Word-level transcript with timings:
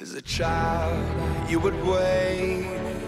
As 0.00 0.14
a 0.14 0.22
child, 0.22 0.96
you 1.50 1.60
would 1.60 1.74
wait 1.84 2.64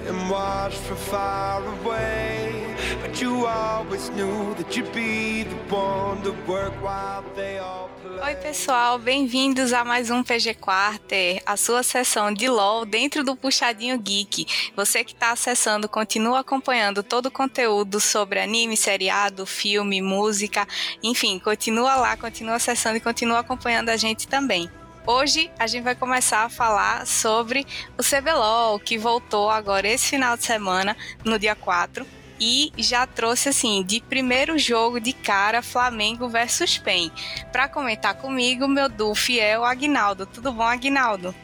and 0.06 0.28
watch 0.30 0.74
from 0.74 0.98
far 0.98 1.64
away. 1.64 2.76
But 3.00 3.18
you 3.18 3.46
always 3.46 4.10
knew 4.10 4.54
that 4.56 4.76
you'd 4.76 4.92
be 4.92 5.44
the 5.44 5.74
one 5.74 6.20
to 6.22 6.32
work 6.46 6.74
while 6.82 7.24
they 7.34 7.58
all 7.58 7.88
Oi, 8.22 8.36
pessoal, 8.36 8.98
bem-vindos 8.98 9.72
a 9.72 9.84
mais 9.84 10.10
um 10.10 10.22
PG 10.22 10.54
Quarter, 10.54 11.42
a 11.46 11.56
sua 11.56 11.82
sessão 11.82 12.32
de 12.32 12.46
LOL 12.46 12.84
dentro 12.84 13.24
do 13.24 13.34
Puxadinho 13.34 13.98
Geek. 13.98 14.46
Você 14.76 15.02
que 15.02 15.12
está 15.12 15.32
acessando, 15.32 15.88
continua 15.88 16.40
acompanhando 16.40 17.02
todo 17.02 17.26
o 17.26 17.30
conteúdo 17.30 18.00
sobre 18.00 18.38
anime, 18.38 18.76
seriado, 18.76 19.46
filme, 19.46 20.02
música, 20.02 20.68
enfim, 21.02 21.38
continua 21.38 21.96
lá, 21.96 22.16
continua 22.16 22.56
acessando 22.56 22.98
e 22.98 23.00
continua 23.00 23.38
acompanhando 23.38 23.88
a 23.88 23.96
gente 23.96 24.28
também. 24.28 24.70
Hoje 25.04 25.50
a 25.58 25.66
gente 25.66 25.82
vai 25.82 25.96
começar 25.96 26.44
a 26.44 26.48
falar 26.48 27.04
sobre 27.08 27.66
o 27.98 28.04
CBLOL, 28.04 28.78
que 28.78 28.96
voltou 28.96 29.50
agora 29.50 29.88
esse 29.88 30.10
final 30.10 30.36
de 30.36 30.44
semana, 30.44 30.96
no 31.24 31.40
dia 31.40 31.56
4, 31.56 32.06
e 32.40 32.72
já 32.78 33.04
trouxe 33.04 33.48
assim, 33.48 33.82
de 33.82 34.00
primeiro 34.00 34.56
jogo 34.56 35.00
de 35.00 35.12
cara, 35.12 35.60
Flamengo 35.60 36.28
versus 36.28 36.78
PEN. 36.78 37.10
Para 37.50 37.68
comentar 37.68 38.14
comigo, 38.14 38.68
meu 38.68 38.88
duo 38.88 39.12
fiel, 39.12 39.64
Agnaldo. 39.64 40.24
Tudo 40.24 40.52
bom, 40.52 40.62
Agnaldo? 40.62 41.34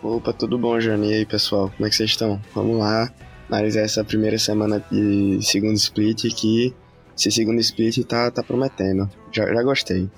Opa, 0.00 0.32
tudo 0.32 0.56
bom, 0.56 0.78
Jani? 0.78 1.10
E 1.10 1.14
aí, 1.14 1.26
pessoal? 1.26 1.72
Como 1.76 1.86
é 1.86 1.90
que 1.90 1.96
vocês 1.96 2.10
estão? 2.10 2.40
Vamos 2.54 2.78
lá 2.78 3.12
analisar 3.50 3.80
essa 3.80 4.04
primeira 4.04 4.38
semana 4.38 4.84
de 4.92 5.40
segundo 5.42 5.74
split 5.74 6.22
que 6.36 6.72
esse 7.16 7.32
segundo 7.32 7.58
split 7.58 8.04
tá, 8.04 8.30
tá 8.30 8.44
prometendo. 8.44 9.10
Já, 9.32 9.44
já 9.52 9.62
gostei 9.64 10.08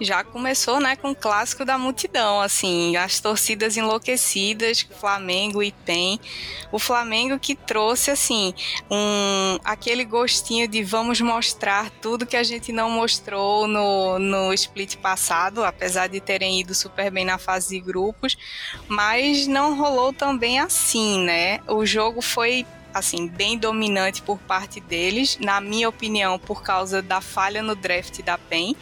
já 0.00 0.22
começou, 0.22 0.80
né, 0.80 0.96
com 0.96 1.10
o 1.10 1.14
clássico 1.14 1.64
da 1.64 1.78
multidão, 1.78 2.40
assim, 2.40 2.96
as 2.96 3.20
torcidas 3.20 3.76
enlouquecidas, 3.76 4.86
Flamengo 4.98 5.62
e 5.62 5.72
PEN. 5.72 6.18
O 6.70 6.78
Flamengo 6.78 7.38
que 7.38 7.54
trouxe, 7.54 8.10
assim, 8.10 8.52
um, 8.90 9.58
aquele 9.64 10.04
gostinho 10.04 10.68
de 10.68 10.82
vamos 10.82 11.20
mostrar 11.20 11.90
tudo 11.90 12.26
que 12.26 12.36
a 12.36 12.42
gente 12.42 12.72
não 12.72 12.90
mostrou 12.90 13.66
no, 13.66 14.18
no 14.18 14.52
split 14.52 14.96
passado, 14.96 15.64
apesar 15.64 16.08
de 16.08 16.20
terem 16.20 16.60
ido 16.60 16.74
super 16.74 17.10
bem 17.10 17.24
na 17.24 17.38
fase 17.38 17.76
de 17.76 17.80
grupos, 17.80 18.36
mas 18.88 19.46
não 19.46 19.76
rolou 19.76 20.12
também 20.12 20.58
assim, 20.58 21.20
né? 21.20 21.60
O 21.66 21.86
jogo 21.86 22.20
foi 22.20 22.66
assim, 22.98 23.28
bem 23.28 23.58
dominante 23.58 24.22
por 24.22 24.38
parte 24.38 24.80
deles, 24.80 25.38
na 25.40 25.60
minha 25.60 25.88
opinião, 25.88 26.38
por 26.38 26.62
causa 26.62 27.02
da 27.02 27.20
falha 27.20 27.62
no 27.62 27.74
draft 27.74 28.22
da 28.22 28.38
PEN, 28.38 28.74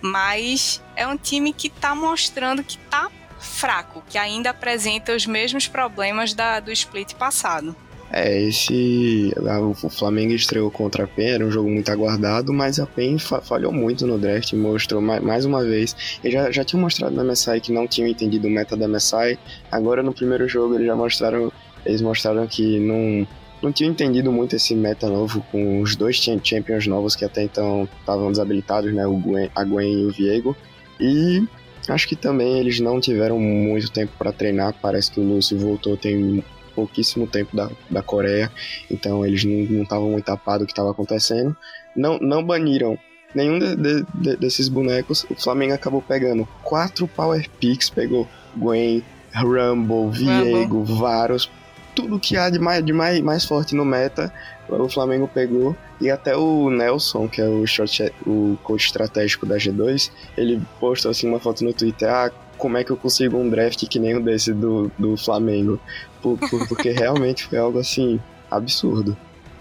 mas 0.00 0.82
é 0.96 1.06
um 1.06 1.16
time 1.16 1.52
que 1.52 1.68
está 1.68 1.94
mostrando 1.94 2.62
que 2.64 2.78
está 2.78 3.10
fraco, 3.38 4.02
que 4.08 4.18
ainda 4.18 4.50
apresenta 4.50 5.14
os 5.14 5.26
mesmos 5.26 5.68
problemas 5.68 6.32
da, 6.34 6.60
do 6.60 6.72
split 6.72 7.14
passado. 7.14 7.76
É, 8.10 8.40
esse. 8.40 9.34
O 9.82 9.90
Flamengo 9.90 10.32
estreou 10.32 10.70
contra 10.70 11.04
a 11.04 11.06
PEN, 11.06 11.28
era 11.28 11.44
um 11.44 11.50
jogo 11.50 11.68
muito 11.68 11.90
aguardado, 11.90 12.54
mas 12.54 12.80
a 12.80 12.86
PEN 12.86 13.18
falhou 13.18 13.70
muito 13.70 14.06
no 14.06 14.18
draft, 14.18 14.54
mostrou 14.54 15.02
mais, 15.02 15.22
mais 15.22 15.44
uma 15.44 15.62
vez. 15.62 16.18
Eles 16.24 16.32
já, 16.32 16.50
já 16.50 16.64
tinham 16.64 16.80
mostrado 16.80 17.14
na 17.14 17.22
MSI 17.22 17.60
que 17.60 17.70
não 17.70 17.86
tinham 17.86 18.08
entendido 18.08 18.48
o 18.48 18.50
meta 18.50 18.74
da 18.74 18.88
MSI, 18.88 19.38
agora 19.70 20.02
no 20.02 20.14
primeiro 20.14 20.48
jogo 20.48 20.76
eles 20.76 20.86
já 20.86 20.96
mostraram. 20.96 21.52
Eles 21.84 22.00
mostraram 22.02 22.46
que 22.46 22.80
não, 22.80 23.26
não 23.62 23.72
tinha 23.72 23.88
entendido 23.88 24.30
muito 24.30 24.56
esse 24.56 24.74
meta 24.74 25.08
novo 25.08 25.44
com 25.50 25.80
os 25.80 25.96
dois 25.96 26.16
champions 26.16 26.86
novos 26.86 27.16
que 27.16 27.24
até 27.24 27.42
então 27.42 27.88
estavam 28.00 28.30
desabilitados, 28.30 28.92
né? 28.92 29.06
O 29.06 29.16
Gwen, 29.16 29.50
a 29.54 29.64
Gwen 29.64 30.02
e 30.02 30.06
o 30.06 30.12
Viego. 30.12 30.56
E 31.00 31.44
acho 31.88 32.08
que 32.08 32.16
também 32.16 32.58
eles 32.58 32.80
não 32.80 33.00
tiveram 33.00 33.38
muito 33.38 33.90
tempo 33.90 34.12
para 34.18 34.32
treinar. 34.32 34.74
Parece 34.80 35.10
que 35.10 35.20
o 35.20 35.24
Lúcio 35.24 35.58
voltou 35.58 35.96
tem 35.96 36.44
pouquíssimo 36.74 37.26
tempo 37.26 37.56
da, 37.56 37.68
da 37.90 38.02
Coreia, 38.02 38.52
então 38.88 39.26
eles 39.26 39.44
não 39.44 39.82
estavam 39.82 40.10
muito 40.10 40.24
tapados 40.24 40.60
do 40.60 40.66
que 40.66 40.72
estava 40.72 40.92
acontecendo. 40.92 41.56
Não, 41.96 42.18
não 42.20 42.44
baniram 42.44 42.96
nenhum 43.34 43.58
de, 43.58 43.74
de, 43.74 44.06
de, 44.14 44.36
desses 44.36 44.68
bonecos. 44.68 45.26
O 45.28 45.34
Flamengo 45.34 45.74
acabou 45.74 46.00
pegando 46.00 46.46
quatro 46.62 47.08
Power 47.08 47.48
Picks, 47.58 47.90
pegou 47.90 48.28
Gwen, 48.56 49.02
Rumble, 49.34 50.10
Viego, 50.12 50.84
Varus, 50.84 51.50
tudo 51.98 52.20
que 52.20 52.36
há 52.36 52.48
de 52.48 52.60
mais, 52.60 52.84
de 52.84 52.92
mais, 52.92 53.20
mais 53.20 53.44
forte 53.44 53.74
no 53.74 53.84
meta, 53.84 54.32
o 54.68 54.88
Flamengo 54.88 55.26
pegou. 55.26 55.76
E 56.00 56.08
até 56.08 56.36
o 56.36 56.70
Nelson, 56.70 57.26
que 57.26 57.40
é 57.40 57.48
o, 57.48 57.66
short, 57.66 58.12
o 58.24 58.56
coach 58.62 58.86
estratégico 58.86 59.44
da 59.44 59.56
G2, 59.56 60.12
ele 60.36 60.62
postou 60.78 61.10
assim 61.10 61.28
uma 61.28 61.40
foto 61.40 61.64
no 61.64 61.72
Twitter, 61.72 62.08
ah, 62.08 62.30
como 62.56 62.76
é 62.76 62.84
que 62.84 62.92
eu 62.92 62.96
consigo 62.96 63.36
um 63.36 63.50
draft 63.50 63.84
que 63.88 63.98
nem 63.98 64.16
o 64.16 64.22
desse 64.22 64.52
do, 64.52 64.92
do 64.96 65.16
Flamengo? 65.16 65.80
Por, 66.22 66.38
por, 66.38 66.68
porque 66.68 66.90
realmente 66.90 67.44
foi 67.44 67.58
algo 67.58 67.80
assim, 67.80 68.20
absurdo. 68.48 69.16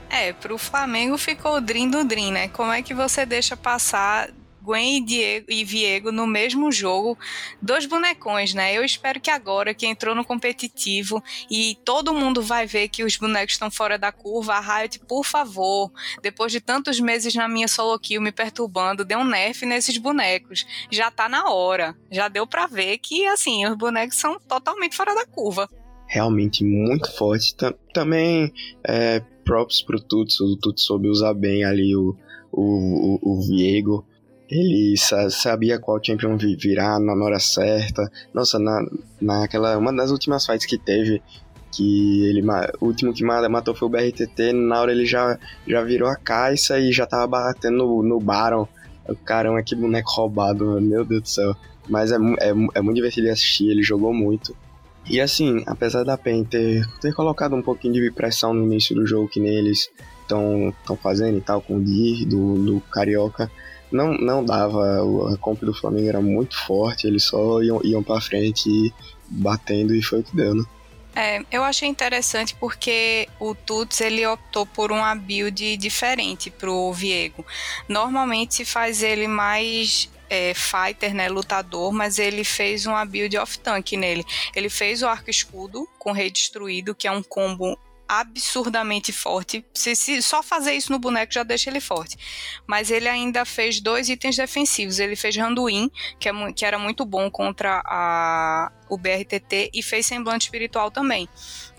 É, 0.08 0.32
pro 0.32 0.60
Flamengo 0.60 1.18
ficou 1.18 1.56
o 1.56 1.62
Dream 1.62 1.90
do 1.90 2.04
Dream, 2.04 2.32
né? 2.32 2.50
Como 2.50 2.72
é 2.72 2.84
que 2.84 2.94
você 2.94 3.26
deixa 3.26 3.58
passar 3.58 4.30
Gwen 4.68 4.98
e, 4.98 5.02
Diego, 5.02 5.46
e 5.50 5.64
Viego 5.64 6.12
no 6.12 6.28
mesmo 6.28 6.70
jogo, 6.74 7.18
dois 7.62 7.86
bonecões, 7.86 8.54
né? 8.54 8.78
Eu 8.78 8.84
espero 8.84 9.22
que 9.22 9.32
agora 9.32 9.74
que 9.74 9.88
entrou 9.88 10.14
no 10.14 10.26
competitivo 10.26 11.24
e 11.50 11.78
todo 11.86 12.14
mundo 12.14 12.42
vai 12.42 12.68
ver 12.68 12.90
que 12.90 13.02
os 13.02 13.16
bonecos 13.16 13.54
estão 13.54 13.72
fora 13.72 13.98
da 13.98 14.12
curva, 14.12 14.56
a 14.56 14.60
Riot, 14.60 15.00
por 15.08 15.24
favor, 15.24 15.90
depois 16.22 16.52
de 16.52 16.60
tantos 16.60 17.00
meses 17.00 17.34
na 17.34 17.48
minha 17.48 17.70
solo 17.70 17.98
kill 17.98 18.22
me 18.22 18.32
perturbando, 18.32 19.06
dê 19.06 19.16
um 19.16 19.24
nerf 19.24 19.66
nesses 19.66 19.98
bonecos. 19.98 20.66
Já 20.92 21.10
tá 21.10 21.30
na 21.30 21.50
hora. 21.50 21.96
Já 22.12 22.28
deu 22.28 22.46
para 22.46 22.68
ver 22.68 22.98
que, 22.98 23.26
assim, 23.28 23.66
os 23.66 23.78
bonecos 23.78 24.18
são 24.18 24.38
totalmente 24.38 24.98
fora 24.98 25.16
da 25.16 25.26
curva. 25.26 25.70
Realmente 26.08 26.64
muito 26.66 27.10
forte. 27.16 27.56
Também 27.94 28.52
é, 28.86 29.22
props 29.46 29.82
pro 29.82 30.02
Tuts, 30.02 30.42
o 30.42 30.58
Tuts 30.58 30.84
soube 30.84 31.08
usar 31.08 31.34
bem 31.34 31.64
ali 31.64 31.96
o, 31.96 32.18
o, 32.52 33.20
o, 33.22 33.34
o 33.34 33.42
Viego 33.42 34.06
ele 34.50 34.96
sabia 34.98 35.80
qual 35.80 36.04
champion 36.04 36.38
virar 36.38 37.00
na 37.00 37.14
hora 37.14 37.40
certa. 37.40 38.10
Nossa, 38.34 38.58
na, 38.58 38.86
naquela. 39.22 39.78
Uma 39.78 39.94
das 39.94 40.10
últimas 40.12 40.46
fights 40.46 40.66
que 40.66 40.78
teve, 40.78 41.22
que 41.72 42.26
ele. 42.26 42.42
O 42.80 42.86
último 42.86 43.14
que 43.14 43.24
matou 43.24 43.76
foi 43.76 43.88
o 43.88 43.92
BRTT, 43.92 44.54
na 44.54 44.82
hora 44.82 44.92
ele 44.92 45.06
já, 45.06 45.38
já 45.68 45.82
virou 45.84 46.08
a 46.10 46.16
caixa 46.16 46.80
e 46.80 46.92
já 46.92 47.06
tava 47.06 47.28
batendo 47.28 47.78
no, 47.78 48.04
no 48.04 48.20
Baron. 48.20 48.68
Caramba, 49.26 49.64
que 49.64 49.76
boneco 49.76 50.12
roubado, 50.12 50.82
meu 50.82 51.06
Deus 51.06 51.22
do 51.22 51.30
céu. 51.30 51.56
Mas 51.90 52.12
é, 52.12 52.16
é, 52.16 52.50
é 52.50 52.82
muito 52.82 52.96
divertido 52.96 53.30
assistir, 53.30 53.70
ele 53.70 53.84
jogou 53.84 54.14
muito. 54.14 54.56
E 55.10 55.22
assim, 55.22 55.64
apesar 55.66 56.04
da 56.04 56.18
PEN 56.18 56.44
ter, 56.44 56.86
ter 57.00 57.14
colocado 57.14 57.56
um 57.56 57.62
pouquinho 57.62 57.94
de 57.94 58.12
pressão 58.12 58.54
no 58.54 58.66
início 58.66 58.94
do 58.94 59.08
jogo, 59.08 59.30
que 59.30 59.40
nem 59.40 59.56
eles 59.56 59.90
estão 60.22 60.98
fazendo 61.02 61.38
e 61.38 61.42
tal, 61.42 61.62
com 61.62 61.78
o 61.78 61.84
Dir 61.84 62.26
do, 62.26 62.56
do 62.56 62.82
Carioca, 62.82 63.50
não, 63.92 64.14
não 64.14 64.44
dava. 64.44 65.02
A 65.34 65.38
comp 65.38 65.62
do 65.62 65.74
Flamengo 65.74 66.10
era 66.10 66.22
muito 66.22 66.58
forte, 66.66 67.08
eles 67.08 67.24
só 67.24 67.62
iam, 67.62 67.82
iam 67.84 68.04
pra 68.04 68.22
frente 68.22 68.94
batendo 69.30 69.94
e 69.94 70.02
foi 70.02 70.20
o 70.20 70.24
que 70.24 70.36
deu, 70.36 70.56
né? 70.56 70.64
É, 71.16 71.44
eu 71.52 71.64
achei 71.64 71.90
interessante 71.90 72.56
porque 72.60 73.28
o 73.40 73.56
Tuts 73.56 74.02
ele 74.02 74.24
optou 74.28 74.68
por 74.68 74.92
uma 74.92 75.16
build 75.16 75.76
diferente 75.78 76.52
pro 76.52 76.94
Viego. 76.94 77.44
Normalmente 77.90 78.54
se 78.54 78.66
faz 78.66 79.02
ele 79.02 79.28
mais 79.28 80.12
é, 80.30 80.54
fighter, 80.54 81.16
né, 81.16 81.28
lutador, 81.28 81.92
mas 81.92 82.20
ele 82.20 82.44
fez 82.44 82.86
uma 82.86 83.04
build 83.04 83.36
off 83.38 83.58
tank 83.58 83.94
nele. 83.94 84.24
Ele 84.56 84.70
fez 84.70 85.02
o 85.02 85.08
arco 85.08 85.32
escudo 85.32 85.90
com 85.98 86.12
rei 86.12 86.30
destruído, 86.30 86.94
que 86.94 87.08
é 87.08 87.12
um 87.12 87.24
combo 87.24 87.76
absurdamente 88.08 89.12
forte. 89.12 89.66
Se, 89.74 89.96
se, 89.96 90.22
só 90.22 90.42
fazer 90.42 90.74
isso 90.74 90.92
no 90.92 91.00
boneco 91.00 91.34
já 91.34 91.44
deixa 91.44 91.70
ele 91.70 91.80
forte. 91.80 92.18
Mas 92.66 92.90
ele 92.90 93.08
ainda 93.08 93.46
fez 93.46 93.82
dois 93.82 94.10
itens 94.10 94.36
defensivos. 94.36 95.00
Ele 95.00 95.16
fez 95.16 95.36
Randuin, 95.36 95.92
que, 96.20 96.30
é, 96.30 96.54
que 96.54 96.66
era 96.66 96.80
muito 96.80 97.06
bom 97.06 97.30
contra 97.30 97.82
a, 97.86 98.72
o 98.90 98.98
BRTT 98.98 99.72
e 99.74 99.84
fez 99.84 100.06
semblante 100.06 100.46
espiritual 100.46 100.90
também. 100.92 101.28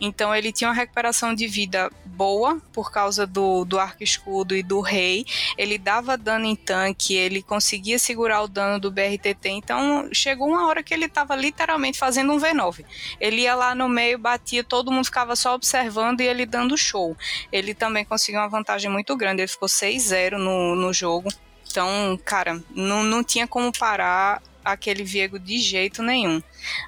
Então 0.01 0.35
ele 0.35 0.53
tinha 0.53 0.69
uma 0.69 0.75
recuperação 0.75 1.35
de 1.35 1.47
vida 1.47 1.91
boa 2.05 2.61
por 2.73 2.91
causa 2.91 3.27
do, 3.27 3.65
do 3.65 3.79
arco 3.79 4.03
escudo 4.03 4.55
e 4.57 4.63
do 4.63 4.81
rei. 4.81 5.25
Ele 5.57 5.79
dava 5.79 6.17
dano 6.17 6.45
em 6.45 6.57
tanque, 6.57 7.15
ele 7.15 7.43
conseguia 7.43 7.99
segurar 7.99 8.43
o 8.43 8.49
dano 8.49 8.81
do 8.81 8.91
BRTT. 8.91 9.49
Então 9.49 10.09
chegou 10.13 10.49
uma 10.49 10.67
hora 10.67 10.83
que 10.83 10.93
ele 10.93 11.07
estava 11.07 11.35
literalmente 11.37 11.99
fazendo 11.99 12.33
um 12.33 12.39
V9. 12.39 12.85
Ele 13.21 13.43
ia 13.43 13.55
lá 13.55 13.75
no 13.75 13.89
meio, 13.89 14.19
batia, 14.19 14.65
todo 14.65 14.91
mundo 14.91 15.05
ficava 15.05 15.37
só 15.37 15.55
observando 15.55 16.21
e 16.21 16.27
ele 16.27 16.47
dando 16.47 16.77
show. 16.77 17.17
Ele 17.53 17.75
também 17.75 18.05
conseguiu 18.05 18.41
uma 18.41 18.49
vantagem 18.49 18.91
muito 18.91 19.17
grande. 19.17 19.43
Ele 19.43 19.49
ficou 19.49 19.69
6-0 19.69 20.39
no, 20.39 20.75
no 20.75 20.93
jogo. 20.93 21.29
Então, 21.71 22.19
cara, 22.25 22.63
não, 22.71 23.03
não 23.03 23.23
tinha 23.23 23.47
como 23.47 23.71
parar 23.71 24.43
aquele 24.73 25.05
Viego 25.05 25.39
de 25.39 25.59
jeito 25.59 26.03
nenhum. 26.03 26.43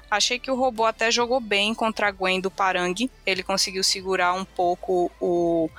Achei 0.09 0.39
que 0.39 0.51
o 0.51 0.55
robô 0.55 0.85
até 0.85 1.11
jogou 1.11 1.39
bem 1.39 1.73
contra 1.73 2.07
a 2.07 2.11
Gwen 2.11 2.39
do 2.39 2.51
Parangue. 2.51 3.09
Ele 3.25 3.43
conseguiu 3.43 3.83
segurar 3.83 4.33
um 4.33 4.45
pouco 4.45 5.11
o, 5.19 5.69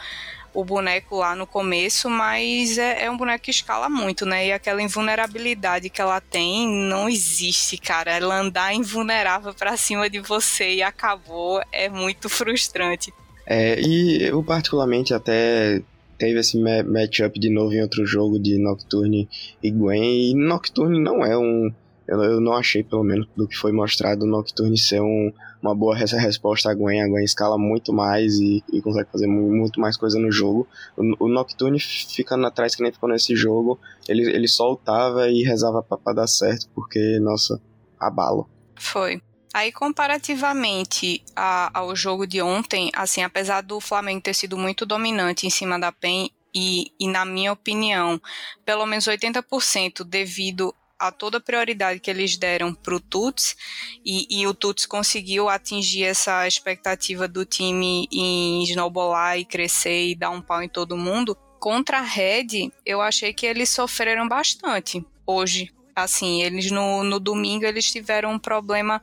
o 0.54 0.64
boneco 0.64 1.16
lá 1.16 1.34
no 1.34 1.46
começo, 1.46 2.10
mas 2.10 2.78
é, 2.78 3.04
é, 3.04 3.10
um 3.10 3.16
boneco 3.16 3.44
que 3.44 3.50
escala 3.50 3.88
muito, 3.88 4.26
né? 4.26 4.48
E 4.48 4.52
aquela 4.52 4.82
invulnerabilidade 4.82 5.88
que 5.88 6.00
ela 6.00 6.20
tem 6.20 6.68
não 6.68 7.08
existe, 7.08 7.78
cara. 7.78 8.12
Ela 8.12 8.40
andar 8.40 8.74
invulnerável 8.74 9.54
para 9.54 9.76
cima 9.76 10.08
de 10.10 10.20
você 10.20 10.74
e 10.74 10.82
acabou 10.82 11.62
é 11.72 11.88
muito 11.88 12.28
frustrante. 12.28 13.12
É, 13.46 13.80
e 13.80 14.22
eu 14.22 14.42
particularmente 14.42 15.12
até 15.12 15.82
teve 16.18 16.38
esse 16.38 16.56
matchup 16.56 17.38
de 17.40 17.50
novo 17.50 17.72
em 17.72 17.82
outro 17.82 18.06
jogo 18.06 18.38
de 18.38 18.56
Nocturne 18.56 19.28
e 19.60 19.70
Gwen, 19.72 20.30
e 20.30 20.34
Nocturne 20.34 21.00
não 21.00 21.24
é 21.24 21.36
um 21.36 21.72
eu, 22.06 22.22
eu 22.22 22.40
não 22.40 22.52
achei, 22.54 22.82
pelo 22.82 23.04
menos, 23.04 23.26
do 23.36 23.46
que 23.46 23.56
foi 23.56 23.72
mostrado, 23.72 24.24
o 24.24 24.28
Nocturne 24.28 24.78
ser 24.78 25.00
um, 25.00 25.32
uma 25.62 25.74
boa 25.74 25.96
resposta 25.96 26.70
a 26.70 26.74
Gwen. 26.74 27.02
A 27.02 27.08
Gwen 27.08 27.24
escala 27.24 27.56
muito 27.56 27.92
mais 27.92 28.34
e, 28.38 28.62
e 28.72 28.82
consegue 28.82 29.10
fazer 29.10 29.26
muito 29.26 29.80
mais 29.80 29.96
coisa 29.96 30.18
no 30.18 30.30
jogo. 30.30 30.66
O, 30.96 31.26
o 31.26 31.28
Nocturne 31.28 31.78
ficando 31.78 32.46
atrás, 32.46 32.74
que 32.74 32.82
nem 32.82 32.92
ficou 32.92 33.08
nesse 33.08 33.36
jogo, 33.36 33.78
ele, 34.08 34.28
ele 34.30 34.48
soltava 34.48 35.28
e 35.28 35.42
rezava 35.42 35.82
pra, 35.82 35.96
pra 35.96 36.12
dar 36.12 36.26
certo, 36.26 36.68
porque, 36.74 37.18
nossa, 37.20 37.60
abalo. 37.98 38.48
Foi. 38.76 39.22
Aí, 39.54 39.70
comparativamente 39.70 41.22
a, 41.36 41.78
ao 41.78 41.94
jogo 41.94 42.26
de 42.26 42.40
ontem, 42.40 42.90
assim, 42.94 43.22
apesar 43.22 43.60
do 43.60 43.78
Flamengo 43.80 44.22
ter 44.22 44.34
sido 44.34 44.56
muito 44.56 44.86
dominante 44.86 45.46
em 45.46 45.50
cima 45.50 45.78
da 45.78 45.92
PEN, 45.92 46.30
e, 46.54 46.92
e 47.00 47.08
na 47.08 47.24
minha 47.24 47.52
opinião, 47.52 48.20
pelo 48.64 48.84
menos 48.84 49.06
80% 49.06 50.04
devido 50.04 50.74
a 51.02 51.10
toda 51.10 51.38
a 51.38 51.40
prioridade 51.40 51.98
que 51.98 52.08
eles 52.08 52.36
deram 52.36 52.72
para 52.72 52.94
o 52.94 53.00
Tuts 53.00 53.56
e, 54.04 54.24
e, 54.30 54.46
o 54.46 54.54
Tuts 54.54 54.86
conseguiu 54.86 55.48
atingir 55.48 56.04
essa 56.04 56.46
expectativa 56.46 57.26
do 57.26 57.44
time 57.44 58.06
em 58.12 58.62
snowballar 58.62 59.36
e 59.36 59.44
crescer 59.44 60.10
e 60.10 60.14
dar 60.14 60.30
um 60.30 60.40
pau 60.40 60.62
em 60.62 60.68
todo 60.68 60.96
mundo. 60.96 61.36
Contra 61.58 61.98
a 61.98 62.02
Red, 62.02 62.70
eu 62.86 63.00
achei 63.00 63.32
que 63.32 63.44
eles 63.44 63.68
sofreram 63.70 64.28
bastante 64.28 65.04
hoje. 65.26 65.72
Assim, 65.94 66.40
eles 66.40 66.70
no, 66.70 67.02
no 67.02 67.18
domingo 67.18 67.64
eles 67.64 67.90
tiveram 67.90 68.34
um 68.34 68.38
problema 68.38 69.02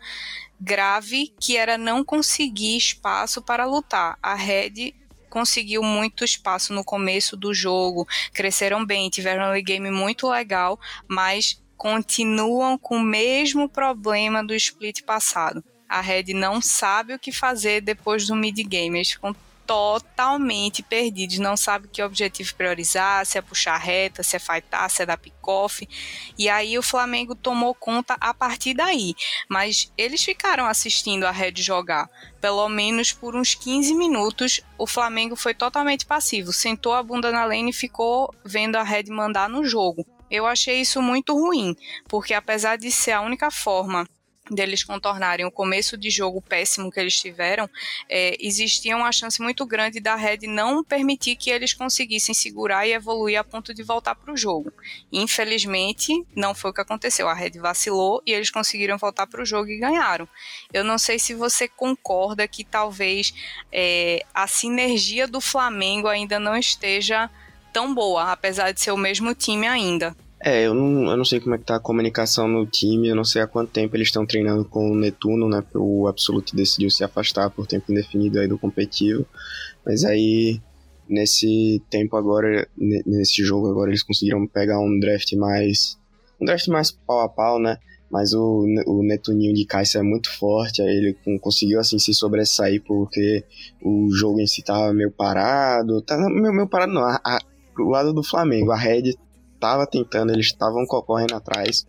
grave 0.60 1.34
que 1.38 1.58
era 1.58 1.78
não 1.78 2.02
conseguir 2.02 2.78
espaço 2.78 3.42
para 3.42 3.66
lutar. 3.66 4.18
A 4.24 4.36
Red 4.36 4.94
conseguiu 5.30 5.84
muito 5.84 6.24
espaço 6.24 6.74
no 6.74 6.84
começo 6.84 7.36
do 7.36 7.54
jogo, 7.54 8.08
cresceram 8.34 8.86
bem, 8.86 9.10
tiveram 9.10 9.54
um 9.54 9.64
game 9.64 9.92
muito 9.92 10.30
legal, 10.30 10.80
mas 11.08 11.62
continuam 11.80 12.78
com 12.78 12.98
o 12.98 13.02
mesmo 13.02 13.70
problema 13.70 14.44
do 14.44 14.54
split 14.54 15.02
passado. 15.04 15.64
A 15.88 16.02
Red 16.02 16.34
não 16.34 16.62
sabe 16.62 17.14
o 17.14 17.20
que 17.20 17.32
fazer 17.32 17.80
depois 17.80 18.28
do 18.28 18.36
mid-game. 18.36 18.98
Eles 18.98 19.12
ficam 19.14 19.34
totalmente 19.66 20.84
perdidos, 20.84 21.40
não 21.40 21.56
sabe 21.56 21.88
que 21.88 22.04
objetivo 22.04 22.54
priorizar, 22.54 23.26
se 23.26 23.38
é 23.38 23.42
puxar 23.42 23.78
reta, 23.78 24.24
se 24.24 24.36
é 24.36 24.40
fightar, 24.40 24.90
se 24.90 25.04
é 25.04 25.06
dar 25.06 25.18
pick-off. 25.18 25.88
E 26.38 26.50
aí 26.50 26.78
o 26.78 26.84
Flamengo 26.84 27.34
tomou 27.34 27.74
conta 27.74 28.18
a 28.20 28.34
partir 28.34 28.74
daí. 28.74 29.16
Mas 29.48 29.90
eles 29.98 30.22
ficaram 30.22 30.66
assistindo 30.66 31.24
a 31.24 31.32
Red 31.32 31.54
jogar. 31.56 32.10
Pelo 32.42 32.68
menos 32.68 33.14
por 33.14 33.38
uns 33.38 33.56
15 33.56 33.96
minutos, 33.96 34.60
o 34.78 34.86
Flamengo 34.86 35.38
foi 35.38 35.54
totalmente 35.54 36.06
passivo. 36.06 36.52
Sentou 36.52 36.94
a 36.94 37.02
bunda 37.02 37.32
na 37.32 37.46
lane 37.46 37.70
e 37.70 37.74
ficou 37.74 38.36
vendo 38.44 38.76
a 38.76 38.84
Red 38.84 39.06
mandar 39.10 39.48
no 39.48 39.64
jogo. 39.64 40.06
Eu 40.30 40.46
achei 40.46 40.82
isso 40.82 41.02
muito 41.02 41.34
ruim, 41.34 41.76
porque 42.08 42.34
apesar 42.34 42.78
de 42.78 42.92
ser 42.92 43.12
a 43.12 43.22
única 43.22 43.50
forma 43.50 44.08
deles 44.50 44.84
contornarem 44.84 45.46
o 45.46 45.52
começo 45.52 45.98
de 45.98 46.10
jogo 46.10 46.42
péssimo 46.42 46.92
que 46.92 47.00
eles 47.00 47.20
tiveram, 47.20 47.70
é, 48.10 48.36
existia 48.40 48.96
uma 48.98 49.12
chance 49.12 49.42
muito 49.42 49.66
grande 49.66 50.00
da 50.00 50.16
Red 50.16 50.40
não 50.48 50.84
permitir 50.84 51.36
que 51.36 51.50
eles 51.50 51.74
conseguissem 51.74 52.34
segurar 52.34 52.88
e 52.88 52.94
evoluir 52.94 53.40
a 53.40 53.44
ponto 53.44 53.74
de 53.74 53.84
voltar 53.84 54.16
para 54.16 54.34
o 54.34 54.38
jogo. 54.38 54.72
Infelizmente, 55.12 56.26
não 56.36 56.54
foi 56.54 56.72
o 56.72 56.74
que 56.74 56.82
aconteceu. 56.82 57.28
A 57.28 57.34
Red 57.34 57.60
vacilou 57.60 58.22
e 58.26 58.32
eles 58.32 58.50
conseguiram 58.50 58.98
voltar 58.98 59.28
para 59.28 59.42
o 59.42 59.46
jogo 59.46 59.70
e 59.70 59.78
ganharam. 59.78 60.28
Eu 60.74 60.84
não 60.84 60.98
sei 60.98 61.20
se 61.20 61.34
você 61.34 61.68
concorda 61.68 62.48
que 62.48 62.64
talvez 62.64 63.34
é, 63.72 64.26
a 64.34 64.48
sinergia 64.48 65.28
do 65.28 65.42
Flamengo 65.42 66.08
ainda 66.08 66.40
não 66.40 66.56
esteja 66.56 67.30
tão 67.80 67.96
boa, 67.96 68.34
apesar 68.34 68.74
de 68.74 68.82
ser 68.82 68.92
o 68.92 68.98
mesmo 68.98 69.34
time 69.34 69.66
ainda. 69.66 70.14
É, 70.44 70.68
eu 70.68 70.74
não, 70.74 71.12
eu 71.12 71.16
não 71.16 71.24
sei 71.24 71.40
como 71.40 71.56
é 71.56 71.58
que 71.58 71.64
tá 71.64 71.78
a 71.78 71.80
comunicação 71.80 72.46
no 72.46 72.66
time, 72.66 73.08
eu 73.08 73.16
não 73.16 73.24
sei 73.24 73.42
há 73.42 73.48
quanto 73.48 73.72
tempo 73.72 73.96
eles 73.96 74.10
estão 74.10 74.26
treinando 74.26 74.66
com 74.66 74.92
o 74.92 74.96
Netuno, 74.96 75.48
né? 75.48 75.64
O 75.74 76.06
Absolute 76.06 76.54
decidiu 76.54 76.90
se 76.90 77.06
afastar 77.06 77.50
por 77.50 77.66
tempo 77.66 77.90
indefinido 77.92 78.38
aí 78.38 78.50
do 78.50 78.60
competitivo. 78.60 79.26
Mas 79.86 80.04
aí, 80.04 80.62
nesse 81.08 81.82
tempo 81.90 82.18
agora, 82.18 82.68
nesse 82.78 83.44
jogo 83.46 83.70
agora, 83.70 83.92
eles 83.92 84.04
conseguiram 84.04 84.46
pegar 84.46 84.80
um 84.82 85.00
draft 85.00 85.32
mais. 85.34 85.98
Um 86.40 86.46
draft 86.46 86.68
mais 86.68 86.92
pau 86.92 87.22
a 87.22 87.30
pau, 87.30 87.60
né? 87.60 87.78
Mas 88.12 88.34
o, 88.34 88.66
o 88.88 89.04
Netuninho 89.04 89.54
de 89.54 89.66
Caixa 89.66 90.00
é 90.00 90.04
muito 90.04 90.30
forte, 90.36 90.82
ele 90.82 91.16
conseguiu 91.40 91.80
assim 91.80 92.00
se 92.00 92.14
sobressair 92.14 92.82
porque 92.84 93.44
o 93.82 94.10
jogo 94.12 94.42
em 94.42 94.48
si 94.48 94.64
tava 94.64 94.92
meio 94.94 95.12
parado. 95.12 96.02
Tá, 96.02 96.18
meio, 96.18 96.52
meio 96.52 96.68
parado 96.68 96.92
não, 96.92 97.04
a, 97.04 97.22
a, 97.24 97.40
pro 97.80 97.88
lado 97.88 98.12
do 98.12 98.22
Flamengo, 98.22 98.72
a 98.72 98.76
Red 98.76 99.14
tava 99.58 99.88
tentando, 99.88 100.34
eles 100.34 100.48
estavam 100.48 100.86
correndo 100.86 101.34
atrás, 101.34 101.88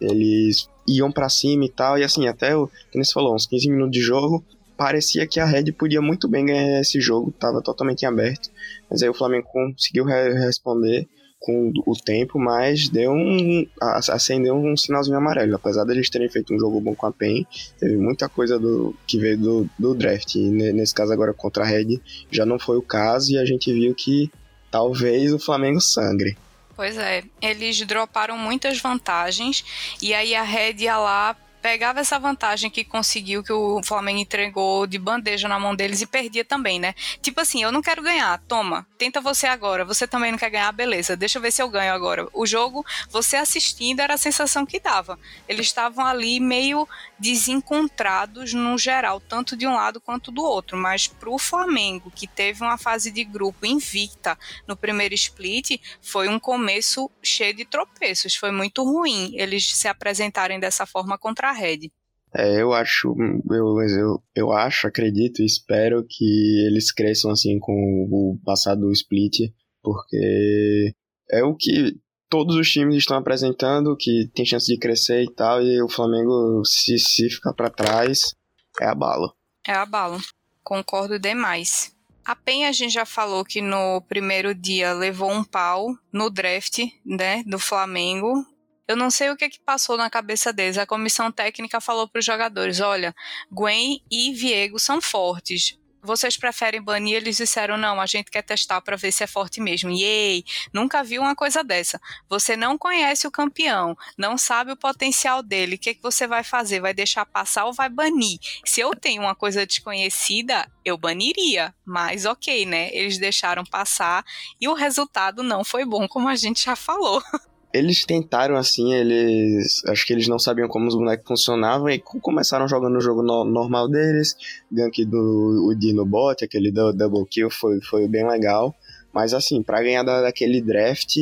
eles 0.00 0.68
iam 0.88 1.12
para 1.12 1.28
cima 1.28 1.64
e 1.64 1.68
tal, 1.68 1.96
e 1.96 2.02
assim, 2.02 2.26
até 2.26 2.56
o 2.56 2.68
que 2.90 2.98
você 2.98 3.12
falou, 3.12 3.34
uns 3.34 3.46
15 3.46 3.70
minutos 3.70 3.92
de 3.92 4.00
jogo, 4.00 4.44
parecia 4.76 5.26
que 5.26 5.38
a 5.38 5.44
Red 5.44 5.70
podia 5.72 6.02
muito 6.02 6.28
bem 6.28 6.46
ganhar 6.46 6.80
esse 6.80 7.00
jogo, 7.00 7.32
tava 7.38 7.62
totalmente 7.62 8.04
aberto, 8.04 8.50
mas 8.90 9.00
aí 9.00 9.08
o 9.08 9.14
Flamengo 9.14 9.46
conseguiu 9.52 10.04
re 10.04 10.32
responder 10.32 11.06
com 11.40 11.72
o 11.86 11.92
tempo, 11.94 12.36
mas 12.36 12.88
deu 12.88 13.12
um 13.12 13.64
acendeu 13.80 14.56
um 14.56 14.76
sinalzinho 14.76 15.16
amarelo, 15.16 15.54
apesar 15.54 15.84
deles 15.84 16.10
terem 16.10 16.28
feito 16.28 16.52
um 16.52 16.58
jogo 16.58 16.80
bom 16.80 16.96
com 16.96 17.06
a 17.06 17.12
PEN, 17.12 17.46
teve 17.78 17.96
muita 17.96 18.28
coisa 18.28 18.58
do 18.58 18.92
que 19.06 19.20
veio 19.20 19.38
do, 19.38 19.70
do 19.78 19.94
draft, 19.94 20.34
e 20.34 20.50
nesse 20.50 20.92
caso 20.92 21.12
agora 21.12 21.32
contra 21.32 21.62
a 21.62 21.66
Red 21.66 22.00
já 22.28 22.44
não 22.44 22.58
foi 22.58 22.76
o 22.76 22.82
caso, 22.82 23.30
e 23.30 23.38
a 23.38 23.44
gente 23.44 23.72
viu 23.72 23.94
que 23.94 24.28
talvez 24.70 25.32
o 25.32 25.38
Flamengo 25.38 25.80
sangre. 25.80 26.36
Pois 26.76 26.96
é, 26.96 27.24
eles 27.42 27.84
droparam 27.84 28.38
muitas 28.38 28.80
vantagens 28.80 29.64
e 30.00 30.14
aí 30.14 30.34
a 30.34 30.42
Red 30.42 30.86
lá 30.86 31.34
pegava 31.60 32.00
essa 32.00 32.18
vantagem 32.18 32.70
que 32.70 32.84
conseguiu, 32.84 33.42
que 33.42 33.52
o 33.52 33.82
Flamengo 33.82 34.18
entregou 34.18 34.86
de 34.86 34.98
bandeja 34.98 35.48
na 35.48 35.58
mão 35.58 35.74
deles 35.74 36.00
e 36.00 36.06
perdia 36.06 36.44
também, 36.44 36.78
né? 36.78 36.94
Tipo 37.20 37.40
assim, 37.40 37.62
eu 37.62 37.72
não 37.72 37.82
quero 37.82 38.02
ganhar, 38.02 38.40
toma, 38.48 38.86
tenta 38.96 39.20
você 39.20 39.46
agora. 39.46 39.84
Você 39.84 40.06
também 40.06 40.30
não 40.30 40.38
quer 40.38 40.50
ganhar, 40.50 40.72
beleza, 40.72 41.16
deixa 41.16 41.38
eu 41.38 41.42
ver 41.42 41.50
se 41.50 41.62
eu 41.62 41.68
ganho 41.68 41.92
agora. 41.92 42.28
O 42.32 42.46
jogo, 42.46 42.84
você 43.10 43.36
assistindo, 43.36 44.00
era 44.00 44.14
a 44.14 44.18
sensação 44.18 44.64
que 44.64 44.80
dava. 44.80 45.18
Eles 45.48 45.66
estavam 45.66 46.04
ali 46.06 46.40
meio 46.40 46.88
desencontrados 47.18 48.54
no 48.54 48.78
geral, 48.78 49.20
tanto 49.20 49.56
de 49.56 49.66
um 49.66 49.74
lado 49.74 50.00
quanto 50.00 50.30
do 50.30 50.42
outro. 50.42 50.76
Mas 50.76 51.06
pro 51.06 51.38
Flamengo, 51.38 52.10
que 52.10 52.26
teve 52.26 52.62
uma 52.62 52.78
fase 52.78 53.10
de 53.10 53.24
grupo 53.24 53.66
invicta 53.66 54.38
no 54.66 54.76
primeiro 54.76 55.14
split, 55.14 55.80
foi 56.00 56.28
um 56.28 56.38
começo 56.38 57.10
cheio 57.22 57.54
de 57.54 57.64
tropeços. 57.64 58.34
Foi 58.34 58.50
muito 58.50 58.82
ruim 58.84 59.32
eles 59.34 59.76
se 59.76 59.88
apresentarem 59.88 60.60
dessa 60.60 60.86
forma 60.86 61.18
contra 61.18 61.47
a 61.48 61.52
Red. 61.52 61.90
É, 62.34 62.60
eu 62.60 62.72
acho, 62.72 63.14
eu, 63.50 63.80
eu, 63.80 64.22
eu 64.34 64.52
acho, 64.52 64.86
acredito 64.86 65.40
e 65.40 65.46
espero 65.46 66.04
que 66.06 66.66
eles 66.66 66.92
cresçam 66.92 67.30
assim 67.30 67.58
com 67.58 67.72
o 67.72 68.38
passado 68.44 68.82
do 68.82 68.92
split, 68.92 69.50
porque 69.82 70.94
é 71.30 71.42
o 71.42 71.54
que 71.54 71.96
todos 72.28 72.56
os 72.56 72.70
times 72.70 72.96
estão 72.96 73.16
apresentando, 73.16 73.96
que 73.96 74.30
tem 74.34 74.44
chance 74.44 74.66
de 74.66 74.78
crescer 74.78 75.22
e 75.22 75.32
tal, 75.32 75.62
e 75.62 75.82
o 75.82 75.88
Flamengo, 75.88 76.62
se, 76.64 76.98
se 76.98 77.30
ficar 77.30 77.54
para 77.54 77.70
trás, 77.70 78.34
é 78.80 78.86
abalo. 78.86 79.34
É 79.66 79.72
abalo, 79.72 80.18
concordo 80.62 81.18
demais. 81.18 81.96
A 82.24 82.36
Penha 82.36 82.68
a 82.68 82.72
gente 82.72 82.92
já 82.92 83.06
falou 83.06 83.42
que 83.42 83.62
no 83.62 84.02
primeiro 84.02 84.54
dia 84.54 84.92
levou 84.92 85.30
um 85.30 85.42
pau 85.42 85.96
no 86.12 86.28
draft, 86.28 86.80
né, 87.04 87.42
do 87.44 87.58
Flamengo, 87.58 88.44
eu 88.88 88.96
não 88.96 89.10
sei 89.10 89.30
o 89.30 89.36
que, 89.36 89.50
que 89.50 89.60
passou 89.60 89.98
na 89.98 90.08
cabeça 90.08 90.50
deles. 90.50 90.78
A 90.78 90.86
comissão 90.86 91.30
técnica 91.30 91.78
falou 91.80 92.08
para 92.08 92.20
os 92.20 92.24
jogadores: 92.24 92.80
olha, 92.80 93.14
Gwen 93.52 94.02
e 94.10 94.32
Viego 94.32 94.78
são 94.78 95.00
fortes. 95.00 95.78
Vocês 96.00 96.36
preferem 96.38 96.80
banir? 96.80 97.16
Eles 97.16 97.36
disseram: 97.36 97.76
não, 97.76 98.00
a 98.00 98.06
gente 98.06 98.30
quer 98.30 98.42
testar 98.42 98.80
para 98.80 98.96
ver 98.96 99.12
se 99.12 99.22
é 99.22 99.26
forte 99.26 99.60
mesmo. 99.60 99.90
Yay! 99.90 100.42
Nunca 100.72 101.04
vi 101.04 101.18
uma 101.18 101.36
coisa 101.36 101.62
dessa. 101.62 102.00
Você 102.30 102.56
não 102.56 102.78
conhece 102.78 103.26
o 103.26 103.30
campeão, 103.30 103.94
não 104.16 104.38
sabe 104.38 104.72
o 104.72 104.76
potencial 104.76 105.42
dele. 105.42 105.74
O 105.74 105.78
que, 105.78 105.94
que 105.94 106.02
você 106.02 106.26
vai 106.26 106.42
fazer? 106.42 106.80
Vai 106.80 106.94
deixar 106.94 107.26
passar 107.26 107.66
ou 107.66 107.74
vai 107.74 107.90
banir? 107.90 108.38
Se 108.64 108.80
eu 108.80 108.92
tenho 108.92 109.20
uma 109.20 109.34
coisa 109.34 109.66
desconhecida, 109.66 110.66
eu 110.82 110.96
baniria. 110.96 111.74
Mas 111.84 112.24
ok, 112.24 112.64
né? 112.64 112.88
Eles 112.94 113.18
deixaram 113.18 113.64
passar 113.64 114.24
e 114.58 114.66
o 114.66 114.72
resultado 114.72 115.42
não 115.42 115.62
foi 115.62 115.84
bom, 115.84 116.08
como 116.08 116.28
a 116.28 116.36
gente 116.36 116.64
já 116.64 116.76
falou. 116.76 117.22
eles 117.72 118.04
tentaram 118.04 118.56
assim, 118.56 118.94
eles. 118.94 119.82
Acho 119.86 120.06
que 120.06 120.12
eles 120.12 120.28
não 120.28 120.38
sabiam 120.38 120.68
como 120.68 120.86
os 120.86 120.94
bonecos 120.94 121.26
funcionavam 121.26 121.90
e 121.90 121.98
começaram 121.98 122.66
jogando 122.66 122.96
o 122.96 123.00
jogo 123.00 123.22
no, 123.22 123.44
normal 123.44 123.88
deles. 123.88 124.36
Gank 124.70 125.04
do 125.04 125.68
o 125.68 125.74
Dino 125.74 126.04
Bot, 126.04 126.44
aquele 126.44 126.70
do 126.70 126.92
Double 126.92 127.26
Kill, 127.26 127.50
foi, 127.50 127.80
foi 127.82 128.08
bem 128.08 128.26
legal. 128.26 128.74
Mas 129.12 129.34
assim, 129.34 129.62
para 129.62 129.82
ganhar 129.82 130.02
da, 130.02 130.22
daquele 130.22 130.60
draft, 130.60 131.16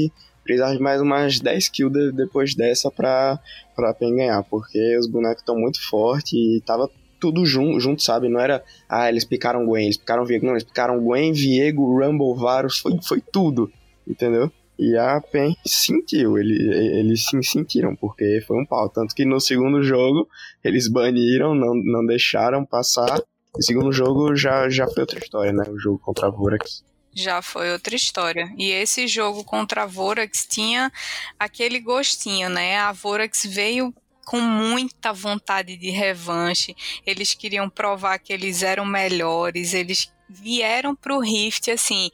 precisava 0.44 0.74
de 0.74 0.80
mais 0.80 1.00
umas 1.00 1.40
10 1.40 1.68
kills 1.68 1.92
de, 1.92 2.12
depois 2.12 2.54
dessa 2.54 2.90
pra, 2.90 3.38
pra 3.74 3.94
PEN 3.94 4.16
ganhar, 4.16 4.42
porque 4.44 4.96
os 4.96 5.08
bonecos 5.08 5.40
estão 5.40 5.56
muito 5.56 5.80
fortes 5.88 6.32
e 6.32 6.62
tava 6.64 6.88
tudo 7.18 7.44
junto, 7.44 7.80
junto, 7.80 8.02
sabe? 8.02 8.28
Não 8.28 8.38
era, 8.38 8.62
ah, 8.88 9.08
eles 9.08 9.24
picaram 9.24 9.66
Gwen, 9.66 9.86
eles 9.86 9.96
picaram 9.96 10.24
Viego, 10.24 10.46
não, 10.46 10.52
eles 10.52 10.64
picaram 10.64 11.02
Gwen, 11.02 11.32
Viego, 11.32 11.98
Rumble, 11.98 12.34
Varus, 12.36 12.78
foi, 12.78 12.98
foi 13.02 13.20
tudo, 13.20 13.72
entendeu? 14.06 14.50
E 14.78 14.97
a 14.97 15.21
PEN 15.21 15.56
sentiu, 15.64 16.37
ele, 16.37 16.54
eles 16.99 17.25
sim 17.26 17.42
sentiram, 17.42 17.97
porque 17.97 18.42
foi 18.47 18.61
um 18.61 18.66
pau. 18.66 18.88
Tanto 18.90 19.14
que 19.14 19.25
no 19.25 19.40
segundo 19.40 19.83
jogo 19.83 20.28
eles 20.62 20.88
baniram, 20.88 21.54
não, 21.54 21.75
não 21.75 22.04
deixaram 22.04 22.64
passar. 22.64 23.21
O 23.54 23.62
segundo 23.62 23.90
jogo 23.90 24.37
já, 24.37 24.68
já 24.68 24.87
foi 24.87 25.00
outra 25.00 25.18
história, 25.18 25.52
né? 25.52 25.64
O 25.71 25.78
jogo 25.78 25.99
contra 25.99 26.26
a 26.26 26.30
Vorax. 26.30 26.85
Já 27.14 27.40
foi 27.40 27.73
outra 27.73 27.97
história. 27.97 28.52
E 28.59 28.71
esse 28.71 29.09
jogo 29.09 29.42
contra 29.42 29.85
a 29.85 29.87
Vorax 29.87 30.47
tinha 30.47 30.92
aquele 31.38 31.80
gostinho, 31.80 32.50
né? 32.50 32.76
A 32.76 32.92
Vorax 32.92 33.47
veio 33.47 33.95
com 34.26 34.38
muita 34.38 35.14
vontade 35.14 35.78
de 35.78 35.88
revanche. 35.88 36.76
Eles 37.06 37.33
queriam 37.33 37.71
provar 37.71 38.18
que 38.18 38.30
eles 38.30 38.62
eram 38.62 38.85
melhores. 38.85 39.73
Eles 39.73 40.12
vieram 40.28 40.95
pro 40.95 41.21
Rift 41.21 41.71
assim 41.71 42.11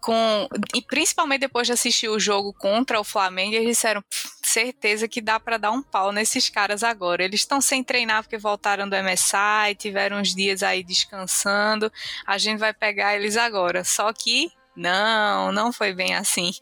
com 0.00 0.48
e 0.74 0.82
principalmente 0.82 1.40
depois 1.40 1.66
de 1.66 1.72
assistir 1.72 2.08
o 2.08 2.18
jogo 2.18 2.52
contra 2.52 3.00
o 3.00 3.04
Flamengo, 3.04 3.54
eles 3.54 3.76
disseram 3.76 4.02
certeza 4.42 5.06
que 5.06 5.20
dá 5.20 5.38
para 5.38 5.58
dar 5.58 5.70
um 5.70 5.82
pau 5.82 6.12
nesses 6.12 6.48
caras 6.48 6.82
agora. 6.82 7.22
Eles 7.22 7.40
estão 7.40 7.60
sem 7.60 7.84
treinar 7.84 8.22
porque 8.22 8.38
voltaram 8.38 8.88
do 8.88 8.96
MSI, 8.96 9.74
tiveram 9.78 10.18
uns 10.18 10.34
dias 10.34 10.62
aí 10.62 10.82
descansando. 10.82 11.92
A 12.26 12.38
gente 12.38 12.58
vai 12.58 12.72
pegar 12.72 13.14
eles 13.14 13.36
agora. 13.36 13.84
Só 13.84 14.12
que 14.12 14.50
não, 14.74 15.52
não 15.52 15.72
foi 15.72 15.92
bem 15.92 16.14
assim. 16.14 16.52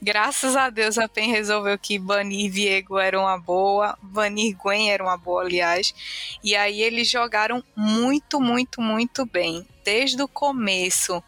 Graças 0.00 0.56
a 0.56 0.68
Deus 0.68 0.98
a 0.98 1.08
PEN 1.08 1.30
resolveu 1.30 1.78
que 1.78 1.98
banir 1.98 2.50
Viego 2.50 2.98
era 2.98 3.18
uma 3.18 3.38
boa, 3.38 3.96
banir 4.02 4.56
Gwen 4.56 4.90
era 4.90 5.02
uma 5.02 5.16
boa, 5.16 5.42
aliás. 5.42 5.94
E 6.42 6.56
aí 6.56 6.82
eles 6.82 7.08
jogaram 7.08 7.62
muito, 7.76 8.40
muito, 8.40 8.80
muito 8.80 9.24
bem. 9.24 9.66
Desde 9.84 10.22
o 10.22 10.28
começo 10.28 11.22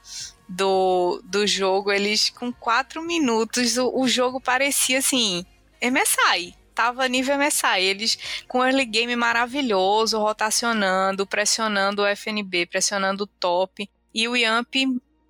do, 0.48 1.20
do 1.24 1.46
jogo, 1.46 1.90
eles 1.92 2.30
com 2.30 2.52
quatro 2.52 3.02
minutos, 3.02 3.76
o, 3.76 3.90
o 3.94 4.08
jogo 4.08 4.40
parecia 4.40 4.98
assim, 4.98 5.44
MSI, 5.82 6.54
tava 6.74 7.08
nível 7.08 7.38
MSI. 7.38 7.80
Eles 7.80 8.18
com 8.48 8.64
early 8.64 8.84
game 8.84 9.14
maravilhoso, 9.16 10.18
rotacionando, 10.18 11.26
pressionando 11.26 12.02
o 12.02 12.06
FNB, 12.06 12.66
pressionando 12.66 13.24
o 13.24 13.26
top. 13.26 13.88
E 14.12 14.28
o 14.28 14.36
Yamp 14.36 14.74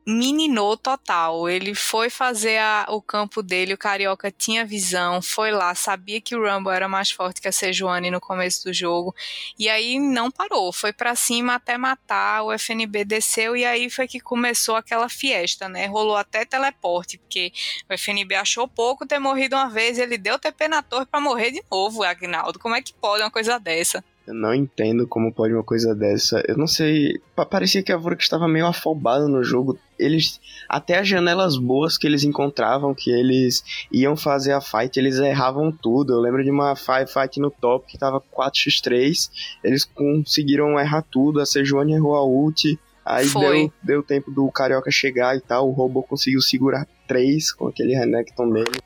mininou 0.07 0.77
total. 0.77 1.49
Ele 1.49 1.75
foi 1.75 2.11
fazer 2.11 2.59
a, 2.59 2.87
o 2.89 3.01
campo 3.01 3.43
dele, 3.43 3.75
o 3.75 3.79
Carioca 3.79 4.31
tinha 4.31 4.65
visão, 4.65 5.23
foi 5.23 5.51
lá, 5.51 5.75
sabia 5.75 6.21
que 6.21 6.37
o 6.37 6.43
Rumble 6.43 6.73
era 6.73 6.89
mais 6.89 7.11
forte 7.11 7.41
que 7.41 7.49
a 7.49 7.53
Sejuani 7.53 8.11
no 8.11 8.21
começo 8.21 8.65
do 8.65 8.73
jogo, 8.73 9.15
e 9.59 9.69
aí 9.69 9.99
não 9.99 10.31
parou, 10.31 10.73
foi 10.73 10.93
para 10.93 11.15
cima 11.15 11.55
até 11.55 11.79
matar, 11.79 12.43
o 12.43 12.53
FNB 12.53 13.05
desceu 13.05 13.57
e 13.57 13.65
aí 13.65 13.89
foi 13.89 14.07
que 14.07 14.21
começou 14.21 14.77
aquela 14.77 15.09
fiesta, 15.09 15.69
né? 15.69 15.87
Rolou 15.87 16.17
até 16.17 16.45
teleporte, 16.45 17.19
porque 17.19 17.53
o 17.89 17.95
FNB 17.95 18.35
achou 18.35 18.69
pouco 18.69 19.07
ter 19.07 19.19
morrido 19.19 19.57
uma 19.57 19.69
vez, 19.71 19.99
ele 19.99 20.19
deu 20.19 20.39
TP 20.39 20.69
na 20.69 20.83
torre 20.83 21.07
para 21.07 21.21
morrer 21.21 21.51
de 21.51 21.63
novo, 21.71 22.03
Agnaldo. 22.03 22.59
Como 22.59 22.75
é 22.75 22.83
que 22.83 22.93
pode 22.93 23.23
uma 23.23 23.31
coisa 23.31 23.59
dessa? 23.59 24.05
Eu 24.27 24.33
não 24.33 24.55
entendo 24.55 25.07
como 25.07 25.33
pode 25.33 25.53
uma 25.53 25.63
coisa 25.63 25.95
dessa. 25.95 26.43
Eu 26.49 26.57
não 26.57 26.67
sei. 26.67 27.21
Parecia 27.51 27.83
que 27.83 27.93
a 27.93 27.97
Vorax 27.97 28.25
estava 28.25 28.49
meio 28.49 28.67
afobada 28.67 29.29
no 29.29 29.45
jogo. 29.45 29.79
Eles. 29.99 30.41
Até 30.67 30.99
as 30.99 31.07
janelas 31.07 31.59
boas 31.59 31.99
que 31.99 32.07
eles 32.07 32.25
encontravam, 32.25 32.95
que 32.95 33.11
eles 33.11 33.63
iam 33.93 34.17
fazer 34.17 34.53
a 34.53 34.63
fight, 34.63 34.99
eles 34.99 35.19
erravam 35.19 35.71
tudo. 35.71 36.15
Eu 36.15 36.21
lembro 36.21 36.43
de 36.43 36.51
uma 36.51 36.75
fight 36.75 37.39
no 37.39 37.51
top 37.51 37.87
que 37.87 37.99
tava 37.99 38.21
4x3. 38.21 39.31
Eles 39.63 39.85
conseguiram 39.85 40.81
errar 40.81 41.03
tudo. 41.03 41.41
A 41.41 41.47
Sejuani 41.47 41.93
errou 41.93 42.17
a 42.17 42.25
ult. 42.25 42.79
Aí 43.05 43.29
deu, 43.29 43.73
deu 43.83 44.03
tempo 44.03 44.31
do 44.31 44.51
Carioca 44.51 44.91
chegar 44.91 45.37
e 45.37 45.41
tal. 45.41 45.69
O 45.69 45.73
robô 45.73 46.03
conseguiu 46.03 46.41
segurar 46.41 46.89
3 47.07 47.53
com 47.53 47.69
aquele 47.69 47.95
Renekton 47.95 48.49
dele. 48.51 48.81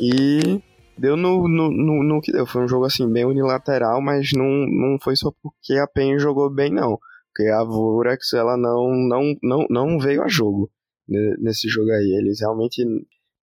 E 0.00 0.62
deu 0.96 1.16
no, 1.16 1.48
no, 1.48 1.70
no, 1.70 2.02
no, 2.02 2.20
que 2.20 2.32
deu. 2.32 2.46
Foi 2.46 2.62
um 2.62 2.68
jogo 2.68 2.84
assim, 2.84 3.10
bem 3.10 3.24
unilateral, 3.24 4.00
mas 4.00 4.32
não, 4.32 4.46
não 4.46 4.98
foi 5.00 5.16
só 5.16 5.32
porque 5.42 5.74
a 5.74 5.86
PEN 5.86 6.18
jogou 6.18 6.50
bem, 6.50 6.70
não. 6.72 6.98
Porque 7.28 7.50
a 7.50 7.64
Vorax, 7.64 8.32
ela 8.32 8.56
não, 8.56 8.90
não, 8.94 9.34
não, 9.42 9.66
não 9.68 9.98
veio 9.98 10.22
a 10.22 10.28
jogo 10.28 10.70
nesse 11.08 11.68
jogo 11.68 11.90
aí. 11.90 12.16
Eles 12.18 12.40
realmente 12.40 12.84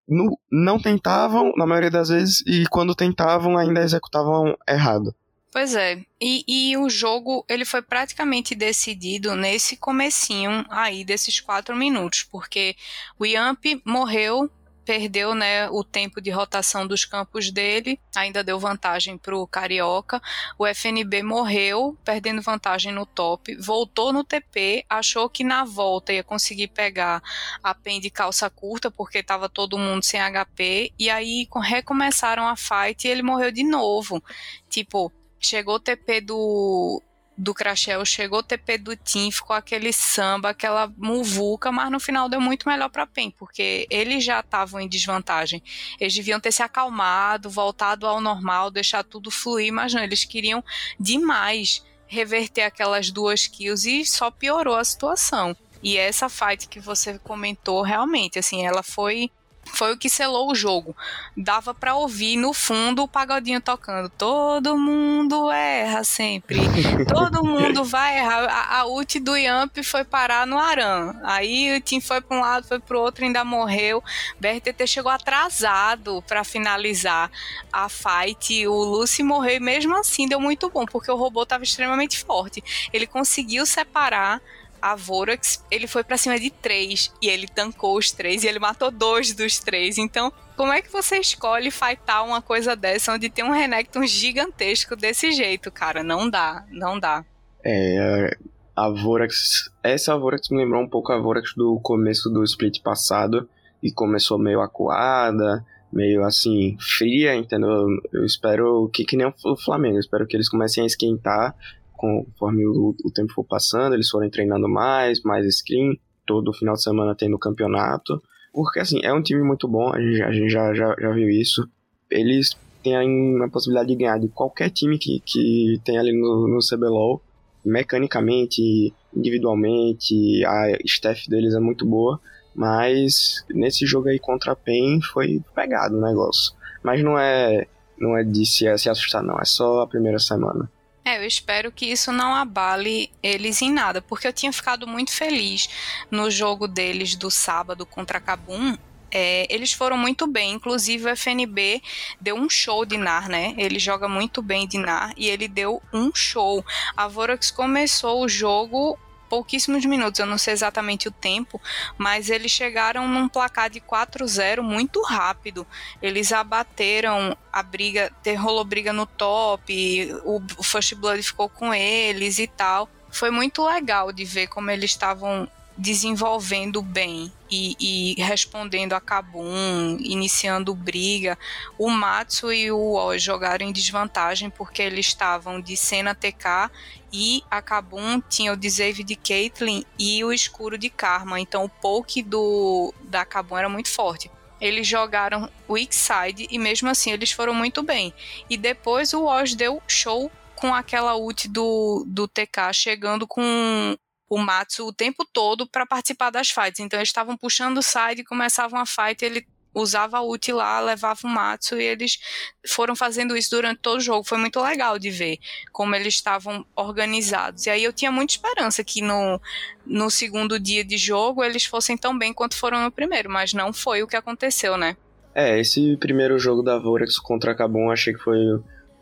não, 0.08 0.36
não 0.50 0.78
tentavam, 0.80 1.52
na 1.56 1.66
maioria 1.66 1.90
das 1.90 2.08
vezes, 2.08 2.42
e 2.46 2.66
quando 2.68 2.94
tentavam, 2.94 3.56
ainda 3.56 3.82
executavam 3.82 4.56
errado. 4.68 5.14
Pois 5.52 5.74
é, 5.74 6.02
e, 6.18 6.44
e 6.48 6.76
o 6.78 6.88
jogo 6.88 7.44
ele 7.46 7.66
foi 7.66 7.82
praticamente 7.82 8.54
decidido 8.54 9.36
nesse 9.36 9.76
comecinho 9.76 10.64
aí 10.70 11.04
desses 11.04 11.40
quatro 11.40 11.76
minutos, 11.76 12.22
porque 12.22 12.74
o 13.18 13.26
Yamp 13.26 13.62
morreu 13.84 14.50
perdeu 14.84 15.34
né, 15.34 15.68
o 15.70 15.84
tempo 15.84 16.20
de 16.20 16.30
rotação 16.30 16.86
dos 16.86 17.04
campos 17.04 17.50
dele, 17.50 17.98
ainda 18.14 18.42
deu 18.42 18.58
vantagem 18.58 19.16
para 19.16 19.36
o 19.36 19.46
Carioca. 19.46 20.20
O 20.58 20.66
FNB 20.66 21.22
morreu, 21.22 21.96
perdendo 22.04 22.42
vantagem 22.42 22.92
no 22.92 23.06
top, 23.06 23.54
voltou 23.56 24.12
no 24.12 24.24
TP, 24.24 24.84
achou 24.88 25.28
que 25.28 25.44
na 25.44 25.64
volta 25.64 26.12
ia 26.12 26.24
conseguir 26.24 26.68
pegar 26.68 27.22
a 27.62 27.74
PEN 27.74 28.00
de 28.00 28.10
calça 28.10 28.48
curta, 28.50 28.90
porque 28.90 29.18
estava 29.18 29.48
todo 29.48 29.78
mundo 29.78 30.02
sem 30.02 30.20
HP, 30.20 30.92
e 30.98 31.10
aí 31.10 31.48
recomeçaram 31.62 32.46
a 32.46 32.56
fight 32.56 33.06
e 33.06 33.10
ele 33.10 33.22
morreu 33.22 33.50
de 33.50 33.62
novo. 33.62 34.22
Tipo, 34.68 35.12
chegou 35.38 35.76
o 35.76 35.80
TP 35.80 36.20
do, 36.20 37.02
do 37.42 37.52
Crashel 37.52 38.04
chegou 38.04 38.38
o 38.38 38.42
TP 38.42 38.78
do 38.78 38.94
Tim, 38.94 39.28
ficou 39.32 39.56
aquele 39.56 39.92
samba, 39.92 40.50
aquela 40.50 40.86
muvuca, 40.96 41.72
mas 41.72 41.90
no 41.90 41.98
final 41.98 42.28
deu 42.28 42.40
muito 42.40 42.68
melhor 42.68 42.88
para 42.88 43.04
PEN, 43.04 43.32
porque 43.32 43.84
eles 43.90 44.22
já 44.22 44.38
estavam 44.38 44.80
em 44.80 44.88
desvantagem. 44.88 45.60
Eles 45.98 46.14
deviam 46.14 46.38
ter 46.38 46.52
se 46.52 46.62
acalmado, 46.62 47.50
voltado 47.50 48.06
ao 48.06 48.20
normal, 48.20 48.70
deixar 48.70 49.02
tudo 49.02 49.28
fluir, 49.28 49.72
mas 49.72 49.92
não, 49.92 50.04
eles 50.04 50.24
queriam 50.24 50.62
demais 51.00 51.84
reverter 52.06 52.62
aquelas 52.62 53.10
duas 53.10 53.48
kills 53.48 53.90
e 53.90 54.06
só 54.06 54.30
piorou 54.30 54.76
a 54.76 54.84
situação. 54.84 55.56
E 55.82 55.96
essa 55.96 56.28
fight 56.28 56.68
que 56.68 56.78
você 56.78 57.18
comentou, 57.18 57.82
realmente, 57.82 58.38
assim, 58.38 58.64
ela 58.64 58.84
foi 58.84 59.32
foi 59.72 59.92
o 59.92 59.96
que 59.96 60.08
selou 60.08 60.50
o 60.50 60.54
jogo. 60.54 60.96
Dava 61.36 61.74
para 61.74 61.94
ouvir 61.94 62.36
no 62.36 62.52
fundo 62.52 63.02
o 63.02 63.08
pagodinho 63.08 63.60
tocando. 63.60 64.08
Todo 64.10 64.76
mundo 64.76 65.50
erra 65.50 66.04
sempre. 66.04 66.60
Todo 67.12 67.44
mundo 67.44 67.84
vai 67.84 68.18
errar. 68.18 68.44
A, 68.44 68.80
a 68.80 68.86
ult 68.86 69.18
do 69.18 69.36
Yamp 69.36 69.78
foi 69.82 70.04
parar 70.04 70.46
no 70.46 70.58
Aran. 70.58 71.14
Aí 71.22 71.76
o 71.76 71.80
Tim 71.80 72.00
foi 72.00 72.20
para 72.20 72.36
um 72.36 72.40
lado, 72.40 72.66
foi 72.66 72.78
para 72.78 72.96
o 72.96 73.00
outro, 73.00 73.24
ainda 73.24 73.44
morreu. 73.44 74.02
BRTT 74.38 74.86
chegou 74.86 75.10
atrasado 75.10 76.22
para 76.26 76.44
finalizar 76.44 77.30
a 77.72 77.88
fight. 77.88 78.66
O 78.66 78.84
Lucy 78.84 79.22
morreu 79.22 79.56
e 79.56 79.60
mesmo 79.60 79.96
assim 79.96 80.28
deu 80.28 80.40
muito 80.40 80.68
bom, 80.68 80.84
porque 80.84 81.10
o 81.10 81.16
robô 81.16 81.42
estava 81.42 81.64
extremamente 81.64 82.24
forte. 82.24 82.62
Ele 82.92 83.06
conseguiu 83.06 83.64
separar 83.66 84.40
a 84.82 84.96
Vorax, 84.96 85.64
ele 85.70 85.86
foi 85.86 86.02
para 86.02 86.16
cima 86.16 86.38
de 86.38 86.50
três 86.50 87.12
e 87.22 87.28
ele 87.28 87.46
tancou 87.46 87.96
os 87.96 88.10
três 88.10 88.42
e 88.42 88.48
ele 88.48 88.58
matou 88.58 88.90
dois 88.90 89.32
dos 89.32 89.60
três. 89.60 89.96
Então, 89.96 90.32
como 90.56 90.72
é 90.72 90.82
que 90.82 90.90
você 90.90 91.18
escolhe 91.18 91.70
fightar 91.70 92.24
uma 92.24 92.42
coisa 92.42 92.74
dessa 92.74 93.14
onde 93.14 93.30
tem 93.30 93.44
um 93.44 93.52
Renekton 93.52 94.04
gigantesco 94.04 94.96
desse 94.96 95.30
jeito, 95.30 95.70
cara? 95.70 96.02
Não 96.02 96.28
dá, 96.28 96.64
não 96.68 96.98
dá. 96.98 97.24
É, 97.64 98.36
a 98.74 98.88
Vorax, 98.90 99.70
essa 99.84 100.18
Vorax 100.18 100.48
me 100.50 100.58
lembrou 100.58 100.82
um 100.82 100.88
pouco 100.88 101.12
a 101.12 101.18
Vorax 101.18 101.54
do 101.54 101.78
começo 101.80 102.28
do 102.28 102.42
split 102.42 102.82
passado 102.82 103.48
e 103.80 103.92
começou 103.92 104.36
meio 104.36 104.60
acuada, 104.60 105.64
meio 105.92 106.24
assim, 106.24 106.76
fria, 106.80 107.36
entendeu? 107.36 107.86
Eu 108.12 108.24
espero 108.24 108.90
que, 108.92 109.04
que 109.04 109.16
nem 109.16 109.26
o 109.26 109.56
Flamengo, 109.56 109.96
eu 109.96 110.00
espero 110.00 110.26
que 110.26 110.36
eles 110.36 110.48
comecem 110.48 110.82
a 110.82 110.86
esquentar 110.86 111.54
conforme 112.02 112.66
o, 112.66 112.96
o 113.04 113.10
tempo 113.12 113.32
for 113.32 113.44
passando, 113.44 113.94
eles 113.94 114.10
forem 114.10 114.28
treinando 114.28 114.68
mais, 114.68 115.22
mais 115.22 115.46
screen, 115.58 115.96
todo 116.26 116.52
final 116.52 116.74
de 116.74 116.82
semana 116.82 117.14
tem 117.14 117.28
no 117.28 117.38
campeonato. 117.38 118.20
Porque, 118.52 118.80
assim, 118.80 118.98
é 119.04 119.14
um 119.14 119.22
time 119.22 119.42
muito 119.44 119.68
bom, 119.68 119.94
a 119.94 120.00
gente, 120.00 120.22
a 120.22 120.32
gente 120.32 120.50
já, 120.50 120.74
já, 120.74 120.96
já 120.98 121.12
viu 121.12 121.30
isso. 121.30 121.66
Eles 122.10 122.56
têm 122.82 122.96
a 123.40 123.48
possibilidade 123.48 123.88
de 123.88 123.96
ganhar 123.96 124.18
de 124.18 124.28
qualquer 124.28 124.70
time 124.70 124.98
que, 124.98 125.22
que 125.24 125.80
tem 125.84 125.96
ali 125.96 126.12
no, 126.12 126.48
no 126.48 126.58
CBLOL, 126.58 127.22
mecanicamente, 127.64 128.92
individualmente, 129.16 130.44
a 130.44 130.76
staff 130.84 131.30
deles 131.30 131.54
é 131.54 131.60
muito 131.60 131.86
boa, 131.86 132.20
mas 132.52 133.44
nesse 133.48 133.86
jogo 133.86 134.08
aí 134.08 134.18
contra 134.18 134.52
a 134.52 134.56
PEN 134.56 135.00
foi 135.00 135.40
pegado 135.54 135.96
o 135.96 136.00
negócio. 136.00 136.52
mas 136.82 137.02
não 137.02 137.16
é 137.16 137.68
não 137.96 138.18
é 138.18 138.24
de 138.24 138.44
se, 138.44 138.76
se 138.76 138.90
assustar, 138.90 139.22
não. 139.22 139.38
É 139.38 139.44
só 139.44 139.82
a 139.82 139.86
primeira 139.86 140.18
semana. 140.18 140.68
É, 141.04 141.18
eu 141.18 141.26
espero 141.26 141.72
que 141.72 141.86
isso 141.86 142.12
não 142.12 142.32
abale 142.34 143.10
eles 143.22 143.60
em 143.60 143.72
nada, 143.72 144.00
porque 144.00 144.26
eu 144.26 144.32
tinha 144.32 144.52
ficado 144.52 144.86
muito 144.86 145.12
feliz 145.12 145.68
no 146.10 146.30
jogo 146.30 146.68
deles 146.68 147.16
do 147.16 147.30
sábado 147.30 147.84
contra 147.84 148.20
Cabum. 148.20 148.76
É, 149.10 149.46
eles 149.52 149.72
foram 149.72 149.98
muito 149.98 150.26
bem, 150.26 150.52
inclusive 150.52 151.04
o 151.04 151.16
FNB 151.16 151.82
deu 152.20 152.36
um 152.36 152.48
show 152.48 152.84
de 152.86 152.96
NAR, 152.96 153.28
né? 153.28 153.52
Ele 153.58 153.78
joga 153.78 154.08
muito 154.08 154.40
bem 154.40 154.66
de 154.66 154.78
NAR 154.78 155.12
e 155.16 155.28
ele 155.28 155.48
deu 155.48 155.82
um 155.92 156.14
show. 156.14 156.64
A 156.96 157.08
Vorax 157.08 157.50
começou 157.50 158.24
o 158.24 158.28
jogo 158.28 158.98
pouquíssimos 159.32 159.82
minutos, 159.86 160.20
eu 160.20 160.26
não 160.26 160.36
sei 160.36 160.52
exatamente 160.52 161.08
o 161.08 161.10
tempo, 161.10 161.58
mas 161.96 162.28
eles 162.28 162.52
chegaram 162.52 163.08
num 163.08 163.26
placar 163.26 163.70
de 163.70 163.80
4-0 163.80 164.60
muito 164.60 165.00
rápido. 165.00 165.66
Eles 166.02 166.34
abateram 166.34 167.34
a 167.50 167.62
briga, 167.62 168.12
rolou 168.38 168.62
briga 168.62 168.92
no 168.92 169.06
top, 169.06 170.12
o, 170.22 170.38
o 170.58 170.62
First 170.62 170.96
Blood 170.96 171.22
ficou 171.22 171.48
com 171.48 171.72
eles 171.72 172.38
e 172.38 172.46
tal. 172.46 172.90
Foi 173.10 173.30
muito 173.30 173.64
legal 173.64 174.12
de 174.12 174.22
ver 174.22 174.48
como 174.48 174.70
eles 174.70 174.90
estavam 174.90 175.48
desenvolvendo 175.82 176.80
bem 176.80 177.30
e, 177.50 177.76
e, 178.16 178.22
respondendo 178.22 178.92
a 178.92 179.00
Kabum, 179.00 179.96
iniciando 179.98 180.72
briga. 180.76 181.36
O 181.76 181.90
Matsu 181.90 182.52
e 182.52 182.70
o 182.70 182.94
Oz 182.94 183.20
jogaram 183.20 183.66
em 183.66 183.72
desvantagem 183.72 184.48
porque 184.48 184.80
eles 184.80 185.06
estavam 185.06 185.60
de 185.60 185.76
cena 185.76 186.14
TK 186.14 186.70
e 187.12 187.42
a 187.50 187.60
Kabum 187.60 188.20
tinha 188.20 188.52
o 188.52 188.56
Desave 188.56 189.02
de 189.02 189.16
Caitlyn 189.16 189.84
e 189.98 190.24
o 190.24 190.32
escuro 190.32 190.78
de 190.78 190.88
Karma. 190.88 191.40
Então 191.40 191.64
o 191.64 191.68
poke 191.68 192.22
do, 192.22 192.94
da 193.02 193.24
Kabum 193.24 193.58
era 193.58 193.68
muito 193.68 193.90
forte 193.90 194.30
eles 194.60 194.86
jogaram 194.86 195.50
weak 195.68 195.92
side 195.92 196.46
e 196.48 196.56
mesmo 196.56 196.88
assim 196.88 197.10
eles 197.10 197.32
foram 197.32 197.52
muito 197.52 197.82
bem. 197.82 198.14
E 198.48 198.56
depois 198.56 199.12
o 199.12 199.24
Oz 199.24 199.56
deu 199.56 199.82
show 199.88 200.30
com 200.54 200.72
aquela 200.72 201.16
ult 201.16 201.48
do, 201.48 202.04
do 202.06 202.28
TK 202.28 202.72
chegando 202.72 203.26
com 203.26 203.98
o 204.32 204.38
Matsu 204.38 204.86
o 204.86 204.92
tempo 204.94 205.26
todo 205.30 205.66
para 205.66 205.84
participar 205.84 206.30
das 206.30 206.48
fights. 206.48 206.80
Então 206.80 206.98
eles 206.98 207.10
estavam 207.10 207.36
puxando 207.36 207.76
o 207.76 207.82
side, 207.82 208.24
começavam 208.24 208.80
a 208.80 208.86
fight, 208.86 209.22
ele 209.22 209.46
usava 209.74 210.16
a 210.16 210.22
ult 210.22 210.50
lá, 210.50 210.80
levava 210.80 211.20
o 211.24 211.28
Matsu 211.28 211.78
e 211.78 211.84
eles 211.84 212.18
foram 212.66 212.96
fazendo 212.96 213.36
isso 213.36 213.50
durante 213.50 213.80
todo 213.80 213.98
o 213.98 214.00
jogo. 214.00 214.24
Foi 214.24 214.38
muito 214.38 214.58
legal 214.58 214.98
de 214.98 215.10
ver 215.10 215.38
como 215.70 215.94
eles 215.94 216.14
estavam 216.14 216.64
organizados. 216.74 217.66
E 217.66 217.70
aí 217.70 217.84
eu 217.84 217.92
tinha 217.92 218.10
muita 218.10 218.32
esperança 218.32 218.82
que 218.82 219.02
no, 219.02 219.38
no 219.84 220.10
segundo 220.10 220.58
dia 220.58 220.82
de 220.82 220.96
jogo 220.96 221.44
eles 221.44 221.66
fossem 221.66 221.98
tão 221.98 222.18
bem 222.18 222.32
quanto 222.32 222.56
foram 222.56 222.82
no 222.82 222.90
primeiro, 222.90 223.28
mas 223.28 223.52
não 223.52 223.70
foi 223.70 224.02
o 224.02 224.06
que 224.06 224.16
aconteceu, 224.16 224.78
né? 224.78 224.96
É, 225.34 225.60
esse 225.60 225.94
primeiro 225.98 226.38
jogo 226.38 226.62
da 226.62 226.78
Vorax 226.78 227.18
contra 227.18 227.52
a 227.52 227.54
Kabum 227.54 227.90
achei 227.90 228.14
que 228.14 228.20
foi 228.20 228.38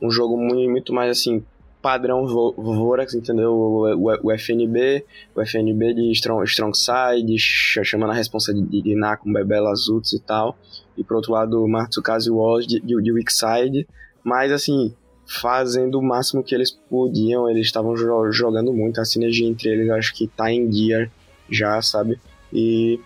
um 0.02 0.10
jogo 0.10 0.36
muito, 0.36 0.70
muito 0.70 0.92
mais 0.92 1.08
assim 1.16 1.44
padrão 1.80 2.26
Vorax, 2.26 3.14
entendeu? 3.14 3.52
O, 3.52 3.94
o, 3.94 4.18
o, 4.22 4.32
FNB, 4.32 5.04
o 5.34 5.40
FNB 5.40 5.94
de 5.94 6.12
Strong, 6.12 6.44
strong 6.44 6.76
Side, 6.76 7.38
chamando 7.38 8.10
a 8.10 8.14
responsa 8.14 8.52
de, 8.52 8.62
de, 8.62 8.82
de 8.82 9.16
com 9.18 9.32
Bebela 9.32 9.70
Azuts 9.70 10.12
e 10.12 10.20
tal. 10.20 10.56
E 10.96 11.02
pro 11.02 11.16
outro 11.16 11.32
lado, 11.32 11.66
Matsukaze 11.66 12.30
Walls 12.30 12.66
de, 12.66 12.80
de, 12.80 13.02
de 13.02 13.12
Weak 13.12 13.32
Side. 13.32 13.88
Mas 14.22 14.52
assim, 14.52 14.94
fazendo 15.26 15.98
o 15.98 16.02
máximo 16.02 16.42
que 16.42 16.54
eles 16.54 16.70
podiam, 16.70 17.48
eles 17.48 17.66
estavam 17.66 17.96
jo 17.96 18.30
jogando 18.30 18.72
muito. 18.72 19.00
A 19.00 19.04
sinergia 19.04 19.48
entre 19.48 19.70
eles 19.70 19.90
acho 19.90 20.14
que 20.14 20.26
tá 20.26 20.50
em 20.52 20.70
gear 20.70 21.10
já, 21.48 21.80
sabe? 21.80 22.18
E 22.52 23.00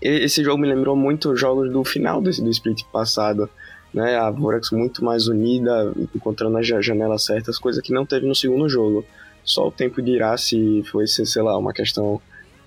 esse 0.00 0.42
jogo 0.42 0.58
me 0.58 0.68
lembrou 0.68 0.96
muito 0.96 1.36
jogos 1.36 1.70
do 1.70 1.84
final 1.84 2.20
do, 2.20 2.30
do 2.30 2.50
split 2.50 2.84
passado 2.92 3.50
né? 3.92 4.16
A 4.16 4.30
Vorax 4.30 4.70
muito 4.70 5.04
mais 5.04 5.26
unida, 5.28 5.92
encontrando 6.14 6.56
as 6.58 6.66
janelas 6.66 7.24
certas, 7.24 7.58
coisa 7.58 7.82
que 7.82 7.92
não 7.92 8.06
teve 8.06 8.26
no 8.26 8.34
segundo 8.34 8.68
jogo. 8.68 9.04
Só 9.42 9.68
o 9.68 9.72
tempo 9.72 10.02
dirá 10.02 10.36
se 10.36 10.82
foi, 10.90 11.06
sei 11.06 11.42
lá, 11.42 11.56
uma 11.56 11.72
questão 11.72 12.20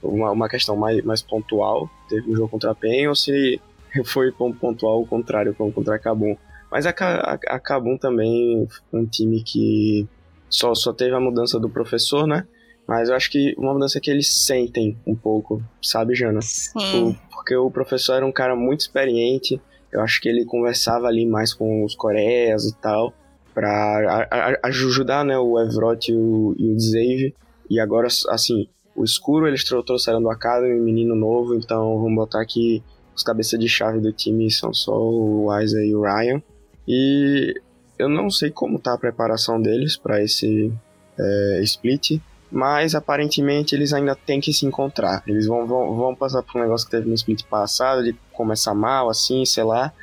uma, 0.03 0.31
uma 0.31 0.49
questão 0.49 0.75
mais, 0.75 1.03
mais 1.03 1.21
pontual, 1.21 1.89
teve 2.09 2.29
um 2.29 2.35
jogo 2.35 2.49
contra 2.49 2.71
a 2.71 2.75
PEN, 2.75 3.07
ou 3.07 3.15
se 3.15 3.59
foi 4.05 4.31
pontual 4.31 5.01
o 5.01 5.07
contrário, 5.07 5.53
como 5.53 5.71
contra 5.71 5.95
a 5.95 5.99
Kabum. 5.99 6.35
Mas 6.69 6.85
a, 6.85 6.89
a, 6.89 7.33
a 7.33 7.59
Kabum 7.59 7.97
também 7.97 8.67
um 8.91 9.05
time 9.05 9.41
que 9.43 10.07
só, 10.49 10.73
só 10.75 10.91
teve 10.91 11.15
a 11.15 11.19
mudança 11.19 11.59
do 11.59 11.69
professor, 11.69 12.27
né? 12.27 12.45
Mas 12.87 13.09
eu 13.09 13.15
acho 13.15 13.31
que 13.31 13.53
uma 13.57 13.73
mudança 13.73 13.99
que 13.99 14.11
eles 14.11 14.45
sentem 14.45 14.97
um 15.07 15.15
pouco, 15.15 15.63
sabe, 15.81 16.15
Jana? 16.15 16.41
Sim. 16.41 17.11
O, 17.11 17.15
porque 17.33 17.55
o 17.55 17.71
professor 17.71 18.15
era 18.15 18.25
um 18.25 18.31
cara 18.31 18.55
muito 18.55 18.81
experiente, 18.81 19.61
eu 19.93 20.01
acho 20.01 20.19
que 20.19 20.27
ele 20.27 20.43
conversava 20.43 21.07
ali 21.07 21.25
mais 21.25 21.53
com 21.53 21.85
os 21.85 21.95
coreias 21.95 22.65
e 22.65 22.75
tal, 22.75 23.13
para 23.53 24.27
ajudar 24.63 25.23
né, 25.23 25.37
o 25.37 25.59
Evrot 25.59 26.11
e 26.11 26.15
o, 26.15 26.55
e 26.57 26.73
o 26.73 26.79
Zave. 26.79 27.35
E 27.69 27.79
agora, 27.79 28.07
assim, 28.29 28.67
o 28.95 29.03
escuro 29.03 29.47
eles 29.47 29.63
trouxeram 29.63 30.21
do 30.21 30.29
Academy, 30.29 30.79
menino 30.79 31.15
novo, 31.15 31.53
então 31.55 31.99
vamos 31.99 32.15
botar 32.15 32.41
aqui 32.41 32.83
os 33.15 33.21
cabeças 33.21 33.59
de 33.59 33.69
chave 33.69 33.99
do 33.99 34.11
time 34.11 34.49
são 34.49 34.73
só 34.73 34.97
o 34.97 35.47
Isa 35.61 35.83
e 35.85 35.93
o 35.95 36.01
Ryan. 36.01 36.41
E 36.87 37.53
eu 37.97 38.09
não 38.09 38.29
sei 38.29 38.49
como 38.49 38.79
tá 38.79 38.93
a 38.93 38.97
preparação 38.97 39.61
deles 39.61 39.95
para 39.95 40.21
esse 40.21 40.73
é, 41.19 41.61
split, 41.61 42.19
mas 42.51 42.95
aparentemente 42.95 43.75
eles 43.75 43.93
ainda 43.93 44.15
têm 44.15 44.41
que 44.41 44.51
se 44.51 44.65
encontrar. 44.65 45.23
Eles 45.27 45.45
vão, 45.45 45.65
vão, 45.67 45.95
vão 45.95 46.15
passar 46.15 46.41
por 46.41 46.57
um 46.57 46.63
negócio 46.63 46.87
que 46.87 46.91
teve 46.91 47.07
no 47.07 47.13
split 47.13 47.43
passado, 47.45 48.03
de 48.03 48.15
começar 48.33 48.73
mal, 48.73 49.09
assim, 49.09 49.45
sei 49.45 49.63
lá, 49.63 49.93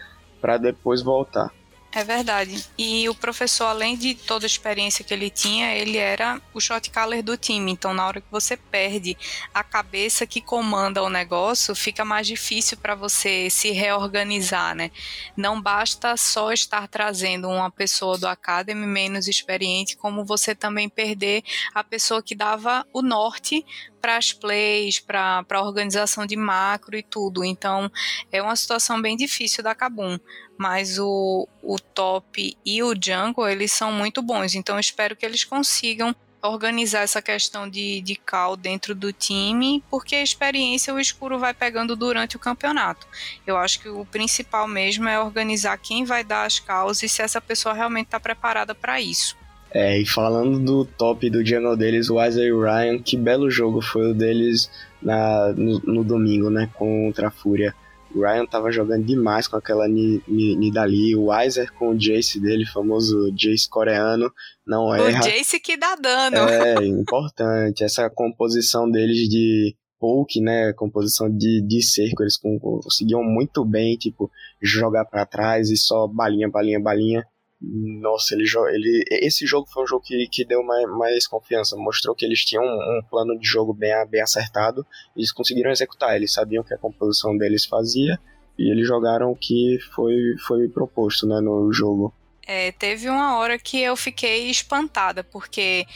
para 0.40 0.56
depois 0.56 1.02
voltar. 1.02 1.52
É 1.92 2.04
verdade. 2.04 2.64
E 2.78 3.08
o 3.08 3.14
professor, 3.16 3.64
além 3.64 3.96
de 3.96 4.14
toda 4.14 4.44
a 4.44 4.46
experiência 4.46 5.04
que 5.04 5.12
ele 5.12 5.28
tinha, 5.28 5.74
ele 5.74 5.96
era 5.98 6.40
o 6.54 6.60
shot 6.60 6.88
caller 6.88 7.20
do 7.20 7.36
time. 7.36 7.72
Então, 7.72 7.92
na 7.92 8.06
hora 8.06 8.20
que 8.20 8.30
você 8.30 8.56
perde 8.56 9.18
a 9.52 9.64
cabeça 9.64 10.24
que 10.24 10.40
comanda 10.40 11.02
o 11.02 11.10
negócio, 11.10 11.74
fica 11.74 12.04
mais 12.04 12.28
difícil 12.28 12.76
para 12.76 12.94
você 12.94 13.50
se 13.50 13.72
reorganizar, 13.72 14.72
né? 14.76 14.92
Não 15.36 15.60
basta 15.60 16.16
só 16.16 16.52
estar 16.52 16.86
trazendo 16.86 17.48
uma 17.48 17.72
pessoa 17.72 18.16
do 18.16 18.28
Academy 18.28 18.86
menos 18.86 19.26
experiente, 19.26 19.96
como 19.96 20.24
você 20.24 20.54
também 20.54 20.88
perder 20.88 21.42
a 21.74 21.82
pessoa 21.82 22.22
que 22.22 22.36
dava 22.36 22.86
o 22.92 23.02
norte 23.02 23.66
para 24.00 24.16
as 24.16 24.32
plays, 24.32 24.98
para 24.98 25.44
a 25.50 25.62
organização 25.62 26.24
de 26.24 26.36
macro 26.36 26.96
e 26.96 27.02
tudo. 27.02 27.44
Então, 27.44 27.90
é 28.30 28.40
uma 28.40 28.56
situação 28.56 29.02
bem 29.02 29.16
difícil 29.16 29.62
da 29.62 29.74
Kabum. 29.74 30.18
Mas 30.60 30.98
o, 30.98 31.48
o 31.62 31.78
top 31.78 32.54
e 32.66 32.82
o 32.82 32.92
jungle, 32.94 33.48
eles 33.48 33.72
são 33.72 33.90
muito 33.90 34.20
bons. 34.20 34.54
Então, 34.54 34.78
espero 34.78 35.16
que 35.16 35.24
eles 35.24 35.42
consigam 35.42 36.14
organizar 36.42 37.00
essa 37.00 37.22
questão 37.22 37.66
de, 37.66 38.02
de 38.02 38.14
cal 38.14 38.58
dentro 38.58 38.94
do 38.94 39.10
time, 39.10 39.82
porque 39.90 40.14
a 40.14 40.22
experiência 40.22 40.92
o 40.92 41.00
escuro 41.00 41.38
vai 41.38 41.54
pegando 41.54 41.96
durante 41.96 42.36
o 42.36 42.38
campeonato. 42.38 43.06
Eu 43.46 43.56
acho 43.56 43.80
que 43.80 43.88
o 43.88 44.04
principal 44.04 44.68
mesmo 44.68 45.08
é 45.08 45.18
organizar 45.18 45.78
quem 45.78 46.04
vai 46.04 46.22
dar 46.22 46.44
as 46.44 46.60
causas 46.60 47.04
e 47.04 47.08
se 47.08 47.22
essa 47.22 47.40
pessoa 47.40 47.74
realmente 47.74 48.08
está 48.08 48.20
preparada 48.20 48.74
para 48.74 49.00
isso. 49.00 49.34
É, 49.72 49.98
e 49.98 50.04
falando 50.04 50.58
do 50.58 50.84
top 50.84 51.30
do 51.30 51.42
jungle 51.42 51.74
deles, 51.74 52.10
o 52.10 52.22
Isaiah 52.22 52.48
e 52.48 52.52
o 52.52 52.60
Ryan, 52.62 52.98
que 52.98 53.16
belo 53.16 53.50
jogo 53.50 53.80
foi 53.80 54.10
o 54.10 54.14
deles 54.14 54.70
na, 55.00 55.54
no, 55.56 55.78
no 55.80 56.04
domingo, 56.04 56.50
né, 56.50 56.68
contra 56.74 57.28
a 57.28 57.30
Fúria. 57.30 57.74
Ryan 58.14 58.46
tava 58.46 58.70
jogando 58.72 59.04
demais 59.04 59.46
com 59.46 59.56
aquela 59.56 59.86
Nidali, 59.88 61.14
o 61.14 61.26
Weiser 61.26 61.72
com 61.74 61.90
o 61.90 61.98
Jace 61.98 62.40
dele, 62.40 62.66
famoso 62.66 63.30
Jace 63.32 63.68
coreano, 63.68 64.32
não 64.66 64.94
erra. 64.94 65.20
O 65.20 65.22
Jace 65.22 65.60
que 65.60 65.76
dá 65.76 65.94
dano. 65.94 66.36
É, 66.48 66.86
importante. 66.86 67.84
Essa 67.84 68.10
composição 68.10 68.90
deles 68.90 69.28
de 69.28 69.76
poke, 70.00 70.40
né, 70.40 70.72
composição 70.72 71.28
de, 71.28 71.60
de 71.60 71.82
cerco, 71.82 72.22
eles 72.22 72.38
conseguiam 72.38 73.22
muito 73.22 73.64
bem, 73.64 73.96
tipo, 73.96 74.30
jogar 74.60 75.04
para 75.04 75.26
trás 75.26 75.68
e 75.68 75.76
só 75.76 76.08
balinha, 76.08 76.48
balinha, 76.48 76.80
balinha. 76.80 77.24
Nossa, 77.62 78.34
ele, 78.34 78.44
ele, 78.72 79.04
esse 79.10 79.46
jogo 79.46 79.68
foi 79.68 79.82
um 79.82 79.86
jogo 79.86 80.02
que, 80.02 80.26
que 80.28 80.46
deu 80.46 80.62
mais, 80.62 80.88
mais 80.96 81.26
confiança, 81.26 81.76
mostrou 81.76 82.14
que 82.14 82.24
eles 82.24 82.42
tinham 82.42 82.64
um, 82.64 82.98
um 82.98 83.02
plano 83.10 83.38
de 83.38 83.46
jogo 83.46 83.74
bem, 83.74 83.92
bem 84.08 84.22
acertado 84.22 84.86
eles 85.14 85.32
conseguiram 85.32 85.70
executar. 85.70 86.16
Eles 86.16 86.32
sabiam 86.32 86.64
que 86.64 86.72
a 86.72 86.78
composição 86.78 87.36
deles 87.36 87.66
fazia 87.66 88.18
e 88.58 88.70
eles 88.70 88.86
jogaram 88.86 89.30
o 89.30 89.36
que 89.36 89.78
foi, 89.94 90.34
foi 90.46 90.68
proposto 90.68 91.26
né, 91.26 91.40
no 91.40 91.72
jogo. 91.72 92.14
É, 92.52 92.72
teve 92.72 93.08
uma 93.08 93.36
hora 93.36 93.56
que 93.56 93.80
eu 93.80 93.94
fiquei 93.94 94.50
espantada, 94.50 95.22
porque 95.22 95.86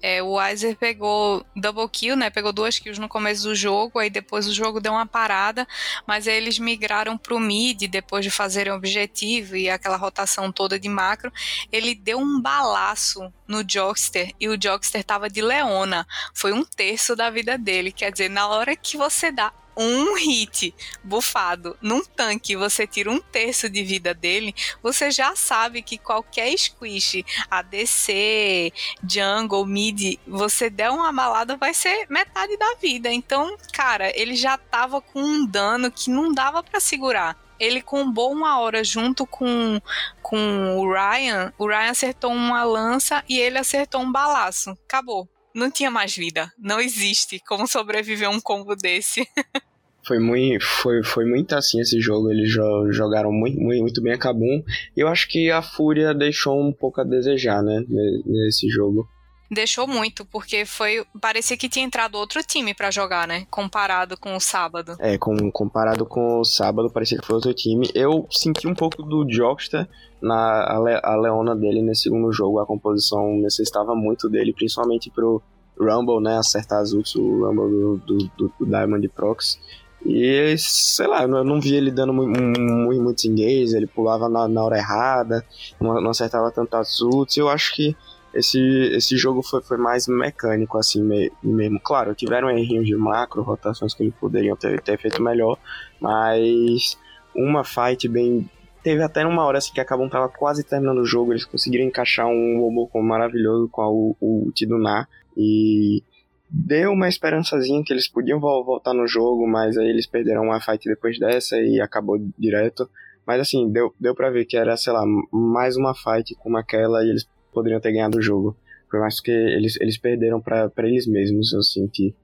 é, 0.00 0.22
o 0.22 0.36
Weiser 0.36 0.76
pegou 0.76 1.44
double 1.56 1.88
kill, 1.88 2.14
né? 2.14 2.30
Pegou 2.30 2.52
duas 2.52 2.78
kills 2.78 3.00
no 3.00 3.08
começo 3.08 3.42
do 3.42 3.52
jogo, 3.52 3.98
aí 3.98 4.08
depois 4.08 4.46
o 4.46 4.54
jogo 4.54 4.80
deu 4.80 4.92
uma 4.92 5.06
parada, 5.06 5.66
mas 6.06 6.28
aí 6.28 6.36
eles 6.36 6.56
migraram 6.56 7.18
pro 7.18 7.40
mid 7.40 7.88
depois 7.88 8.24
de 8.24 8.30
fazerem 8.30 8.72
objetivo 8.72 9.56
e 9.56 9.68
aquela 9.68 9.96
rotação 9.96 10.52
toda 10.52 10.78
de 10.78 10.88
macro. 10.88 11.32
Ele 11.72 11.96
deu 11.96 12.20
um 12.20 12.40
balaço 12.40 13.32
no 13.48 13.64
Jogster 13.68 14.32
e 14.38 14.48
o 14.48 14.56
Jogster 14.56 15.02
tava 15.02 15.28
de 15.28 15.42
Leona. 15.42 16.06
Foi 16.32 16.52
um 16.52 16.64
terço 16.64 17.16
da 17.16 17.28
vida 17.28 17.58
dele. 17.58 17.90
Quer 17.90 18.12
dizer, 18.12 18.30
na 18.30 18.46
hora 18.46 18.76
que 18.76 18.96
você 18.96 19.32
dá 19.32 19.52
um 19.76 20.14
hit 20.14 20.74
bufado 21.02 21.76
num 21.80 22.04
tanque, 22.04 22.56
você 22.56 22.86
tira 22.86 23.10
um 23.10 23.20
terço 23.20 23.68
de 23.68 23.82
vida 23.82 24.14
dele, 24.14 24.54
você 24.82 25.10
já 25.10 25.34
sabe 25.36 25.82
que 25.82 25.98
qualquer 25.98 26.56
squish, 26.56 27.24
ADC, 27.50 28.72
jungle, 29.08 29.66
mid, 29.66 30.18
você 30.26 30.70
der 30.70 30.90
uma 30.90 31.12
balada 31.12 31.56
vai 31.56 31.74
ser 31.74 32.06
metade 32.08 32.56
da 32.56 32.74
vida. 32.80 33.12
Então, 33.12 33.56
cara, 33.72 34.12
ele 34.18 34.36
já 34.36 34.56
tava 34.56 35.00
com 35.00 35.20
um 35.20 35.46
dano 35.46 35.90
que 35.90 36.10
não 36.10 36.32
dava 36.32 36.62
para 36.62 36.80
segurar 36.80 37.44
ele 37.58 37.80
combou 37.80 38.32
uma 38.32 38.58
hora 38.58 38.82
junto 38.82 39.26
com, 39.26 39.80
com 40.22 40.76
o 40.78 40.92
Ryan. 40.92 41.52
O 41.58 41.66
Ryan 41.66 41.90
acertou 41.90 42.32
uma 42.32 42.64
lança 42.64 43.24
e 43.28 43.38
ele 43.38 43.58
acertou 43.58 44.00
um 44.00 44.10
balaço. 44.10 44.76
Acabou. 44.86 45.28
Não 45.54 45.70
tinha 45.70 45.90
mais 45.90 46.16
vida. 46.16 46.52
Não 46.58 46.80
existe 46.80 47.40
como 47.46 47.66
sobreviver 47.66 48.28
a 48.28 48.30
um 48.30 48.40
combo 48.40 48.74
desse. 48.74 49.26
foi 50.06 50.18
muito, 50.18 50.64
foi, 50.64 51.02
foi 51.02 51.24
muito 51.24 51.54
assim 51.54 51.80
esse 51.80 52.00
jogo. 52.00 52.30
Eles 52.30 52.50
jogaram 52.50 53.32
muito, 53.32 53.58
muito, 53.58 53.80
muito 53.80 54.02
bem 54.02 54.12
a 54.12 54.18
Kabum. 54.18 54.62
Eu 54.96 55.08
acho 55.08 55.28
que 55.28 55.50
a 55.50 55.62
Fúria 55.62 56.14
deixou 56.14 56.60
um 56.60 56.72
pouco 56.72 57.00
a 57.00 57.04
desejar, 57.04 57.62
né? 57.62 57.84
Nesse 58.26 58.68
jogo. 58.68 59.08
Deixou 59.50 59.86
muito, 59.86 60.24
porque 60.24 60.64
foi. 60.64 61.04
Parecia 61.20 61.56
que 61.56 61.68
tinha 61.68 61.84
entrado 61.84 62.16
outro 62.16 62.42
time 62.42 62.74
para 62.74 62.90
jogar, 62.90 63.28
né? 63.28 63.46
Comparado 63.50 64.16
com 64.16 64.34
o 64.34 64.40
sábado. 64.40 64.96
É, 64.98 65.18
com, 65.18 65.50
comparado 65.50 66.06
com 66.06 66.40
o 66.40 66.44
sábado, 66.44 66.90
parecia 66.90 67.18
que 67.18 67.26
foi 67.26 67.36
outro 67.36 67.52
time. 67.52 67.88
Eu 67.94 68.26
senti 68.30 68.66
um 68.66 68.74
pouco 68.74 69.02
do 69.02 69.26
Jokster 69.30 69.86
na 70.20 70.64
a, 70.64 70.78
Le, 70.78 71.00
a 71.02 71.16
Leona 71.16 71.54
dele 71.54 71.82
nesse 71.82 72.04
segundo 72.04 72.32
jogo. 72.32 72.58
A 72.58 72.66
composição 72.66 73.36
necessitava 73.36 73.94
muito 73.94 74.28
dele, 74.28 74.52
principalmente 74.52 75.10
pro 75.10 75.42
Rumble, 75.78 76.22
né? 76.22 76.38
Acertar 76.38 76.80
as 76.80 76.92
ults, 76.92 77.14
o 77.14 77.46
Rumble 77.46 77.70
do, 77.70 77.96
do, 77.98 78.18
do, 78.36 78.52
do 78.58 78.66
Diamond 78.66 79.08
Prox. 79.10 79.58
E, 80.06 80.54
sei 80.58 81.06
lá, 81.06 81.22
eu 81.22 81.44
não 81.44 81.60
vi 81.60 81.74
ele 81.74 81.90
dando 81.90 82.12
muito, 82.12 82.38
muito, 82.38 83.02
muitos 83.02 83.24
engage, 83.24 83.74
ele 83.74 83.86
pulava 83.86 84.28
na, 84.28 84.46
na 84.46 84.62
hora 84.62 84.76
errada, 84.76 85.44
não, 85.80 85.98
não 86.00 86.10
acertava 86.10 86.50
tantas 86.50 87.00
ults. 87.00 87.36
Eu 87.36 87.48
acho 87.48 87.74
que 87.74 87.96
esse, 88.34 88.58
esse 88.92 89.16
jogo 89.16 89.42
foi, 89.42 89.62
foi 89.62 89.76
mais 89.76 90.08
mecânico, 90.08 90.76
assim 90.76 91.02
mesmo. 91.42 91.80
Claro, 91.80 92.14
tiveram 92.14 92.50
errinhos 92.50 92.86
de 92.86 92.96
macro, 92.96 93.42
rotações 93.42 93.94
que 93.94 94.02
eles 94.02 94.14
poderiam 94.14 94.56
ter, 94.56 94.80
ter 94.82 94.98
feito 94.98 95.22
melhor, 95.22 95.58
mas 96.00 96.98
uma 97.34 97.64
fight 97.64 98.08
bem. 98.08 98.48
Teve 98.82 99.02
até 99.02 99.24
uma 99.24 99.44
hora 99.44 99.58
assim 99.58 99.72
que 99.72 99.80
acabam 99.80 100.08
tava 100.10 100.28
quase 100.28 100.62
terminando 100.62 100.98
o 100.98 101.06
jogo, 101.06 101.32
eles 101.32 101.44
conseguiram 101.44 101.86
encaixar 101.86 102.26
um 102.26 102.60
Robocop 102.60 103.02
maravilhoso 103.02 103.68
com 103.68 103.82
o, 103.82 104.16
o 104.20 104.52
Tiduná 104.52 105.08
e 105.36 106.02
deu 106.50 106.92
uma 106.92 107.08
esperançazinha 107.08 107.82
que 107.82 107.92
eles 107.92 108.08
podiam 108.08 108.38
voltar 108.38 108.92
no 108.92 109.06
jogo, 109.08 109.46
mas 109.46 109.78
aí 109.78 109.88
eles 109.88 110.06
perderam 110.06 110.42
uma 110.42 110.60
fight 110.60 110.86
depois 110.88 111.18
dessa 111.18 111.56
e 111.56 111.80
acabou 111.80 112.18
direto. 112.38 112.88
Mas 113.26 113.40
assim, 113.40 113.70
deu, 113.70 113.94
deu 113.98 114.14
pra 114.14 114.28
ver 114.28 114.44
que 114.44 114.56
era, 114.56 114.76
sei 114.76 114.92
lá, 114.92 115.02
mais 115.32 115.76
uma 115.76 115.94
fight 115.94 116.34
como 116.36 116.58
aquela 116.58 117.02
e 117.02 117.08
eles 117.08 117.26
poderiam 117.54 117.80
ter 117.80 117.92
ganhado 117.92 118.18
o 118.18 118.22
jogo. 118.22 118.56
Por 118.90 119.00
mais 119.00 119.20
que 119.20 119.30
eles, 119.30 119.80
eles 119.80 119.96
perderam 119.96 120.40
para 120.40 120.70
eles 120.78 121.06
mesmos, 121.06 121.52
eu 121.52 121.62
senti. 121.62 122.14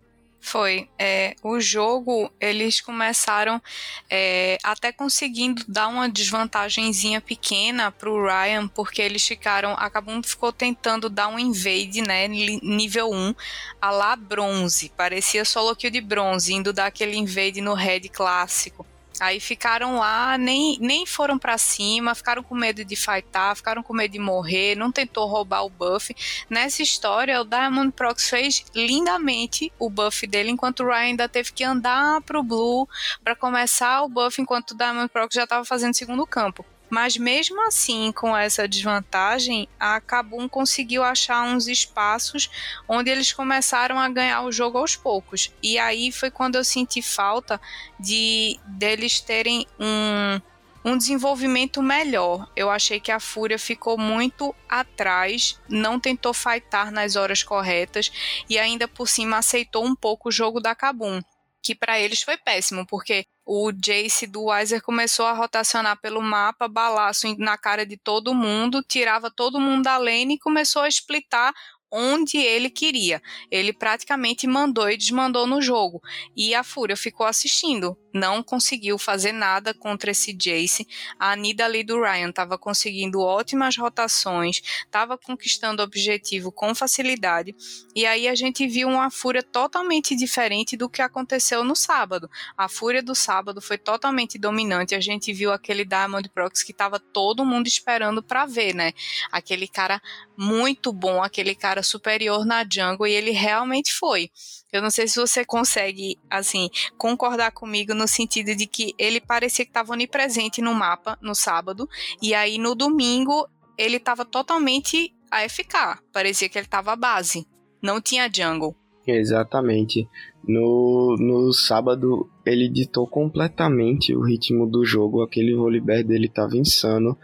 Foi. 0.40 0.88
É, 0.98 1.36
o 1.42 1.60
jogo, 1.60 2.32
eles 2.40 2.80
começaram 2.80 3.60
é, 4.08 4.56
até 4.62 4.90
conseguindo 4.90 5.62
dar 5.68 5.88
uma 5.88 6.08
desvantagenzinha 6.08 7.20
pequena 7.20 7.92
pro 7.92 8.24
Ryan, 8.24 8.66
porque 8.68 9.02
eles 9.02 9.26
ficaram. 9.26 9.74
Acabou 9.74 10.20
ficou 10.22 10.50
tentando 10.50 11.10
dar 11.10 11.28
um 11.28 11.38
invade, 11.38 12.00
né? 12.00 12.26
Nível 12.26 13.10
1, 13.10 13.34
a 13.80 13.90
lá 13.90 14.16
bronze. 14.16 14.90
Parecia 14.96 15.44
solo 15.44 15.76
kill 15.76 15.90
de 15.90 16.00
bronze, 16.00 16.54
indo 16.54 16.72
dar 16.72 16.86
aquele 16.86 17.16
invade 17.16 17.60
no 17.60 17.74
red 17.74 18.08
clássico. 18.08 18.86
Aí 19.20 19.38
ficaram 19.38 19.98
lá, 19.98 20.38
nem, 20.38 20.78
nem 20.80 21.04
foram 21.04 21.38
para 21.38 21.58
cima, 21.58 22.14
ficaram 22.14 22.42
com 22.42 22.54
medo 22.54 22.84
de 22.84 22.96
fightar, 22.96 23.54
ficaram 23.54 23.82
com 23.82 23.92
medo 23.92 24.12
de 24.12 24.18
morrer, 24.18 24.74
não 24.74 24.90
tentou 24.90 25.26
roubar 25.26 25.64
o 25.64 25.70
buff. 25.70 26.14
Nessa 26.48 26.82
história, 26.82 27.40
o 27.40 27.44
Diamond 27.44 27.92
Prox 27.92 28.30
fez 28.30 28.64
lindamente 28.74 29.70
o 29.78 29.90
buff 29.90 30.26
dele, 30.26 30.50
enquanto 30.50 30.80
o 30.80 30.86
Ryan 30.86 31.10
ainda 31.10 31.28
teve 31.28 31.52
que 31.52 31.62
andar 31.62 32.22
pro 32.22 32.42
Blue 32.42 32.88
para 33.22 33.36
começar 33.36 34.02
o 34.02 34.08
buff, 34.08 34.40
enquanto 34.40 34.70
o 34.70 34.76
Diamond 34.76 35.08
Prox 35.10 35.34
já 35.34 35.44
estava 35.44 35.64
fazendo 35.64 35.94
segundo 35.94 36.26
campo. 36.26 36.64
Mas 36.90 37.16
mesmo 37.16 37.64
assim, 37.66 38.12
com 38.12 38.36
essa 38.36 38.66
desvantagem, 38.66 39.68
a 39.78 40.00
Kabum 40.00 40.48
conseguiu 40.48 41.04
achar 41.04 41.42
uns 41.44 41.68
espaços 41.68 42.50
onde 42.88 43.10
eles 43.10 43.32
começaram 43.32 43.98
a 43.98 44.08
ganhar 44.08 44.42
o 44.42 44.52
jogo 44.52 44.76
aos 44.78 44.96
poucos. 44.96 45.52
E 45.62 45.78
aí 45.78 46.10
foi 46.10 46.30
quando 46.30 46.56
eu 46.56 46.64
senti 46.64 47.00
falta 47.00 47.60
de 47.98 48.58
deles 48.66 49.20
terem 49.20 49.66
um 49.78 50.40
um 50.84 50.96
desenvolvimento 50.96 51.82
melhor. 51.82 52.50
Eu 52.56 52.70
achei 52.70 52.98
que 52.98 53.12
a 53.12 53.20
Fúria 53.20 53.58
ficou 53.58 53.98
muito 53.98 54.54
atrás, 54.68 55.60
não 55.68 56.00
tentou 56.00 56.32
fightar 56.32 56.90
nas 56.90 57.16
horas 57.16 57.42
corretas 57.42 58.10
e 58.48 58.58
ainda 58.58 58.88
por 58.88 59.06
cima 59.06 59.38
aceitou 59.38 59.84
um 59.84 59.94
pouco 59.94 60.28
o 60.28 60.32
jogo 60.32 60.60
da 60.60 60.74
Kabum 60.74 61.20
que 61.62 61.74
para 61.74 61.98
eles 61.98 62.22
foi 62.22 62.36
péssimo, 62.36 62.86
porque 62.86 63.24
o 63.44 63.72
Jace 63.72 64.26
do 64.26 64.44
Weiser 64.44 64.82
começou 64.82 65.26
a 65.26 65.32
rotacionar 65.32 66.00
pelo 66.00 66.22
mapa, 66.22 66.68
balaço 66.68 67.26
na 67.38 67.58
cara 67.58 67.84
de 67.84 67.96
todo 67.96 68.34
mundo, 68.34 68.82
tirava 68.82 69.30
todo 69.30 69.60
mundo 69.60 69.84
da 69.84 69.96
lane 69.96 70.34
e 70.34 70.38
começou 70.38 70.82
a 70.82 70.88
splitar 70.88 71.52
onde 71.90 72.38
ele 72.38 72.70
queria. 72.70 73.20
Ele 73.50 73.72
praticamente 73.72 74.46
mandou 74.46 74.88
e 74.88 74.96
desmandou 74.96 75.46
no 75.46 75.60
jogo. 75.60 76.00
E 76.36 76.54
a 76.54 76.62
Fúria 76.62 76.96
ficou 76.96 77.26
assistindo. 77.26 77.96
Não 78.12 78.42
conseguiu 78.42 78.98
fazer 78.98 79.32
nada 79.32 79.72
contra 79.72 80.10
esse 80.10 80.32
Jace. 80.32 80.86
A 81.18 81.36
ali 81.64 81.84
do 81.84 82.00
Ryan 82.00 82.30
estava 82.30 82.58
conseguindo 82.58 83.20
ótimas 83.20 83.76
rotações, 83.76 84.60
estava 84.84 85.16
conquistando 85.16 85.82
o 85.82 85.84
objetivo 85.84 86.50
com 86.50 86.74
facilidade. 86.74 87.54
E 87.94 88.06
aí 88.06 88.28
a 88.28 88.34
gente 88.34 88.66
viu 88.66 88.88
uma 88.88 89.10
Fúria 89.10 89.42
totalmente 89.42 90.14
diferente 90.16 90.76
do 90.76 90.88
que 90.88 91.02
aconteceu 91.02 91.62
no 91.64 91.76
sábado. 91.76 92.28
A 92.56 92.68
Fúria 92.68 93.02
do 93.02 93.14
sábado 93.14 93.60
foi 93.60 93.78
totalmente 93.78 94.38
dominante. 94.38 94.94
A 94.94 95.00
gente 95.00 95.32
viu 95.32 95.52
aquele 95.52 95.84
Diamond 95.84 96.28
Prox 96.30 96.62
que 96.62 96.72
estava 96.72 96.98
todo 96.98 97.44
mundo 97.44 97.66
esperando 97.66 98.22
para 98.22 98.46
ver, 98.46 98.74
né? 98.74 98.92
Aquele 99.30 99.68
cara 99.68 100.00
muito 100.36 100.92
bom, 100.92 101.22
aquele 101.22 101.54
cara 101.54 101.79
superior 101.82 102.44
na 102.44 102.64
jungle 102.70 103.06
e 103.06 103.12
ele 103.12 103.30
realmente 103.30 103.92
foi. 103.92 104.30
Eu 104.72 104.80
não 104.80 104.90
sei 104.90 105.08
se 105.08 105.18
você 105.18 105.44
consegue, 105.44 106.16
assim, 106.28 106.68
concordar 106.96 107.50
comigo 107.52 107.94
no 107.94 108.06
sentido 108.06 108.54
de 108.54 108.66
que 108.66 108.94
ele 108.98 109.20
parecia 109.20 109.64
que 109.64 109.70
estava 109.70 109.92
onipresente 109.92 110.60
no 110.60 110.74
mapa 110.74 111.18
no 111.20 111.34
sábado 111.34 111.88
e 112.22 112.34
aí 112.34 112.58
no 112.58 112.74
domingo 112.74 113.48
ele 113.76 113.96
estava 113.96 114.24
totalmente 114.24 115.12
AFK. 115.30 116.00
Parecia 116.12 116.48
que 116.48 116.58
ele 116.58 116.66
estava 116.66 116.94
base. 116.94 117.46
Não 117.82 118.00
tinha 118.00 118.30
jungle. 118.32 118.76
Exatamente. 119.06 120.08
No, 120.46 121.16
no 121.18 121.52
sábado, 121.52 122.28
ele 122.44 122.68
ditou 122.68 123.06
completamente 123.06 124.14
o 124.14 124.22
ritmo 124.22 124.66
do 124.66 124.84
jogo. 124.84 125.22
Aquele 125.22 125.54
Volibear 125.54 126.04
dele 126.04 126.26
estava 126.26 126.56
insano 126.56 127.16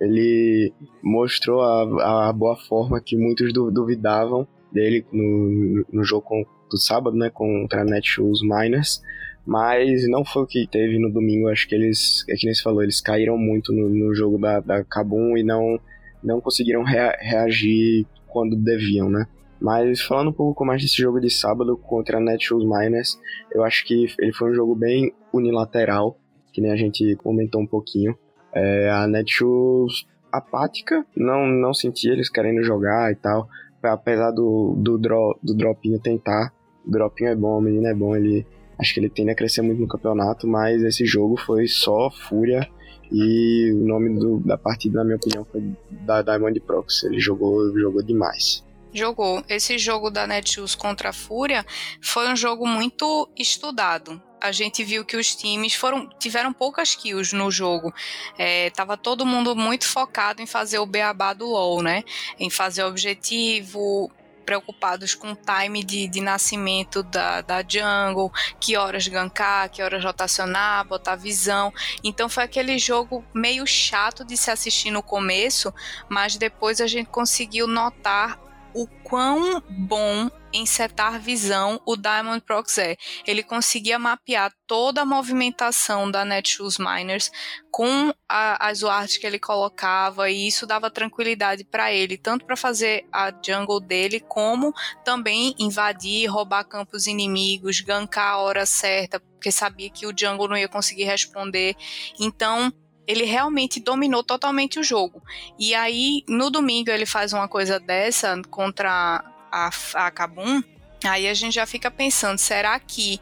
ele 0.00 0.72
mostrou 1.02 1.60
a, 1.60 2.28
a 2.28 2.32
boa 2.32 2.56
forma 2.56 3.00
que 3.00 3.16
muitos 3.16 3.52
duvidavam 3.52 4.46
dele 4.72 5.04
no, 5.12 5.84
no 5.92 6.04
jogo 6.04 6.22
com, 6.22 6.44
do 6.70 6.78
sábado, 6.78 7.16
né, 7.16 7.28
contra 7.30 7.82
a 7.82 7.84
Netshoes 7.84 8.40
Miners, 8.42 9.02
mas 9.44 10.08
não 10.08 10.24
foi 10.24 10.42
o 10.42 10.46
que 10.46 10.66
teve 10.66 10.98
no 10.98 11.12
domingo, 11.12 11.48
acho 11.48 11.68
que 11.68 11.74
eles, 11.74 12.24
é 12.28 12.34
que 12.34 12.46
nem 12.46 12.54
falou, 12.56 12.82
eles 12.82 13.00
caíram 13.00 13.36
muito 13.36 13.72
no, 13.72 13.88
no 13.88 14.14
jogo 14.14 14.38
da, 14.38 14.60
da 14.60 14.84
Kabum 14.84 15.36
e 15.36 15.42
não, 15.42 15.78
não 16.22 16.40
conseguiram 16.40 16.82
rea, 16.82 17.16
reagir 17.20 18.06
quando 18.28 18.56
deviam, 18.56 19.10
né. 19.10 19.26
Mas 19.60 20.00
falando 20.00 20.30
um 20.30 20.32
pouco 20.32 20.64
mais 20.64 20.80
desse 20.80 20.96
jogo 20.96 21.20
de 21.20 21.28
sábado 21.28 21.76
contra 21.76 22.16
a 22.16 22.20
Netshoes 22.20 22.64
Miners, 22.64 23.20
eu 23.52 23.62
acho 23.62 23.84
que 23.84 24.06
ele 24.18 24.32
foi 24.32 24.50
um 24.50 24.54
jogo 24.54 24.74
bem 24.74 25.12
unilateral, 25.32 26.16
que 26.52 26.62
nem 26.62 26.70
a 26.72 26.76
gente 26.76 27.14
comentou 27.16 27.60
um 27.60 27.66
pouquinho. 27.66 28.16
É, 28.52 28.90
a 28.90 29.06
Netshoes 29.06 30.06
apática, 30.32 31.04
não, 31.16 31.46
não 31.46 31.74
sentia 31.74 32.12
eles 32.12 32.28
querendo 32.28 32.62
jogar 32.62 33.12
e 33.12 33.16
tal. 33.16 33.48
Apesar 33.82 34.30
do, 34.30 34.74
do, 34.76 34.98
dro, 34.98 35.38
do 35.42 35.54
Dropinho 35.54 35.98
tentar. 35.98 36.52
O 36.86 36.90
Dropinho 36.90 37.30
é 37.30 37.34
bom, 37.34 37.58
o 37.58 37.60
menino 37.60 37.86
é 37.86 37.94
bom, 37.94 38.14
ele. 38.14 38.46
Acho 38.78 38.94
que 38.94 39.00
ele 39.00 39.10
tende 39.10 39.30
a 39.30 39.34
crescer 39.34 39.60
muito 39.60 39.80
no 39.80 39.88
campeonato, 39.88 40.46
mas 40.46 40.82
esse 40.82 41.04
jogo 41.04 41.36
foi 41.36 41.66
só 41.66 42.10
fúria. 42.10 42.66
E 43.12 43.72
o 43.72 43.86
nome 43.86 44.18
do, 44.18 44.38
da 44.38 44.56
partida, 44.56 44.98
na 44.98 45.04
minha 45.04 45.16
opinião, 45.16 45.44
foi 45.44 45.62
da 45.90 46.22
Diamond 46.22 46.58
Prox. 46.60 47.02
Ele 47.04 47.20
jogou, 47.20 47.76
jogou 47.78 48.02
demais. 48.02 48.64
Jogou. 48.92 49.42
Esse 49.48 49.76
jogo 49.78 50.10
da 50.10 50.26
Netshoes 50.26 50.74
contra 50.74 51.10
a 51.10 51.12
Fúria 51.12 51.64
foi 52.00 52.28
um 52.28 52.36
jogo 52.36 52.66
muito 52.66 53.28
estudado 53.36 54.20
a 54.40 54.52
gente 54.52 54.82
viu 54.82 55.04
que 55.04 55.16
os 55.16 55.34
times 55.34 55.74
foram 55.74 56.08
tiveram 56.18 56.52
poucas 56.52 56.94
kills 56.94 57.34
no 57.34 57.50
jogo. 57.50 57.92
É, 58.38 58.70
tava 58.70 58.96
todo 58.96 59.26
mundo 59.26 59.54
muito 59.54 59.86
focado 59.86 60.40
em 60.40 60.46
fazer 60.46 60.78
o 60.78 60.86
beabá 60.86 61.32
do 61.32 61.46
LoL, 61.46 61.82
né? 61.82 62.02
Em 62.38 62.48
fazer 62.48 62.84
objetivo, 62.84 64.10
preocupados 64.50 65.14
com 65.14 65.30
o 65.30 65.36
time 65.36 65.84
de, 65.84 66.08
de 66.08 66.20
nascimento 66.20 67.02
da, 67.04 67.40
da 67.40 67.62
jungle, 67.62 68.32
que 68.58 68.76
horas 68.76 69.06
gankar, 69.06 69.70
que 69.70 69.82
horas 69.82 70.02
rotacionar, 70.02 70.84
botar 70.86 71.14
visão. 71.14 71.72
Então 72.02 72.28
foi 72.28 72.42
aquele 72.42 72.78
jogo 72.78 73.24
meio 73.32 73.64
chato 73.66 74.24
de 74.24 74.36
se 74.36 74.50
assistir 74.50 74.90
no 74.90 75.02
começo, 75.02 75.72
mas 76.08 76.36
depois 76.36 76.80
a 76.80 76.86
gente 76.86 77.08
conseguiu 77.08 77.68
notar 77.68 78.40
o 78.74 78.86
quão 79.04 79.62
bom 79.68 80.28
em 80.52 80.66
setar 80.66 81.20
visão 81.20 81.80
o 81.86 81.96
Diamond 81.96 82.40
Prox 82.40 82.78
é. 82.78 82.96
Ele 83.26 83.42
conseguia 83.42 83.98
mapear 83.98 84.52
toda 84.66 85.02
a 85.02 85.04
movimentação 85.04 86.10
da 86.10 86.24
Netshoes 86.24 86.78
Miners 86.78 87.30
com 87.70 88.12
a, 88.28 88.68
as 88.68 88.82
wards 88.82 89.16
que 89.16 89.26
ele 89.26 89.38
colocava 89.38 90.30
e 90.30 90.46
isso 90.46 90.66
dava 90.66 90.90
tranquilidade 90.90 91.64
para 91.64 91.92
ele, 91.92 92.16
tanto 92.16 92.44
para 92.44 92.56
fazer 92.56 93.06
a 93.12 93.32
jungle 93.44 93.80
dele, 93.80 94.20
como 94.20 94.74
também 95.04 95.54
invadir, 95.58 96.28
roubar 96.28 96.64
campos 96.64 97.06
inimigos, 97.06 97.80
gankar 97.80 98.34
a 98.34 98.38
hora 98.38 98.66
certa, 98.66 99.20
porque 99.20 99.50
sabia 99.50 99.90
que 99.90 100.06
o 100.06 100.14
jungle 100.16 100.48
não 100.48 100.56
ia 100.56 100.68
conseguir 100.68 101.04
responder. 101.04 101.76
Então, 102.18 102.72
ele 103.06 103.24
realmente 103.24 103.80
dominou 103.80 104.22
totalmente 104.22 104.78
o 104.78 104.84
jogo. 104.84 105.20
E 105.58 105.74
aí, 105.74 106.22
no 106.28 106.48
domingo, 106.48 106.90
ele 106.90 107.06
faz 107.06 107.32
uma 107.32 107.48
coisa 107.48 107.80
dessa 107.80 108.40
contra 108.48 109.24
a, 109.50 109.70
a 109.94 110.10
Kabum. 110.10 110.62
Aí 111.04 111.26
a 111.26 111.32
gente 111.32 111.54
já 111.54 111.66
fica 111.66 111.90
pensando, 111.90 112.36
será 112.36 112.78
que 112.78 113.18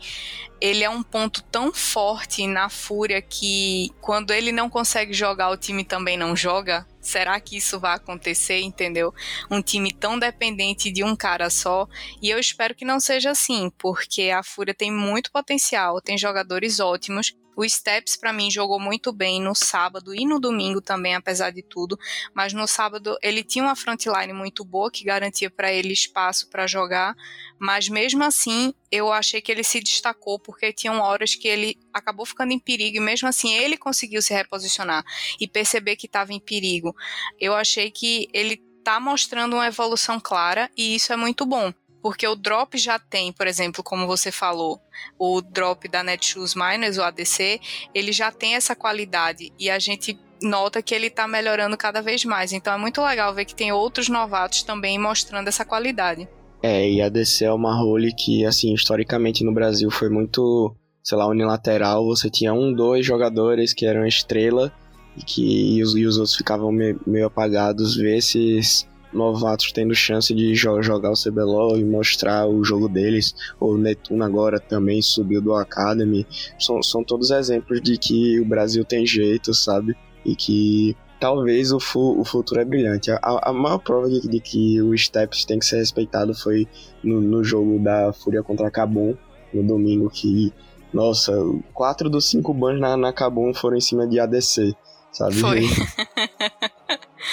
ele 0.60 0.82
é 0.82 0.90
um 0.90 1.02
ponto 1.02 1.42
tão 1.44 1.72
forte 1.72 2.44
na 2.46 2.68
Fúria 2.68 3.22
que 3.22 3.90
quando 4.00 4.32
ele 4.32 4.50
não 4.50 4.68
consegue 4.68 5.12
jogar, 5.12 5.50
o 5.50 5.56
time 5.56 5.84
também 5.84 6.16
não 6.16 6.34
joga? 6.34 6.84
Será 7.00 7.38
que 7.38 7.56
isso 7.56 7.78
vai 7.78 7.94
acontecer, 7.94 8.60
entendeu? 8.60 9.14
Um 9.48 9.62
time 9.62 9.92
tão 9.92 10.18
dependente 10.18 10.90
de 10.90 11.04
um 11.04 11.14
cara 11.14 11.48
só. 11.48 11.86
E 12.20 12.28
eu 12.28 12.38
espero 12.40 12.74
que 12.74 12.84
não 12.84 12.98
seja 12.98 13.30
assim, 13.30 13.70
porque 13.78 14.30
a 14.30 14.42
Fúria 14.42 14.74
tem 14.74 14.92
muito 14.92 15.30
potencial, 15.30 16.00
tem 16.00 16.18
jogadores 16.18 16.80
ótimos 16.80 17.32
o 17.59 17.68
Steps, 17.68 18.16
para 18.16 18.33
mim, 18.33 18.53
jogou 18.53 18.79
muito 18.79 19.12
bem 19.12 19.42
no 19.42 19.53
sábado 19.53 20.14
e 20.14 20.25
no 20.25 20.38
domingo 20.38 20.81
também, 20.81 21.16
apesar 21.16 21.51
de 21.51 21.61
tudo. 21.61 21.99
Mas 22.33 22.53
no 22.53 22.68
sábado 22.68 23.18
ele 23.21 23.42
tinha 23.42 23.64
uma 23.64 23.75
frontline 23.75 24.33
muito 24.33 24.64
boa 24.64 24.88
que 24.92 25.03
garantia 25.03 25.51
para 25.51 25.73
ele 25.73 25.92
espaço 25.92 26.49
para 26.49 26.68
jogar. 26.68 27.16
Mas 27.59 27.88
mesmo 27.88 28.23
assim, 28.23 28.73
eu 28.92 29.12
achei 29.12 29.40
que 29.40 29.51
ele 29.51 29.64
se 29.64 29.81
destacou 29.81 30.38
porque 30.38 30.73
tinham 30.73 31.01
horas 31.01 31.35
que 31.35 31.49
ele 31.49 31.77
acabou 31.92 32.25
ficando 32.25 32.53
em 32.53 32.61
perigo 32.61 32.99
e 32.99 33.01
mesmo 33.01 33.27
assim 33.27 33.53
ele 33.53 33.77
conseguiu 33.77 34.23
se 34.23 34.33
reposicionar 34.33 35.05
e 35.40 35.49
perceber 35.49 35.97
que 35.97 36.07
estava 36.07 36.33
em 36.33 36.38
perigo. 36.38 36.94
Eu 37.40 37.57
achei 37.57 37.90
que 37.90 38.29
ele 38.33 38.62
está 38.79 39.01
mostrando 39.01 39.55
uma 39.55 39.66
evolução 39.66 40.21
clara 40.21 40.71
e 40.77 40.94
isso 40.94 41.12
é 41.12 41.16
muito 41.16 41.44
bom. 41.44 41.75
Porque 42.02 42.26
o 42.26 42.37
drop 42.37 42.78
já 42.78 42.98
tem, 42.98 43.32
por 43.32 43.46
exemplo, 43.46 43.82
como 43.82 44.06
você 44.06 44.30
falou, 44.30 44.80
o 45.18 45.40
drop 45.40 45.88
da 45.88 46.02
Netshoes 46.02 46.54
Miners, 46.54 46.96
o 46.96 47.02
ADC, 47.02 47.61
ele 47.94 48.12
já 48.12 48.30
tem 48.30 48.54
essa 48.54 48.76
qualidade 48.76 49.52
e 49.58 49.68
a 49.68 49.78
gente 49.78 50.18
nota 50.42 50.80
que 50.80 50.94
ele 50.94 51.08
está 51.08 51.26
melhorando 51.26 51.76
cada 51.76 52.00
vez 52.00 52.24
mais. 52.24 52.52
Então 52.52 52.72
é 52.72 52.78
muito 52.78 53.02
legal 53.02 53.34
ver 53.34 53.44
que 53.44 53.54
tem 53.54 53.72
outros 53.72 54.08
novatos 54.08 54.62
também 54.62 54.98
mostrando 54.98 55.48
essa 55.48 55.64
qualidade. 55.64 56.28
É, 56.62 56.88
e 56.90 57.00
a 57.00 57.06
ADC 57.06 57.44
é 57.44 57.52
uma 57.52 57.74
role 57.74 58.12
que, 58.12 58.44
assim, 58.44 58.74
historicamente 58.74 59.44
no 59.44 59.54
Brasil 59.54 59.90
foi 59.90 60.08
muito, 60.08 60.74
sei 61.02 61.16
lá, 61.16 61.26
unilateral. 61.26 62.04
Você 62.06 62.28
tinha 62.28 62.52
um, 62.52 62.72
dois 62.72 63.06
jogadores 63.06 63.72
que 63.72 63.87
eram 63.87 64.04
estrela 64.06 64.72
e 65.16 65.22
que 65.22 65.76
e 65.76 65.82
os, 65.82 65.96
e 65.96 66.04
os 66.04 66.16
outros 66.16 66.37
ficavam 66.37 66.72
meio, 66.72 67.00
meio 67.06 67.26
apagados. 67.26 67.96
Ver 67.96 68.16
esses 68.16 68.88
novatos 69.12 69.73
tendo 69.73 69.94
chance 69.94 70.35
de 70.35 70.55
jo 70.55 70.83
jogar 70.83 71.11
o 71.11 71.14
CBLOL 71.14 71.79
e 71.79 71.85
mostrar 71.85 72.47
o 72.47 72.64
jogo 72.64 72.88
deles. 72.88 73.35
O 73.61 73.77
Netuno 73.77 74.25
agora 74.25 74.61
também 74.61 75.01
subiu 75.03 75.40
do 75.40 75.55
Academy. 75.55 76.27
São, 76.59 76.83
são 76.83 77.03
todos 77.03 77.31
exemplos 77.31 77.81
de 77.81 77.97
que 77.97 78.40
o 78.40 78.44
Brasil 78.44 78.85
tem 78.85 79.07
jeito, 79.07 79.55
sabe? 79.55 79.97
E 80.25 80.35
que 80.37 80.97
talvez 81.18 81.73
o, 81.73 81.81
fu 81.81 82.21
o 82.21 82.25
futuro 82.25 82.61
é 82.61 82.64
brilhante. 82.64 83.11
A, 83.11 83.18
a 83.23 83.53
maior 83.53 83.79
prova 83.79 84.09
de, 84.09 84.21
de, 84.29 84.40
que 84.40 84.81
o 84.81 84.97
Steps 84.97 85.44
tem 85.44 85.59
que 85.59 85.66
ser 85.66 85.79
respeitado 85.79 86.35
foi 86.35 86.66
no, 87.03 87.21
no 87.21 87.42
jogo 87.42 87.79
da 87.79 88.12
Fúria 88.12 88.42
contra 88.42 88.68
a 88.68 88.71
Cabum, 88.71 89.16
no 89.53 89.62
domingo, 89.62 90.11
que, 90.11 90.53
nossa, 90.92 91.33
quatro 91.73 92.09
dos 92.09 92.29
cinco 92.29 92.53
bans 92.53 92.81
na, 92.81 92.97
na 92.97 93.12
Cabum 93.12 93.53
foram 93.55 93.77
em 93.77 93.81
cima 93.81 94.07
de 94.07 94.21
ADC, 94.21 94.75
sabe? 95.12 95.35
Foi. 95.37 95.62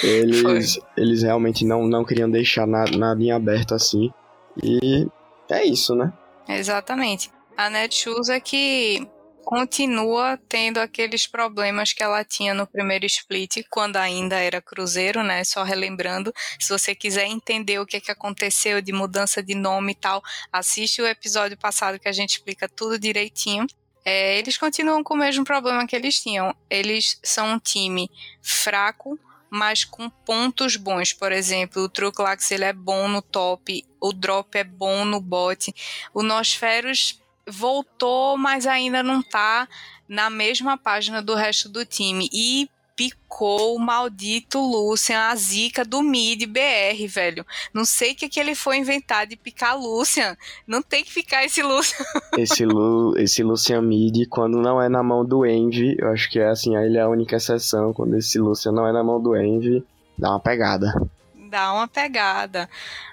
Eles, 0.02 0.78
eles 0.96 1.22
realmente 1.22 1.64
não, 1.64 1.86
não 1.86 2.04
queriam 2.04 2.30
deixar 2.30 2.66
na, 2.66 2.84
nada 2.84 3.22
em 3.22 3.30
aberto 3.30 3.74
assim. 3.74 4.12
E 4.62 5.06
é 5.48 5.64
isso, 5.64 5.94
né? 5.94 6.12
Exatamente. 6.48 7.30
A 7.56 7.70
Netshoes 7.70 8.28
é 8.28 8.38
que 8.38 9.08
continua 9.46 10.36
tendo 10.48 10.78
aqueles 10.78 11.24
problemas 11.24 11.92
que 11.92 12.02
ela 12.02 12.24
tinha 12.24 12.52
no 12.52 12.66
primeiro 12.66 13.06
split, 13.06 13.62
quando 13.70 13.96
ainda 13.96 14.36
era 14.36 14.60
Cruzeiro, 14.60 15.22
né? 15.22 15.44
Só 15.44 15.62
relembrando, 15.62 16.32
se 16.58 16.68
você 16.68 16.96
quiser 16.96 17.26
entender 17.26 17.78
o 17.78 17.86
que, 17.86 18.00
que 18.00 18.10
aconteceu 18.10 18.82
de 18.82 18.92
mudança 18.92 19.40
de 19.40 19.54
nome 19.54 19.92
e 19.92 19.94
tal, 19.94 20.20
assiste 20.52 21.00
o 21.00 21.06
episódio 21.06 21.56
passado 21.56 21.98
que 21.98 22.08
a 22.08 22.12
gente 22.12 22.30
explica 22.30 22.68
tudo 22.68 22.98
direitinho. 22.98 23.66
É, 24.04 24.36
eles 24.36 24.58
continuam 24.58 25.04
com 25.04 25.14
o 25.14 25.18
mesmo 25.18 25.44
problema 25.44 25.86
que 25.86 25.94
eles 25.94 26.20
tinham. 26.20 26.52
Eles 26.68 27.18
são 27.22 27.54
um 27.54 27.58
time 27.58 28.10
fraco, 28.42 29.16
mas 29.50 29.84
com 29.84 30.08
pontos 30.08 30.76
bons. 30.76 31.12
Por 31.12 31.32
exemplo, 31.32 31.82
o 31.82 31.88
Truclax 31.88 32.50
ele 32.50 32.64
é 32.64 32.72
bom 32.72 33.08
no 33.08 33.22
top, 33.22 33.84
o 34.00 34.12
Drop 34.12 34.56
é 34.56 34.64
bom 34.64 35.04
no 35.04 35.20
bot. 35.20 35.74
O 36.12 36.22
Nosferos 36.22 37.20
voltou, 37.48 38.36
mas 38.36 38.66
ainda 38.66 39.02
não 39.02 39.22
tá 39.22 39.68
na 40.08 40.28
mesma 40.30 40.76
página 40.76 41.22
do 41.22 41.34
resto 41.34 41.68
do 41.68 41.84
time. 41.84 42.28
E 42.32 42.68
picou 42.96 43.76
o 43.76 43.78
maldito 43.78 44.58
Lucian, 44.58 45.28
a 45.28 45.36
zica 45.36 45.84
do 45.84 46.02
mid 46.02 46.44
BR, 46.46 47.06
velho. 47.06 47.44
Não 47.72 47.84
sei 47.84 48.12
o 48.12 48.14
que, 48.16 48.28
que 48.28 48.40
ele 48.40 48.54
foi 48.54 48.78
inventar 48.78 49.26
de 49.26 49.36
picar 49.36 49.78
Lucian. 49.78 50.36
Não 50.66 50.80
tem 50.80 51.04
que 51.04 51.12
ficar 51.12 51.44
esse 51.44 51.62
Lucian. 51.62 52.04
esse, 52.38 52.64
Lu, 52.64 53.16
esse 53.18 53.42
Lucian 53.42 53.82
mid, 53.82 54.26
quando 54.28 54.60
não 54.62 54.80
é 54.80 54.88
na 54.88 55.02
mão 55.02 55.24
do 55.24 55.44
Envy, 55.44 55.96
eu 55.98 56.08
acho 56.08 56.30
que 56.30 56.38
é 56.38 56.48
assim, 56.48 56.74
ele 56.74 56.96
é 56.96 57.02
a 57.02 57.08
única 57.08 57.36
exceção. 57.36 57.92
Quando 57.92 58.16
esse 58.16 58.38
Lucian 58.38 58.72
não 58.72 58.86
é 58.86 58.92
na 58.92 59.04
mão 59.04 59.20
do 59.20 59.36
Envy, 59.36 59.84
dá 60.18 60.30
uma 60.30 60.40
pegada. 60.40 60.94
Dá 61.48 61.72
uma 61.72 61.88
pegada. 61.88 62.68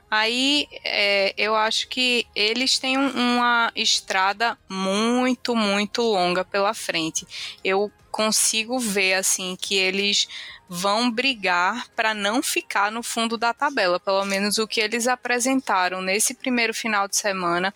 Aí 0.09 0.67
é, 0.83 1.33
eu 1.37 1.55
acho 1.55 1.87
que 1.87 2.27
eles 2.35 2.77
têm 2.77 2.97
uma 2.97 3.71
estrada 3.75 4.57
muito, 4.69 5.55
muito 5.55 6.01
longa 6.03 6.45
pela 6.45 6.73
frente. 6.73 7.25
Eu 7.63 7.91
consigo 8.11 8.77
ver 8.77 9.15
assim 9.15 9.57
que 9.59 9.73
eles 9.75 10.27
vão 10.69 11.09
brigar 11.09 11.87
para 11.95 12.13
não 12.13 12.43
ficar 12.43 12.91
no 12.91 13.01
fundo 13.01 13.37
da 13.37 13.53
tabela. 13.53 13.99
Pelo 13.99 14.23
menos 14.23 14.59
o 14.59 14.67
que 14.67 14.79
eles 14.79 15.07
apresentaram 15.07 16.01
nesse 16.01 16.35
primeiro 16.35 16.73
final 16.73 17.07
de 17.07 17.17
semana 17.17 17.73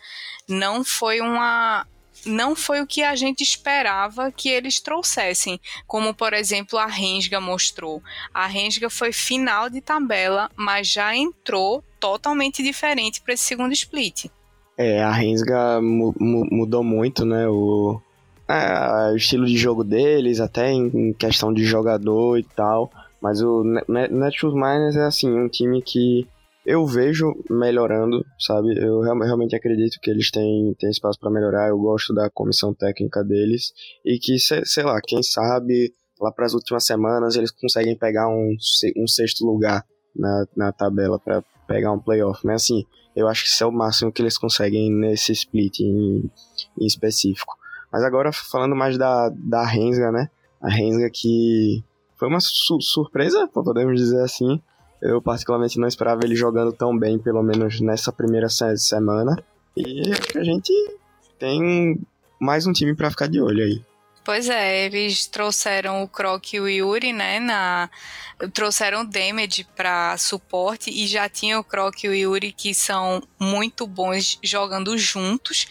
não 0.48 0.84
foi 0.84 1.22
uma 1.22 1.88
não 2.26 2.56
foi 2.56 2.82
o 2.82 2.88
que 2.88 3.04
a 3.04 3.16
gente 3.16 3.42
esperava 3.42 4.32
que 4.32 4.50
eles 4.50 4.80
trouxessem, 4.80 5.60
como 5.86 6.14
por 6.14 6.34
exemplo 6.34 6.78
a 6.78 6.86
Rensga 6.86 7.40
mostrou. 7.40 8.02
A 8.34 8.48
Rensga 8.48 8.90
foi 8.90 9.12
final 9.12 9.70
de 9.70 9.82
tabela, 9.82 10.50
mas 10.56 10.88
já 10.88 11.16
entrou 11.16 11.84
totalmente 12.00 12.64
diferente 12.64 13.22
para 13.22 13.34
esse 13.34 13.44
segundo 13.44 13.74
split. 13.74 14.26
É, 14.78 15.02
a 15.02 15.12
Rensga 15.12 15.82
mu 15.82 16.14
mudou 16.20 16.84
muito, 16.84 17.26
né? 17.26 17.48
O, 17.48 18.00
é, 18.48 19.12
o 19.12 19.16
estilo 19.16 19.46
de 19.46 19.58
jogo 19.58 19.84
deles, 19.84 20.40
até 20.40 20.72
em 20.72 21.14
questão 21.14 21.52
de 21.54 21.64
jogador 21.66 22.38
e 22.38 22.44
tal. 22.44 22.92
Mas 23.20 23.42
o 23.42 23.64
Netshoes 23.88 24.54
Miners 24.54 24.96
é 24.96 25.06
assim, 25.06 25.32
um 25.32 25.50
time 25.50 25.82
que 25.82 26.28
eu 26.68 26.86
vejo 26.86 27.34
melhorando, 27.50 28.26
sabe? 28.38 28.78
Eu 28.78 29.00
realmente 29.00 29.56
acredito 29.56 30.02
que 30.02 30.12
eles 30.12 30.30
têm, 30.30 30.76
têm 30.78 30.90
espaço 30.90 31.18
para 31.18 31.32
melhorar. 31.32 31.70
Eu 31.70 31.78
gosto 31.78 32.14
da 32.14 32.30
comissão 32.30 32.74
técnica 32.74 33.24
deles 33.24 33.72
e 34.04 34.20
que, 34.20 34.38
sei 34.38 34.84
lá, 34.84 35.00
quem 35.02 35.24
sabe 35.24 35.94
lá 36.20 36.30
para 36.30 36.46
as 36.46 36.54
últimas 36.54 36.86
semanas 36.86 37.38
eles 37.38 37.52
conseguem 37.52 37.96
pegar 37.96 38.28
um, 38.28 38.54
um 38.98 39.08
sexto 39.08 39.46
lugar 39.46 39.86
na, 40.14 40.46
na 40.58 40.72
tabela 40.74 41.18
para 41.18 41.42
pegar 41.66 41.94
um 41.94 42.00
playoff. 42.00 42.46
Mas 42.46 42.64
assim, 42.64 42.84
eu 43.16 43.30
acho 43.30 43.44
que 43.44 43.50
isso 43.50 43.64
é 43.64 43.68
o 43.68 43.72
máximo 43.72 44.12
que 44.12 44.22
eles 44.22 44.38
conseguem 44.38 44.92
nesse 44.92 45.32
split 45.32 45.80
em, 45.80 46.30
em 46.78 46.86
específico. 46.86 47.56
Mas 47.90 48.04
agora 48.04 48.34
falando 48.34 48.76
mais 48.76 48.98
da, 48.98 49.30
da 49.30 49.66
Rensga, 49.66 50.12
né? 50.12 50.30
A 50.60 50.70
Rensga 50.70 51.10
que 51.10 51.82
foi 52.18 52.28
uma 52.28 52.42
su 52.42 52.82
surpresa, 52.82 53.48
podemos 53.48 53.98
dizer 53.98 54.22
assim. 54.22 54.62
Eu 55.02 55.22
particularmente 55.22 55.80
não 55.80 55.88
esperava 55.88 56.22
ele 56.24 56.36
jogando 56.36 56.72
tão 56.72 56.98
bem, 56.98 57.20
pelo 57.20 57.44
menos 57.44 57.80
nessa 57.80 58.12
primeira 58.12 58.50
se 58.50 58.78
semana. 58.78 59.38
E 59.76 60.02
a 60.36 60.44
gente 60.44 60.74
tem 61.38 62.00
mais 62.40 62.66
um 62.66 62.74
time 62.74 62.96
para 62.96 63.12
ficar 63.12 63.28
de 63.28 63.40
olho 63.40 63.64
aí. 63.64 63.82
Pois 64.28 64.50
é, 64.50 64.86
eles 64.86 65.26
trouxeram 65.26 66.04
o 66.04 66.08
Croc 66.08 66.52
e 66.52 66.60
o 66.60 66.68
Yuri, 66.68 67.14
né, 67.14 67.40
na 67.40 67.90
trouxeram 68.54 69.02
o 69.02 69.08
Damage 69.08 69.66
para 69.74 70.18
suporte 70.18 70.92
e 70.92 71.08
já 71.08 71.30
tinha 71.30 71.58
o 71.58 71.64
Croc 71.64 72.04
e 72.04 72.10
o 72.10 72.14
Yuri 72.14 72.52
que 72.52 72.74
são 72.74 73.24
muito 73.40 73.88
bons 73.88 74.38
jogando 74.44 74.98
juntos. 74.98 75.66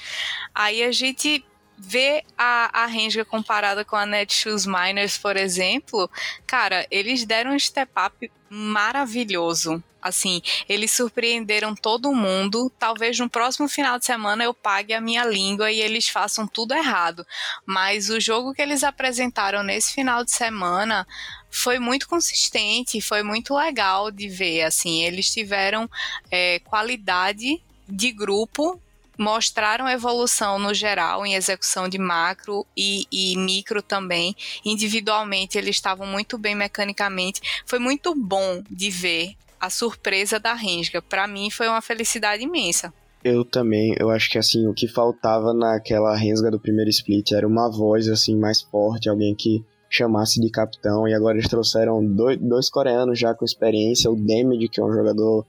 Aí 0.55 0.83
a 0.83 0.91
gente 0.91 1.45
vê 1.79 2.25
a, 2.37 2.83
a 2.83 2.87
Renga 2.87 3.25
comparada 3.25 3.85
com 3.85 3.97
a 3.97 4.07
Netshoes 4.07 4.67
Miners, 4.67 5.19
por 5.19 5.37
exemplo, 5.37 6.11
cara, 6.47 6.87
eles 6.91 7.25
deram 7.25 7.53
um 7.53 7.59
step 7.59 7.93
up 7.99 8.31
maravilhoso. 8.49 9.83
Assim, 10.01 10.41
eles 10.69 10.93
surpreenderam 10.93 11.75
todo 11.75 12.15
mundo. 12.15 12.71
Talvez 12.79 13.19
no 13.19 13.29
próximo 13.29 13.69
final 13.69 13.99
de 13.99 14.05
semana 14.05 14.45
eu 14.45 14.55
pague 14.55 14.95
a 14.95 15.01
minha 15.01 15.25
língua 15.25 15.71
e 15.73 15.81
eles 15.81 16.09
façam 16.09 16.47
tudo 16.47 16.75
errado. 16.75 17.27
Mas 17.65 18.09
o 18.09 18.21
jogo 18.21 18.55
que 18.55 18.62
eles 18.62 18.85
apresentaram 18.85 19.65
nesse 19.65 19.93
final 19.93 20.25
de 20.25 20.31
semana 20.31 21.05
foi 21.51 21.81
muito 21.81 22.09
consistente, 22.09 23.01
foi 23.01 23.25
muito 23.25 23.53
legal 23.57 24.12
de 24.12 24.29
ver. 24.29 24.62
Assim, 24.62 25.03
eles 25.03 25.29
tiveram 25.29 25.91
é, 26.31 26.61
qualidade 26.61 27.61
de 27.89 28.12
grupo 28.12 28.81
mostraram 29.19 29.89
evolução 29.89 30.59
no 30.59 30.75
geral 30.75 31.25
em 31.25 31.35
execução 31.35 31.89
de 31.89 31.99
macro 31.99 32.67
e, 32.77 33.07
e, 33.11 33.37
micro 33.37 33.83
também. 33.83 34.35
Individualmente 34.65 35.59
eles 35.59 35.77
estavam 35.77 36.07
muito 36.07 36.39
bem 36.39 36.55
mecanicamente. 36.55 37.41
Foi 37.65 37.79
muito 37.79 38.15
bom 38.15 38.63
de 38.71 38.91
ver 38.91 39.35
a 39.61 39.71
surpresa 39.71 40.39
da 40.39 40.55
Rensga. 40.55 41.01
Para 41.01 41.27
mim 41.27 41.51
foi 41.51 41.69
uma 41.69 41.81
felicidade 41.81 42.43
imensa. 42.43 42.93
Eu 43.25 43.45
também, 43.45 43.95
eu 43.99 44.11
acho 44.11 44.31
que 44.31 44.39
assim, 44.39 44.69
o 44.69 44.75
que 44.75 44.87
faltava 44.87 45.53
naquela 45.53 46.17
Rensga 46.17 46.51
do 46.51 46.61
primeiro 46.61 46.91
split 46.91 47.33
era 47.33 47.47
uma 47.47 47.69
voz 47.69 48.09
assim 48.09 48.37
mais 48.37 48.61
forte, 48.61 49.09
alguém 49.09 49.35
que 49.35 49.65
chamasse 49.89 50.41
de 50.41 50.51
capitão, 50.51 51.09
e 51.09 51.15
agora 51.15 51.37
eles 51.37 51.49
trouxeram 51.49 52.05
dois, 52.05 52.39
dois 52.39 52.69
coreanos 52.69 53.19
já 53.19 53.35
com 53.35 53.45
experiência, 53.45 54.11
o 54.11 54.17
Damage, 54.17 54.69
que 54.69 54.81
é 54.81 54.85
um 54.85 54.93
jogador 54.93 55.47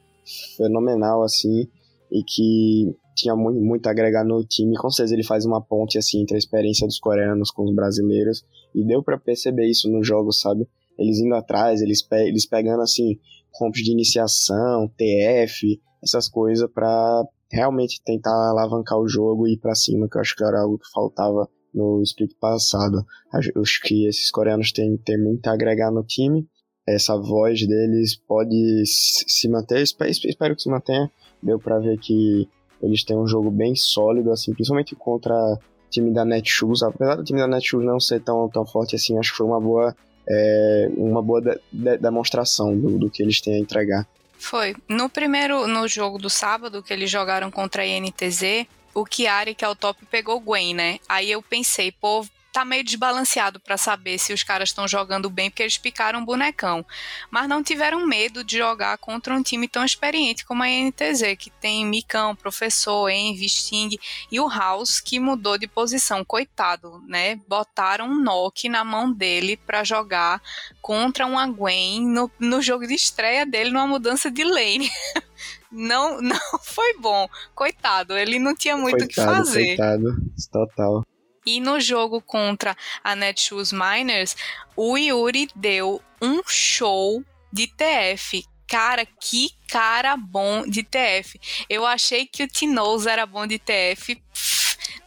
fenomenal 0.56 1.24
assim, 1.24 1.68
e 2.12 2.24
que 2.24 2.96
tinha 3.18 3.36
muito, 3.36 3.60
muito 3.60 3.88
a 3.88 3.92
agregar 3.92 4.24
no 4.24 4.44
time, 4.46 4.76
com 4.78 4.90
certeza 4.90 5.16
ele 5.16 5.24
faz 5.24 5.46
uma 5.46 5.62
ponte 5.62 5.98
assim 5.98 6.22
entre 6.22 6.36
a 6.36 6.38
experiência 6.38 6.86
dos 6.86 7.00
coreanos 7.00 7.52
com 7.52 7.64
os 7.64 7.76
brasileiros, 7.76 8.46
e 8.74 8.86
deu 8.86 9.04
para 9.04 9.18
perceber 9.18 9.68
isso 9.68 9.90
no 9.90 10.04
jogo, 10.04 10.32
sabe? 10.32 10.68
Eles 10.98 11.20
indo 11.20 11.36
atrás, 11.36 11.82
eles, 11.82 12.02
pe 12.02 12.28
eles 12.28 12.46
pegando 12.46 12.82
assim 12.82 13.20
comps 13.52 13.84
de 13.84 13.92
iniciação, 13.92 14.88
TF, 14.96 15.82
essas 16.04 16.30
coisas 16.30 16.70
para 16.72 17.24
realmente 17.52 18.02
tentar 18.06 18.50
alavancar 18.50 19.00
o 19.00 19.08
jogo 19.08 19.48
e 19.48 19.54
ir 19.54 19.58
para 19.58 19.74
cima, 19.74 20.08
que 20.08 20.18
eu 20.18 20.22
acho 20.22 20.36
que 20.36 20.44
era 20.44 20.62
algo 20.62 20.78
que 20.78 20.92
faltava 20.92 21.50
no 21.74 22.02
split 22.04 22.32
passado. 22.40 23.06
Acho 23.34 23.82
que 23.84 24.08
esses 24.08 24.32
coreanos 24.32 24.72
têm, 24.72 24.98
têm 24.98 25.22
muito 25.22 25.48
a 25.48 25.54
agregar 25.54 25.92
no 25.92 26.04
time. 26.04 26.48
Essa 26.88 27.18
voz 27.18 27.66
deles 27.68 28.16
pode 28.16 28.84
se 28.86 29.50
manter, 29.50 29.82
espero 29.82 30.56
que 30.56 30.62
se 30.62 30.70
mantenha. 30.70 31.12
Deu 31.42 31.60
para 31.60 31.80
ver 31.80 31.98
que 32.00 32.48
eles 32.82 33.04
têm 33.04 33.18
um 33.18 33.28
jogo 33.28 33.50
bem 33.50 33.76
sólido, 33.76 34.32
assim, 34.32 34.54
principalmente 34.54 34.96
contra 34.96 35.34
o 35.34 35.60
time 35.90 36.14
da 36.14 36.24
Netshoes. 36.24 36.84
Apesar 36.84 37.16
do 37.16 37.24
time 37.24 37.40
da 37.40 37.48
Netshoes 37.48 37.86
não 37.86 38.00
ser 38.00 38.22
tão, 38.22 38.48
tão 38.50 38.66
forte 38.66 38.96
assim, 38.96 39.18
acho 39.18 39.32
que 39.32 39.38
foi 39.38 39.46
uma 39.46 39.60
boa 39.60 39.96
é, 40.30 40.90
uma 40.98 41.22
boa 41.22 41.42
de, 41.42 41.60
de, 41.72 41.98
demonstração 41.98 42.78
do, 42.78 43.00
do 43.00 43.10
que 43.10 43.24
eles 43.24 43.40
têm 43.40 43.56
a 43.56 43.60
entregar. 43.60 44.08
Foi. 44.38 44.76
No 44.88 45.10
primeiro, 45.10 45.68
no 45.68 45.88
jogo 45.88 46.18
do 46.18 46.30
sábado, 46.30 46.84
que 46.84 46.94
eles 46.94 47.10
jogaram 47.10 47.50
contra 47.50 47.82
a 47.82 47.86
INTZ, 47.86 48.68
o 48.94 49.06
Chiari, 49.10 49.56
que 49.56 49.64
é 49.64 49.70
o 49.70 49.76
top, 49.76 50.06
pegou 50.06 50.38
o 50.38 50.40
Gwen, 50.40 50.74
né? 50.74 51.00
Aí 51.08 51.32
eu 51.32 51.42
pensei, 51.42 51.92
pô, 51.92 52.26
tá 52.58 52.66
meio 52.66 52.84
desbalanceado 52.84 53.60
para 53.60 53.78
saber 53.78 54.18
se 54.18 54.34
os 54.34 54.42
caras 54.42 54.70
estão 54.70 54.88
jogando 54.88 55.30
bem, 55.30 55.48
porque 55.48 55.62
eles 55.62 55.78
picaram 55.78 56.20
um 56.20 56.26
bonecão. 56.26 56.84
Mas 57.30 57.48
não 57.48 57.62
tiveram 57.62 58.04
medo 58.08 58.44
de 58.44 58.58
jogar 58.58 58.98
contra 58.98 59.32
um 59.32 59.44
time 59.44 59.68
tão 59.68 59.86
experiente 59.86 60.44
como 60.44 60.64
a 60.64 60.68
NTZ, 60.68 61.38
que 61.38 61.52
tem 61.52 61.86
Micão, 61.86 62.36
Professor, 62.36 63.12
Envy, 63.12 63.48
Sting 63.48 64.00
e 64.32 64.40
o 64.40 64.50
House, 64.50 65.00
que 65.00 65.20
mudou 65.20 65.56
de 65.56 65.68
posição. 65.68 66.26
Coitado, 66.26 67.00
né? 67.08 67.36
Botaram 67.48 68.08
um 68.08 68.24
Nock 68.24 68.68
na 68.68 68.84
mão 68.84 69.14
dele 69.14 69.56
para 69.56 69.84
jogar 69.84 70.42
contra 70.82 71.28
uma 71.28 71.46
Gwen 71.46 72.08
no, 72.08 72.32
no 72.40 72.60
jogo 72.60 72.88
de 72.88 72.96
estreia 72.96 73.46
dele, 73.46 73.70
numa 73.70 73.86
mudança 73.86 74.32
de 74.32 74.44
lane. 74.44 74.90
não, 75.72 76.20
não 76.20 76.40
foi 76.64 76.98
bom. 76.98 77.30
Coitado, 77.54 78.18
ele 78.18 78.40
não 78.40 78.56
tinha 78.56 78.76
muito 78.76 79.06
o 79.06 79.08
que 79.08 79.14
fazer. 79.14 79.78
Coitado, 79.78 80.16
total. 80.52 81.04
E 81.48 81.62
no 81.62 81.80
jogo 81.80 82.22
contra 82.22 82.76
a 83.02 83.16
Netshoes 83.16 83.72
Miners, 83.72 84.36
o 84.76 84.98
Yuri 84.98 85.48
deu 85.56 86.04
um 86.22 86.42
show 86.46 87.24
de 87.54 87.68
TF. 87.68 88.44
Cara, 88.68 89.06
que 89.06 89.52
cara 89.70 90.18
bom 90.18 90.68
de 90.68 90.84
TF. 90.84 91.40
Eu 91.70 91.86
achei 91.86 92.26
que 92.26 92.44
o 92.44 92.50
Tinoz 92.50 93.06
era 93.06 93.26
bom 93.26 93.48
de 93.48 93.58
TF 93.58 94.22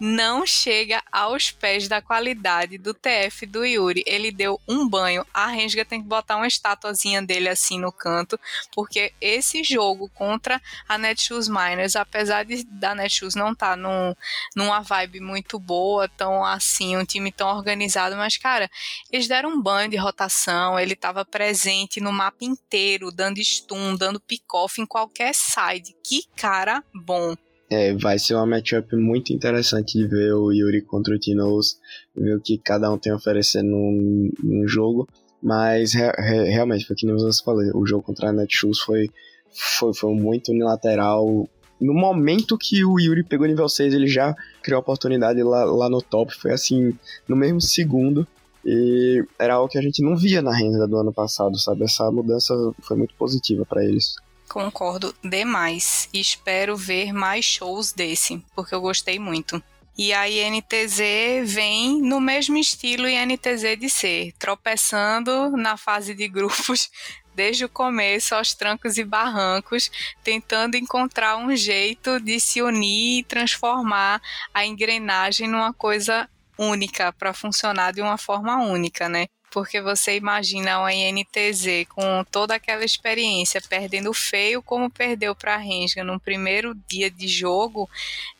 não 0.00 0.46
chega 0.46 1.02
aos 1.12 1.50
pés 1.50 1.86
da 1.86 2.00
qualidade 2.00 2.78
do 2.78 2.94
TF 2.94 3.44
do 3.44 3.66
Yuri. 3.66 4.02
Ele 4.06 4.32
deu 4.32 4.58
um 4.66 4.88
banho. 4.88 5.26
A 5.32 5.46
Renga 5.46 5.84
tem 5.84 6.00
que 6.00 6.08
botar 6.08 6.36
uma 6.36 6.46
estatuazinha 6.46 7.20
dele 7.20 7.50
assim 7.50 7.78
no 7.78 7.92
canto, 7.92 8.40
porque 8.74 9.12
esse 9.20 9.62
jogo 9.62 10.08
contra 10.14 10.60
a 10.88 10.96
Netshoes 10.96 11.48
Miners, 11.48 11.96
apesar 11.96 12.44
de 12.44 12.64
da 12.64 12.94
Netshoes 12.94 13.34
não 13.34 13.52
estar 13.52 13.70
tá 13.70 13.76
num, 13.76 14.14
numa 14.56 14.80
vibe 14.80 15.20
muito 15.20 15.58
boa, 15.58 16.08
tão 16.08 16.42
assim, 16.42 16.96
um 16.96 17.04
time 17.04 17.30
tão 17.30 17.48
organizado, 17.48 18.16
mas 18.16 18.38
cara, 18.38 18.70
eles 19.12 19.28
deram 19.28 19.50
um 19.50 19.60
banho 19.60 19.90
de 19.90 19.96
rotação, 19.96 20.78
ele 20.78 20.94
estava 20.94 21.24
presente 21.24 22.00
no 22.00 22.12
mapa 22.12 22.44
inteiro, 22.44 23.12
dando 23.12 23.38
stun, 23.42 23.94
dando 23.96 24.18
pick-off 24.18 24.80
em 24.80 24.86
qualquer 24.86 25.34
side. 25.34 25.94
Que 26.02 26.24
cara 26.36 26.82
bom! 26.94 27.36
É, 27.70 27.94
vai 27.94 28.18
ser 28.18 28.35
uma 28.35 28.46
matchup 28.46 28.96
muito 28.96 29.33
interessante 29.33 29.96
de 29.96 30.06
ver 30.06 30.35
o 30.35 30.50
Yuri 30.50 30.83
contra 30.83 31.14
o 31.14 31.18
Tinoz, 31.18 31.78
ver 32.16 32.35
o 32.37 32.40
que 32.40 32.59
cada 32.59 32.90
um 32.92 32.98
tem 32.98 33.12
a 33.12 33.16
oferecer 33.16 33.62
num, 33.62 34.28
num 34.42 34.66
jogo. 34.66 35.09
Mas 35.40 35.94
re, 35.94 36.11
re, 36.18 36.50
realmente, 36.50 36.85
foi 36.85 36.96
que 36.96 37.06
nem 37.06 37.14
você 37.14 37.42
falou, 37.42 37.62
o 37.74 37.87
jogo 37.87 38.02
contra 38.02 38.30
a 38.30 38.33
Netshoes 38.33 38.80
foi, 38.80 39.09
foi, 39.52 39.94
foi 39.94 40.12
muito 40.14 40.50
unilateral. 40.50 41.48
No 41.80 41.94
momento 41.94 42.59
que 42.59 42.85
o 42.85 42.98
Yuri 42.98 43.22
pegou 43.22 43.46
nível 43.46 43.68
6, 43.68 43.94
ele 43.94 44.09
já 44.09 44.35
criou 44.62 44.78
a 44.78 44.80
oportunidade 44.80 45.40
lá, 45.42 45.64
lá 45.64 45.88
no 45.88 46.02
top. 46.02 46.35
Foi 46.35 46.52
assim, 46.52 46.92
no 47.28 47.37
mesmo 47.37 47.61
segundo. 47.61 48.26
E 48.64 49.24
era 49.38 49.54
algo 49.54 49.68
que 49.68 49.78
a 49.78 49.83
gente 49.83 50.02
não 50.02 50.16
via 50.16 50.42
na 50.42 50.54
renda 50.54 50.87
do 50.87 50.96
ano 50.98 51.12
passado, 51.12 51.59
sabe? 51.59 51.85
Essa 51.85 52.11
mudança 52.11 52.54
foi 52.83 52.96
muito 52.96 53.14
positiva 53.14 53.64
para 53.64 53.85
eles. 53.85 54.16
Concordo 54.50 55.14
demais. 55.22 56.08
Espero 56.12 56.76
ver 56.76 57.12
mais 57.12 57.44
shows 57.44 57.92
desse, 57.92 58.44
porque 58.52 58.74
eu 58.74 58.80
gostei 58.80 59.16
muito. 59.16 59.62
E 59.96 60.12
a 60.12 60.28
INTZ 60.28 60.98
vem 61.44 62.02
no 62.02 62.20
mesmo 62.20 62.58
estilo 62.58 63.08
INTZ 63.08 63.78
de 63.78 63.88
ser, 63.88 64.32
tropeçando 64.40 65.56
na 65.56 65.76
fase 65.76 66.16
de 66.16 66.26
grupos 66.26 66.90
desde 67.32 67.64
o 67.64 67.68
começo 67.68 68.34
aos 68.34 68.52
trancos 68.52 68.98
e 68.98 69.04
barrancos, 69.04 69.88
tentando 70.24 70.76
encontrar 70.76 71.36
um 71.36 71.54
jeito 71.54 72.18
de 72.18 72.40
se 72.40 72.60
unir 72.60 73.20
e 73.20 73.24
transformar 73.24 74.20
a 74.52 74.66
engrenagem 74.66 75.46
numa 75.46 75.72
coisa 75.72 76.28
única 76.58 77.12
para 77.12 77.32
funcionar 77.32 77.92
de 77.92 78.02
uma 78.02 78.18
forma 78.18 78.56
única, 78.56 79.08
né? 79.08 79.28
Porque 79.50 79.80
você 79.80 80.16
imagina 80.16 80.78
uma 80.78 80.92
INTZ 80.92 81.86
com 81.88 82.24
toda 82.30 82.54
aquela 82.54 82.84
experiência, 82.84 83.60
perdendo 83.68 84.12
feio 84.12 84.62
como 84.62 84.90
perdeu 84.90 85.34
para 85.34 85.54
a 85.54 85.58
Renga 85.58 86.04
no 86.04 86.20
primeiro 86.20 86.74
dia 86.88 87.10
de 87.10 87.26
jogo, 87.26 87.88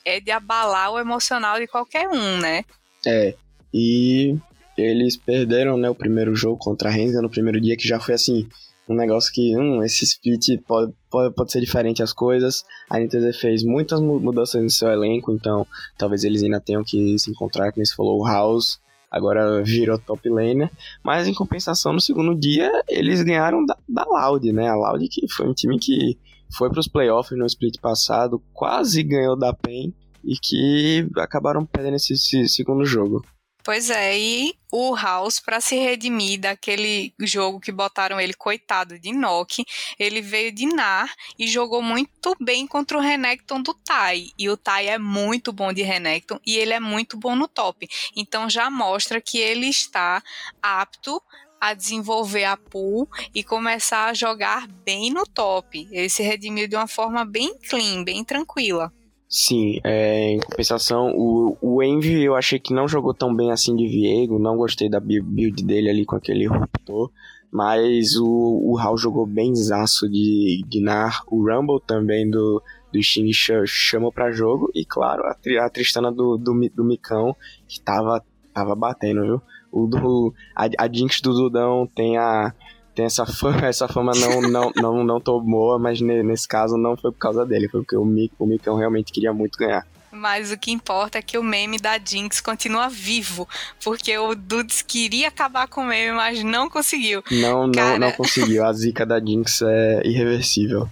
é 0.05 0.21
de 0.21 0.31
abalar 0.31 0.93
o 0.93 0.99
emocional 0.99 1.59
de 1.59 1.67
qualquer 1.67 2.09
um, 2.09 2.39
né? 2.39 2.65
É, 3.07 3.35
e 3.73 4.37
eles 4.77 5.17
perderam 5.17 5.77
né, 5.77 5.91
o 5.91 5.95
primeiro 5.95 6.35
jogo 6.35 6.57
contra 6.57 6.89
a 6.89 6.93
Renga 6.93 7.21
no 7.21 7.31
primeiro 7.31 7.61
dia, 7.61 7.77
que 7.77 7.87
já 7.87 7.99
foi 7.99 8.15
assim, 8.15 8.49
um 8.89 8.95
negócio 8.95 9.33
que, 9.33 9.57
hum, 9.57 9.83
esse 9.83 10.05
split 10.05 10.61
pode, 10.67 10.93
pode, 11.11 11.35
pode 11.35 11.53
ser 11.53 11.61
diferente 11.61 12.03
as 12.03 12.13
coisas. 12.13 12.65
A 12.89 12.99
NTZ 12.99 13.37
fez 13.39 13.63
muitas 13.63 14.01
mudanças 14.01 14.63
no 14.63 14.71
seu 14.71 14.89
elenco, 14.89 15.33
então 15.33 15.67
talvez 15.97 16.25
eles 16.25 16.43
ainda 16.43 16.61
tenham 16.61 16.83
que 16.83 17.19
se 17.19 17.31
encontrar, 17.31 17.73
como 17.73 17.85
você 17.85 17.95
falou, 17.95 18.21
o 18.21 18.27
House 18.27 18.81
agora 19.11 19.63
virou 19.65 19.99
top 19.99 20.29
laner, 20.29 20.71
mas 21.03 21.27
em 21.27 21.35
compensação 21.35 21.93
no 21.93 22.01
segundo 22.01 22.39
dia 22.39 22.71
eles 22.89 23.23
ganharam 23.23 23.65
da, 23.65 23.77
da 23.89 24.05
Loud, 24.05 24.53
né? 24.53 24.69
A 24.69 24.77
Loud 24.77 25.09
que 25.09 25.29
foi 25.29 25.49
um 25.49 25.55
time 25.55 25.79
que 25.79 26.19
foi 26.57 26.69
para 26.69 26.81
os 26.81 26.89
playoffs 26.89 27.39
no 27.39 27.47
split 27.47 27.81
passado, 27.81 28.43
quase 28.53 29.03
ganhou 29.03 29.37
da 29.37 29.53
PEN 29.53 29.93
e 30.25 30.35
que 30.35 31.09
acabaram 31.17 31.65
perdendo 31.65 31.97
esse, 31.97 32.13
esse 32.13 32.49
segundo 32.49 32.85
jogo. 32.85 33.25
Pois 33.71 33.89
é, 33.89 34.19
e 34.19 34.59
o 34.73 34.97
House, 34.97 35.39
para 35.39 35.61
se 35.61 35.77
redimir 35.77 36.41
daquele 36.41 37.15
jogo 37.21 37.61
que 37.61 37.71
botaram 37.71 38.21
ele, 38.21 38.35
coitado, 38.35 38.99
de 38.99 39.13
Nock, 39.13 39.65
ele 39.97 40.21
veio 40.21 40.51
de 40.51 40.67
Nar 40.67 41.09
e 41.39 41.47
jogou 41.47 41.81
muito 41.81 42.35
bem 42.41 42.67
contra 42.67 42.99
o 42.99 43.01
Renekton 43.01 43.63
do 43.63 43.73
Tai. 43.73 44.27
E 44.37 44.51
o 44.51 44.57
Tai 44.57 44.89
é 44.89 44.99
muito 44.99 45.53
bom 45.53 45.73
de 45.73 45.83
Renekton 45.83 46.41
e 46.45 46.57
ele 46.57 46.73
é 46.73 46.81
muito 46.81 47.17
bom 47.17 47.37
no 47.37 47.47
top. 47.47 47.89
Então 48.17 48.51
já 48.51 48.69
mostra 48.69 49.21
que 49.21 49.39
ele 49.39 49.69
está 49.69 50.21
apto 50.61 51.23
a 51.61 51.73
desenvolver 51.73 52.47
a 52.47 52.57
pool 52.57 53.09
e 53.33 53.45
começar 53.45 54.07
a 54.07 54.15
jogar 54.15 54.67
bem 54.67 55.13
no 55.13 55.25
top. 55.25 55.87
Ele 55.93 56.11
se 56.11 56.25
redimiu 56.25 56.67
de 56.67 56.75
uma 56.75 56.89
forma 56.89 57.25
bem 57.25 57.57
clean, 57.69 58.03
bem 58.03 58.25
tranquila. 58.25 58.93
Sim, 59.33 59.79
é, 59.85 60.33
em 60.33 60.41
compensação, 60.41 61.13
o, 61.17 61.57
o 61.61 61.81
Envy 61.85 62.25
eu 62.25 62.35
achei 62.35 62.59
que 62.59 62.75
não 62.75 62.89
jogou 62.89 63.15
tão 63.15 63.33
bem 63.33 63.53
assim 63.53 63.77
de 63.77 63.87
Viego, 63.87 64.41
não 64.41 64.57
gostei 64.57 64.91
da 64.91 64.99
build 64.99 65.65
dele 65.65 65.89
ali 65.89 66.05
com 66.05 66.17
aquele 66.17 66.49
Ruptor, 66.49 67.13
mas 67.49 68.17
o, 68.17 68.27
o 68.27 68.77
Hal 68.77 68.99
jogou 68.99 69.25
bem 69.25 69.55
zaço 69.55 70.11
de 70.11 70.65
Gnar, 70.69 71.23
o 71.29 71.49
Rumble 71.49 71.81
também 71.87 72.29
do, 72.29 72.61
do 72.93 73.01
Steam 73.01 73.29
chamou 73.67 74.11
pra 74.11 74.33
jogo, 74.33 74.69
e 74.75 74.85
claro, 74.85 75.23
a, 75.23 75.65
a 75.65 75.71
Tristana 75.71 76.11
do, 76.11 76.37
do, 76.37 76.69
do 76.75 76.85
Micão, 76.85 77.37
que 77.69 77.81
tava, 77.81 78.25
tava 78.53 78.75
batendo, 78.75 79.23
viu? 79.23 79.43
O 79.71 79.87
do, 79.87 80.35
a, 80.57 80.65
a 80.77 80.93
Jinx 80.93 81.21
do 81.21 81.33
Dudão 81.33 81.87
tem 81.95 82.19
a 82.19 82.53
tem 83.01 83.07
essa 83.07 83.25
fama, 83.27 83.67
essa 83.67 83.89
fama 83.89 84.13
não, 84.15 84.43
não, 84.43 84.73
não, 84.77 85.05
não 85.05 85.41
boa, 85.41 85.79
mas 85.79 86.01
nesse 86.01 86.47
caso 86.47 86.77
não 86.77 86.97
foi 86.97 87.11
por 87.11 87.19
causa 87.19 87.47
dele, 87.47 87.69
foi 87.69 87.81
porque 87.81 87.97
o, 87.97 88.05
Mick, 88.05 88.35
o 88.39 88.47
Micão 88.47 88.77
realmente 88.77 89.11
queria 89.11 89.33
muito 89.33 89.59
ganhar. 89.59 89.87
Mas 90.13 90.51
o 90.51 90.59
que 90.59 90.73
importa 90.73 91.19
é 91.19 91.23
que 91.23 91.39
o 91.39 91.43
meme 91.43 91.79
da 91.79 91.97
Jinx 91.97 92.41
continua 92.41 92.89
vivo, 92.89 93.49
porque 93.83 94.19
o 94.19 94.35
Dudes 94.35 94.83
queria 94.83 95.29
acabar 95.29 95.69
com 95.69 95.83
o 95.83 95.85
meme, 95.85 96.13
mas 96.13 96.43
não 96.43 96.69
conseguiu. 96.69 97.23
Não, 97.31 97.67
não, 97.67 97.73
Cara... 97.73 97.99
não 97.99 98.11
conseguiu. 98.11 98.65
A 98.65 98.73
zica 98.73 99.07
da 99.07 99.21
Jinx 99.21 99.63
é 99.63 100.03
irreversível. 100.05 100.89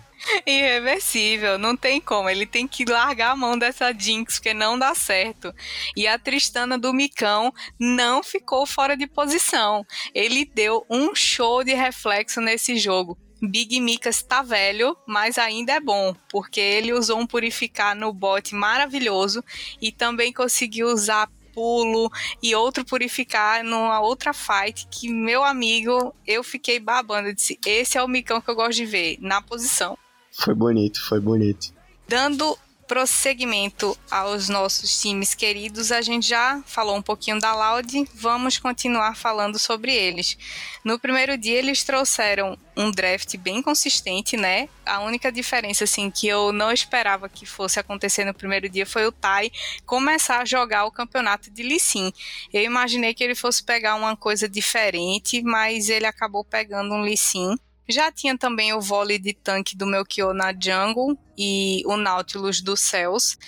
Irreversível, 0.47 1.59
não 1.59 1.77
tem 1.77 2.01
como. 2.01 2.29
Ele 2.29 2.47
tem 2.47 2.66
que 2.66 2.85
largar 2.85 3.33
a 3.33 3.37
mão 3.37 3.59
dessa 3.59 3.93
Jinx, 3.93 4.35
porque 4.35 4.55
não 4.55 4.79
dá 4.79 4.95
certo. 4.95 5.55
E 5.97 6.07
a 6.07 6.19
Tristana 6.19 6.79
do 6.79 6.93
Micão 6.93 7.53
não 7.79 8.23
ficou 8.23 8.66
fora 8.66 8.97
de 8.97 9.07
posição. 9.07 9.85
Ele 10.14 10.45
deu 10.45 10.85
um 10.89 11.14
show 11.14 11.62
de 11.62 11.75
reflexo 11.75 12.41
nesse 12.41 12.77
jogo. 12.77 13.16
Big 13.41 13.81
Mika 13.81 14.09
está 14.09 14.43
velho, 14.43 14.97
mas 15.07 15.39
ainda 15.39 15.73
é 15.73 15.81
bom, 15.81 16.14
porque 16.29 16.61
ele 16.61 16.93
usou 16.93 17.21
um 17.21 17.27
purificar 17.27 17.95
no 17.95 18.12
bot 18.12 18.53
maravilhoso 18.53 19.45
e 19.81 19.93
também 19.93 20.33
conseguiu 20.33 20.89
usar 20.89 21.31
pulo 21.55 22.11
e 22.43 22.55
outro 22.55 22.85
purificar 22.85 23.62
numa 23.62 24.01
outra 24.01 24.33
fight 24.33 24.89
que 24.91 25.09
meu 25.09 25.45
amigo, 25.45 26.14
eu 26.27 26.43
fiquei 26.43 26.81
babando, 26.81 27.29
eu 27.29 27.35
disse, 27.35 27.59
esse 27.64 27.97
é 27.97 28.03
o 28.03 28.09
micão 28.09 28.41
que 28.41 28.51
eu 28.51 28.57
gosto 28.57 28.75
de 28.75 28.87
ver 28.87 29.19
na 29.21 29.41
posição. 29.41 29.97
Foi 30.39 30.55
bonito, 30.55 31.05
foi 31.05 31.18
bonito. 31.18 31.74
Dando 32.07 32.57
prosseguimento 32.86 33.99
aos 34.09 34.49
nossos 34.49 34.99
times 35.01 35.34
queridos, 35.34 35.91
a 35.91 36.01
gente 36.01 36.28
já 36.28 36.62
falou 36.64 36.97
um 36.97 37.03
pouquinho 37.03 37.41
da 37.41 37.55
Loud, 37.55 38.09
vamos 38.14 38.57
continuar 38.57 39.16
falando 39.16 39.59
sobre 39.59 39.93
eles. 39.93 40.39
No 40.84 40.97
primeiro 40.99 41.36
dia 41.36 41.59
eles 41.59 41.82
trouxeram 41.82 42.57
um 42.76 42.91
draft 42.91 43.36
bem 43.36 43.61
consistente, 43.61 44.36
né? 44.36 44.68
A 44.86 45.01
única 45.01 45.30
diferença 45.32 45.84
assim 45.84 46.09
que 46.09 46.28
eu 46.28 46.53
não 46.53 46.70
esperava 46.70 47.28
que 47.28 47.45
fosse 47.45 47.80
acontecer 47.80 48.24
no 48.24 48.32
primeiro 48.32 48.68
dia 48.68 48.86
foi 48.86 49.07
o 49.07 49.12
Tai 49.12 49.51
começar 49.84 50.39
a 50.39 50.45
jogar 50.45 50.86
o 50.86 50.93
campeonato 50.93 51.51
de 51.51 51.64
Lee 51.64 51.80
Sin. 51.80 52.12
Eu 52.53 52.62
imaginei 52.62 53.12
que 53.12 53.24
ele 53.24 53.34
fosse 53.34 53.62
pegar 53.62 53.97
uma 53.97 54.16
coisa 54.16 54.49
diferente, 54.49 55.43
mas 55.43 55.91
ele 55.91 56.07
acabou 56.07 56.45
pegando 56.45 56.95
um 56.95 57.03
Lee 57.03 57.16
Sin 57.16 57.59
já 57.89 58.12
tinha 58.12 58.36
também 58.36 58.72
o 58.72 58.80
vôlei 58.80 59.18
de 59.18 59.32
tanque 59.32 59.76
do 59.76 59.86
Melchior 59.86 60.34
na 60.34 60.53
Jungle 60.53 61.18
e 61.36 61.82
o 61.86 61.97
Nautilus 61.97 62.61
do 62.61 62.76
Céus. 62.76 63.39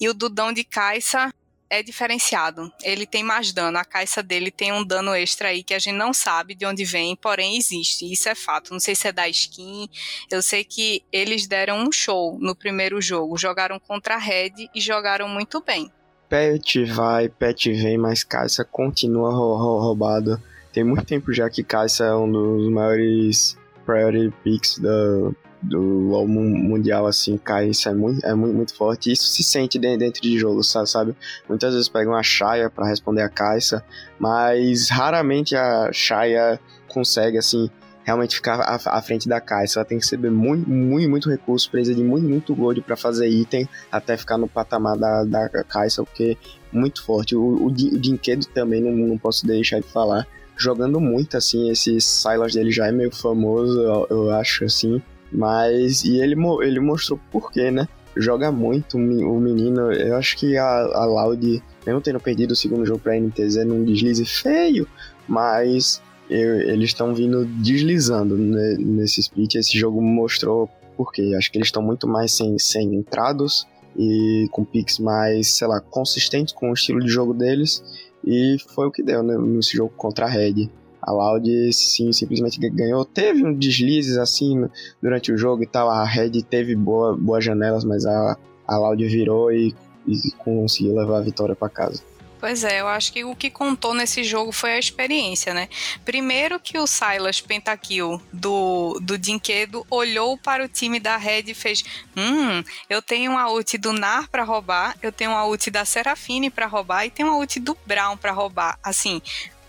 E 0.00 0.08
o 0.08 0.14
Dudão 0.14 0.52
de 0.52 0.64
Caixa 0.64 1.32
é 1.68 1.82
diferenciado. 1.82 2.72
Ele 2.82 3.06
tem 3.06 3.22
mais 3.22 3.52
dano. 3.52 3.78
A 3.78 3.84
caixa 3.84 4.22
dele 4.22 4.50
tem 4.50 4.72
um 4.72 4.84
dano 4.84 5.14
extra 5.14 5.48
aí 5.48 5.62
que 5.62 5.74
a 5.74 5.78
gente 5.78 5.96
não 5.96 6.12
sabe 6.12 6.54
de 6.54 6.64
onde 6.64 6.84
vem, 6.84 7.16
porém 7.16 7.56
existe. 7.56 8.10
Isso 8.10 8.28
é 8.28 8.34
fato. 8.34 8.72
Não 8.72 8.80
sei 8.80 8.94
se 8.94 9.08
é 9.08 9.12
da 9.12 9.28
skin. 9.28 9.88
Eu 10.30 10.42
sei 10.42 10.64
que 10.64 11.02
eles 11.12 11.46
deram 11.46 11.78
um 11.78 11.92
show 11.92 12.38
no 12.40 12.54
primeiro 12.54 13.00
jogo. 13.00 13.36
Jogaram 13.36 13.78
contra 13.78 14.14
a 14.14 14.18
Red 14.18 14.68
e 14.74 14.80
jogaram 14.80 15.28
muito 15.28 15.60
bem. 15.60 15.90
Pet 16.28 16.84
vai, 16.84 17.28
pet 17.28 17.72
vem, 17.72 17.96
mas 17.98 18.24
Caixa 18.24 18.64
continua 18.64 19.30
roubado. 19.30 20.42
Tem 20.72 20.84
muito 20.84 21.04
tempo 21.04 21.32
já 21.32 21.48
que 21.48 21.62
Caixa 21.62 22.04
é 22.04 22.14
um 22.14 22.30
dos 22.30 22.70
maiores 22.70 23.56
priority 23.86 24.34
picks 24.42 24.78
do, 24.78 25.34
do 25.62 25.80
LoL 25.80 26.28
mundial, 26.28 27.06
assim, 27.06 27.38
cai, 27.38 27.68
isso 27.68 27.88
é 27.88 27.94
muito, 27.94 28.24
é 28.26 28.34
muito, 28.34 28.54
muito 28.54 28.74
forte. 28.74 29.10
Isso 29.10 29.28
se 29.28 29.42
sente 29.42 29.78
dentro 29.78 30.20
de 30.20 30.38
jogo, 30.38 30.62
sabe? 30.62 31.14
Muitas 31.48 31.72
vezes 31.72 31.88
pegam 31.88 32.14
a 32.14 32.22
Shaya 32.22 32.68
para 32.68 32.86
responder 32.86 33.22
a 33.22 33.28
Caixa, 33.28 33.82
mas 34.18 34.88
raramente 34.88 35.56
a 35.56 35.90
Shaya 35.92 36.60
consegue, 36.88 37.38
assim, 37.38 37.70
realmente 38.04 38.36
ficar 38.36 38.60
à, 38.60 39.02
frente 39.02 39.28
da 39.28 39.40
Caixa. 39.40 39.80
Ela 39.80 39.84
tem 39.84 39.98
que 39.98 40.04
receber 40.04 40.30
muito, 40.30 40.68
muito, 40.68 41.10
muito 41.10 41.30
recurso, 41.30 41.70
precisa 41.70 41.94
de 41.94 42.02
muito, 42.02 42.28
muito 42.28 42.54
gold 42.54 42.80
para 42.82 42.96
fazer 42.96 43.28
item, 43.28 43.68
até 43.90 44.16
ficar 44.16 44.38
no 44.38 44.48
patamar 44.48 44.96
da, 44.96 45.24
da 45.24 45.48
Caixa, 45.64 46.04
porque 46.04 46.36
é 46.72 46.76
muito 46.76 47.02
forte. 47.02 47.34
O, 47.34 47.40
o, 47.40 47.66
o 47.66 47.72
Dinquedo 47.72 48.46
também, 48.46 48.80
não, 48.80 48.92
não 48.92 49.18
posso 49.18 49.46
deixar 49.46 49.80
de 49.80 49.88
falar 49.88 50.26
jogando 50.56 51.00
muito, 51.00 51.36
assim, 51.36 51.70
esse 51.70 52.00
Silas 52.00 52.54
dele 52.54 52.70
já 52.70 52.86
é 52.86 52.92
meio 52.92 53.14
famoso, 53.14 53.80
eu, 53.80 54.06
eu 54.10 54.30
acho, 54.30 54.64
assim, 54.64 55.00
mas, 55.30 56.04
e 56.04 56.18
ele, 56.18 56.34
ele 56.62 56.80
mostrou 56.80 57.20
por 57.30 57.52
quê, 57.52 57.70
né? 57.70 57.88
Joga 58.16 58.50
muito 58.50 58.96
o 58.96 59.40
menino, 59.40 59.92
eu 59.92 60.16
acho 60.16 60.36
que 60.38 60.56
a, 60.56 60.66
a 60.66 61.04
Loud, 61.04 61.62
mesmo 61.84 62.00
tendo 62.00 62.18
perdido 62.18 62.52
o 62.52 62.56
segundo 62.56 62.86
jogo 62.86 62.98
pra 62.98 63.18
NTZ 63.18 63.66
num 63.66 63.84
deslize 63.84 64.24
feio, 64.24 64.88
mas 65.28 66.00
eu, 66.30 66.60
eles 66.60 66.90
estão 66.90 67.14
vindo 67.14 67.44
deslizando 67.44 68.38
né, 68.38 68.76
nesse 68.78 69.20
split, 69.20 69.56
esse 69.56 69.78
jogo 69.78 70.00
mostrou 70.00 70.68
por 70.96 71.12
quê. 71.12 71.34
Acho 71.36 71.52
que 71.52 71.58
eles 71.58 71.68
estão 71.68 71.82
muito 71.82 72.08
mais 72.08 72.32
sem, 72.32 72.58
sem 72.58 72.94
entrados 72.94 73.66
e 73.96 74.48
com 74.50 74.64
picks 74.64 74.98
mais, 74.98 75.54
sei 75.54 75.66
lá, 75.66 75.80
consistentes 75.80 76.54
com 76.54 76.70
o 76.70 76.74
estilo 76.74 77.00
de 77.00 77.08
jogo 77.08 77.34
deles 77.34 77.82
e 78.26 78.56
foi 78.74 78.86
o 78.86 78.90
que 78.90 79.02
deu 79.02 79.22
né, 79.22 79.36
nesse 79.38 79.76
jogo 79.76 79.92
contra 79.96 80.26
a 80.26 80.28
Red. 80.28 80.68
A 81.00 81.12
Loud 81.12 81.72
sim, 81.72 82.12
simplesmente 82.12 82.58
ganhou. 82.58 83.04
Teve 83.04 83.46
um 83.46 83.54
deslizes 83.54 84.16
assim 84.16 84.68
durante 85.00 85.30
o 85.30 85.38
jogo 85.38 85.62
e 85.62 85.66
tal. 85.66 85.88
A 85.88 86.04
Red 86.04 86.42
teve 86.42 86.74
boa, 86.74 87.16
boas 87.16 87.44
janelas, 87.44 87.84
mas 87.84 88.04
a, 88.04 88.36
a 88.66 88.76
Loud 88.76 89.06
virou 89.06 89.52
e, 89.52 89.72
e 90.06 90.32
conseguiu 90.38 90.96
levar 90.96 91.18
a 91.18 91.22
vitória 91.22 91.54
para 91.54 91.68
casa. 91.68 92.02
Pois 92.38 92.64
é, 92.64 92.80
eu 92.80 92.88
acho 92.88 93.12
que 93.12 93.24
o 93.24 93.34
que 93.34 93.50
contou 93.50 93.94
nesse 93.94 94.22
jogo 94.22 94.52
foi 94.52 94.72
a 94.72 94.78
experiência, 94.78 95.54
né? 95.54 95.68
Primeiro 96.04 96.60
que 96.60 96.78
o 96.78 96.86
Silas 96.86 97.40
Pentakill 97.40 98.20
do, 98.32 98.98
do 99.00 99.16
Dinquedo 99.16 99.86
olhou 99.90 100.36
para 100.36 100.64
o 100.64 100.68
time 100.68 101.00
da 101.00 101.16
Red 101.16 101.44
e 101.48 101.54
fez: 101.54 101.82
Hum, 102.16 102.62
eu 102.90 103.00
tenho 103.00 103.32
uma 103.32 103.50
ult 103.50 103.78
do 103.78 103.92
Nar 103.92 104.28
para 104.28 104.44
roubar, 104.44 104.96
eu 105.02 105.10
tenho 105.10 105.30
uma 105.30 105.46
ult 105.46 105.70
da 105.70 105.84
Serafine 105.84 106.50
para 106.50 106.66
roubar 106.66 107.06
e 107.06 107.10
tenho 107.10 107.28
uma 107.28 107.38
ult 107.38 107.58
do 107.58 107.76
Brown 107.86 108.16
para 108.16 108.32
roubar. 108.32 108.78
Assim, 108.82 109.22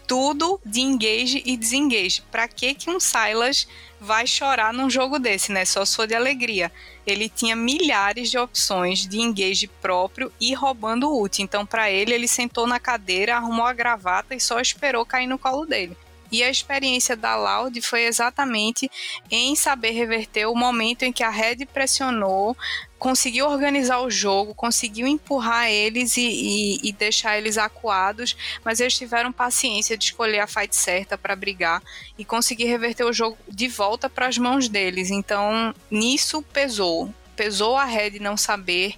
tudo 0.07 0.59
de 0.65 0.81
engage 0.81 1.43
e 1.45 1.57
desengage. 1.57 2.21
Para 2.31 2.47
que 2.47 2.73
que 2.73 2.89
um 2.89 2.99
Silas 2.99 3.67
vai 3.99 4.27
chorar 4.27 4.73
num 4.73 4.89
jogo 4.89 5.19
desse, 5.19 5.51
né? 5.51 5.65
Só 5.65 5.85
for 5.85 6.07
de 6.07 6.15
alegria. 6.15 6.71
Ele 7.05 7.29
tinha 7.29 7.55
milhares 7.55 8.29
de 8.29 8.37
opções 8.37 9.07
de 9.07 9.19
engage 9.19 9.67
próprio 9.67 10.31
e 10.39 10.53
roubando 10.53 11.11
ult. 11.11 11.41
Então, 11.41 11.65
para 11.65 11.89
ele, 11.89 12.13
ele 12.13 12.27
sentou 12.27 12.67
na 12.67 12.79
cadeira, 12.79 13.35
arrumou 13.35 13.65
a 13.65 13.73
gravata 13.73 14.35
e 14.35 14.39
só 14.39 14.59
esperou 14.59 15.05
cair 15.05 15.27
no 15.27 15.39
colo 15.39 15.65
dele. 15.65 15.97
E 16.31 16.43
a 16.43 16.49
experiência 16.49 17.15
da 17.15 17.35
Loud 17.35 17.81
foi 17.81 18.05
exatamente 18.05 18.89
em 19.31 19.55
saber 19.55 19.91
reverter 19.91 20.45
o 20.45 20.55
momento 20.55 21.03
em 21.03 21.11
que 21.11 21.23
a 21.23 21.29
Red 21.29 21.65
pressionou, 21.67 22.55
conseguiu 22.99 23.47
organizar 23.47 23.99
o 23.99 24.09
jogo, 24.09 24.55
conseguiu 24.55 25.07
empurrar 25.07 25.69
eles 25.69 26.17
e, 26.17 26.21
e, 26.21 26.89
e, 26.89 26.91
deixar 26.91 27.37
eles 27.37 27.57
acuados, 27.57 28.35
mas 28.63 28.79
eles 28.79 28.97
tiveram 28.97 29.31
paciência 29.31 29.97
de 29.97 30.05
escolher 30.05 30.39
a 30.39 30.47
fight 30.47 30.75
certa 30.75 31.17
para 31.17 31.35
brigar 31.35 31.81
e 32.17 32.25
conseguir 32.25 32.65
reverter 32.65 33.03
o 33.03 33.13
jogo 33.13 33.37
de 33.47 33.67
volta 33.67 34.09
para 34.09 34.27
as 34.27 34.37
mãos 34.37 34.67
deles. 34.67 35.11
Então, 35.11 35.73
nisso 35.91 36.41
pesou 36.41 37.13
pesou 37.37 37.77
a 37.77 37.85
Red 37.85 38.19
não 38.19 38.35
saber 38.35 38.95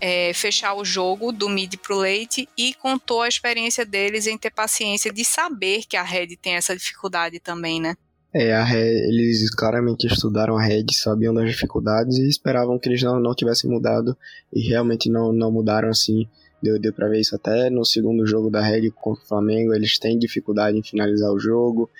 é, 0.00 0.32
fechar 0.32 0.74
o 0.74 0.84
jogo 0.84 1.32
do 1.32 1.48
mid 1.48 1.74
pro 1.76 1.98
late 1.98 2.48
e 2.56 2.72
contou 2.74 3.22
a 3.22 3.28
experiência 3.28 3.84
deles 3.84 4.28
em 4.28 4.38
ter 4.38 4.50
paciência 4.50 5.12
de 5.12 5.24
saber 5.24 5.82
que 5.86 5.96
a 5.96 6.02
Red 6.02 6.36
tem 6.36 6.54
essa 6.54 6.74
dificuldade 6.74 7.40
também, 7.40 7.80
né? 7.80 7.96
É, 8.32 8.54
a 8.54 8.62
Red, 8.62 9.08
eles 9.08 9.52
claramente 9.52 10.06
estudaram 10.06 10.56
a 10.56 10.62
Red, 10.62 10.86
sabiam 10.92 11.34
das 11.34 11.50
dificuldades 11.50 12.16
e 12.16 12.28
esperavam 12.28 12.78
que 12.78 12.88
eles 12.88 13.02
não, 13.02 13.18
não 13.18 13.34
tivessem 13.34 13.68
mudado 13.68 14.16
e 14.52 14.68
realmente 14.68 15.10
não, 15.10 15.32
não 15.32 15.50
mudaram 15.50 15.88
assim. 15.88 16.28
Deu, 16.62 16.78
deu 16.78 16.92
pra 16.92 17.08
ver 17.08 17.20
isso 17.20 17.34
até 17.34 17.70
no 17.70 17.84
segundo 17.84 18.24
jogo 18.26 18.50
da 18.50 18.60
Red 18.60 18.90
contra 18.90 19.24
o 19.24 19.26
Flamengo. 19.26 19.74
Eles 19.74 19.98
têm 19.98 20.18
dificuldade 20.18 20.78
em 20.78 20.82
finalizar 20.82 21.32
o 21.32 21.40
jogo, 21.40 21.90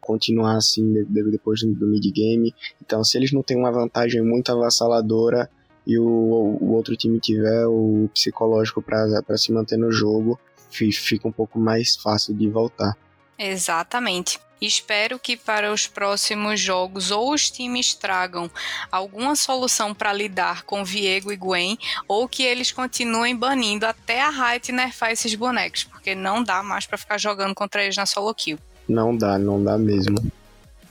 continuar 0.00 0.56
assim 0.56 1.04
depois 1.30 1.60
do 1.60 1.86
mid-game. 1.86 2.54
Então, 2.80 3.02
se 3.04 3.16
eles 3.16 3.32
não 3.32 3.42
têm 3.42 3.56
uma 3.56 3.72
vantagem 3.72 4.22
muito 4.22 4.50
avassaladora 4.52 5.50
e 5.86 5.98
o, 5.98 6.04
o 6.04 6.72
outro 6.72 6.96
time 6.96 7.20
tiver 7.20 7.66
o 7.66 8.08
psicológico 8.12 8.82
para 8.82 9.36
se 9.36 9.52
manter 9.52 9.76
no 9.76 9.92
jogo, 9.92 10.38
fica 10.70 11.28
um 11.28 11.32
pouco 11.32 11.58
mais 11.58 11.96
fácil 11.96 12.34
de 12.34 12.48
voltar. 12.48 12.96
Exatamente. 13.38 14.38
Espero 14.60 15.18
que 15.18 15.36
para 15.36 15.72
os 15.72 15.86
próximos 15.86 16.58
jogos 16.58 17.10
ou 17.10 17.34
os 17.34 17.50
times 17.50 17.92
tragam 17.94 18.50
alguma 18.90 19.36
solução 19.36 19.92
para 19.92 20.12
lidar 20.12 20.62
com 20.62 20.84
Viego 20.84 21.30
e 21.32 21.36
Gwen, 21.36 21.76
ou 22.08 22.26
que 22.26 22.42
eles 22.42 22.72
continuem 22.72 23.36
banindo 23.36 23.84
até 23.84 24.22
a 24.22 24.30
Riot 24.30 24.72
nerfar 24.72 25.10
esses 25.10 25.34
bonecos, 25.34 25.84
porque 25.84 26.14
não 26.14 26.42
dá 26.42 26.62
mais 26.62 26.86
para 26.86 26.96
ficar 26.96 27.18
jogando 27.18 27.54
contra 27.54 27.82
eles 27.82 27.96
na 27.96 28.06
solo 28.06 28.34
kill. 28.34 28.58
Não 28.88 29.16
dá, 29.16 29.38
não 29.38 29.62
dá 29.62 29.78
mesmo. 29.78 30.16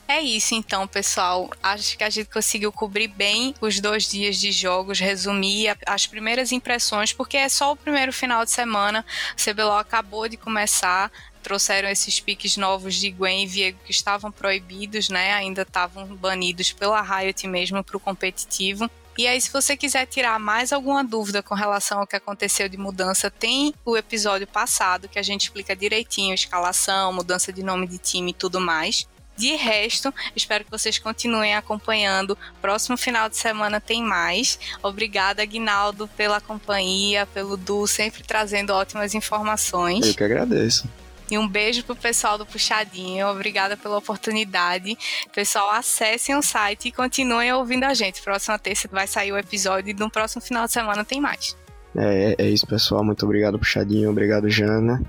É 0.06 0.20
isso 0.20 0.54
então, 0.54 0.86
pessoal. 0.86 1.50
Acho 1.62 1.96
que 1.96 2.04
a 2.04 2.10
gente 2.10 2.28
conseguiu 2.28 2.70
cobrir 2.70 3.08
bem 3.08 3.54
os 3.60 3.80
dois 3.80 4.08
dias 4.08 4.36
de 4.36 4.52
jogos, 4.52 5.00
resumir 5.00 5.76
as 5.86 6.06
primeiras 6.06 6.52
impressões, 6.52 7.12
porque 7.12 7.36
é 7.36 7.48
só 7.48 7.72
o 7.72 7.76
primeiro 7.76 8.12
final 8.12 8.44
de 8.44 8.50
semana. 8.50 9.04
O 9.36 9.42
CBLOL 9.42 9.78
acabou 9.78 10.28
de 10.28 10.36
começar, 10.36 11.10
trouxeram 11.42 11.88
esses 11.88 12.20
piques 12.20 12.56
novos 12.56 12.96
de 12.96 13.10
Gwen 13.10 13.44
e 13.44 13.46
Viego 13.46 13.78
que 13.84 13.90
estavam 13.90 14.30
proibidos, 14.30 15.08
né? 15.08 15.32
Ainda 15.32 15.62
estavam 15.62 16.06
banidos 16.14 16.70
pela 16.70 17.00
Riot 17.00 17.46
mesmo 17.48 17.82
para 17.82 17.96
o 17.96 18.00
competitivo. 18.00 18.90
E 19.16 19.26
aí, 19.26 19.40
se 19.40 19.50
você 19.50 19.76
quiser 19.76 20.06
tirar 20.06 20.38
mais 20.40 20.72
alguma 20.72 21.04
dúvida 21.04 21.42
com 21.42 21.54
relação 21.54 22.00
ao 22.00 22.06
que 22.06 22.16
aconteceu 22.16 22.68
de 22.68 22.76
mudança, 22.76 23.30
tem 23.30 23.72
o 23.84 23.96
episódio 23.96 24.46
passado 24.46 25.08
que 25.08 25.18
a 25.18 25.22
gente 25.22 25.42
explica 25.42 25.76
direitinho 25.76 26.34
escalação, 26.34 27.12
mudança 27.12 27.52
de 27.52 27.62
nome 27.62 27.86
de 27.86 27.98
time 27.98 28.32
e 28.32 28.34
tudo 28.34 28.60
mais. 28.60 29.06
De 29.36 29.56
resto, 29.56 30.14
espero 30.34 30.64
que 30.64 30.70
vocês 30.70 30.98
continuem 30.98 31.54
acompanhando. 31.54 32.38
Próximo 32.62 32.96
final 32.96 33.28
de 33.28 33.36
semana 33.36 33.80
tem 33.80 34.02
mais. 34.02 34.58
Obrigada, 34.82 35.42
Aguinaldo, 35.42 36.08
pela 36.16 36.40
companhia, 36.40 37.26
pelo 37.26 37.56
Du, 37.56 37.86
sempre 37.86 38.22
trazendo 38.22 38.70
ótimas 38.70 39.12
informações. 39.14 40.06
Eu 40.06 40.14
que 40.14 40.24
agradeço. 40.24 40.88
E 41.30 41.38
um 41.38 41.48
beijo 41.48 41.84
pro 41.84 41.96
pessoal 41.96 42.36
do 42.36 42.46
Puxadinho. 42.46 43.26
Obrigada 43.28 43.76
pela 43.76 43.98
oportunidade. 43.98 44.96
Pessoal, 45.34 45.70
acessem 45.70 46.36
o 46.36 46.42
site 46.42 46.88
e 46.88 46.92
continuem 46.92 47.52
ouvindo 47.52 47.84
a 47.84 47.94
gente. 47.94 48.22
Próxima 48.22 48.58
terça 48.58 48.88
vai 48.90 49.06
sair 49.06 49.32
o 49.32 49.38
episódio 49.38 49.90
e 49.90 49.94
no 49.94 50.10
próximo 50.10 50.42
final 50.42 50.66
de 50.66 50.72
semana 50.72 51.04
tem 51.04 51.20
mais. 51.20 51.56
É, 51.96 52.34
é 52.38 52.48
isso, 52.48 52.66
pessoal. 52.66 53.04
Muito 53.04 53.24
obrigado, 53.24 53.58
Puxadinho. 53.58 54.10
Obrigado, 54.10 54.50
Jana. 54.50 55.02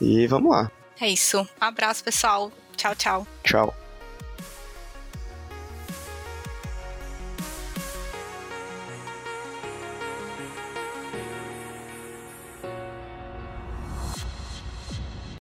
E 0.00 0.26
vamos 0.26 0.50
lá. 0.50 0.70
É 1.00 1.08
isso. 1.08 1.40
Um 1.40 1.64
abraço, 1.64 2.02
pessoal. 2.02 2.50
Tchau, 2.76 2.94
tchau. 2.94 3.26
Tchau. 3.44 3.89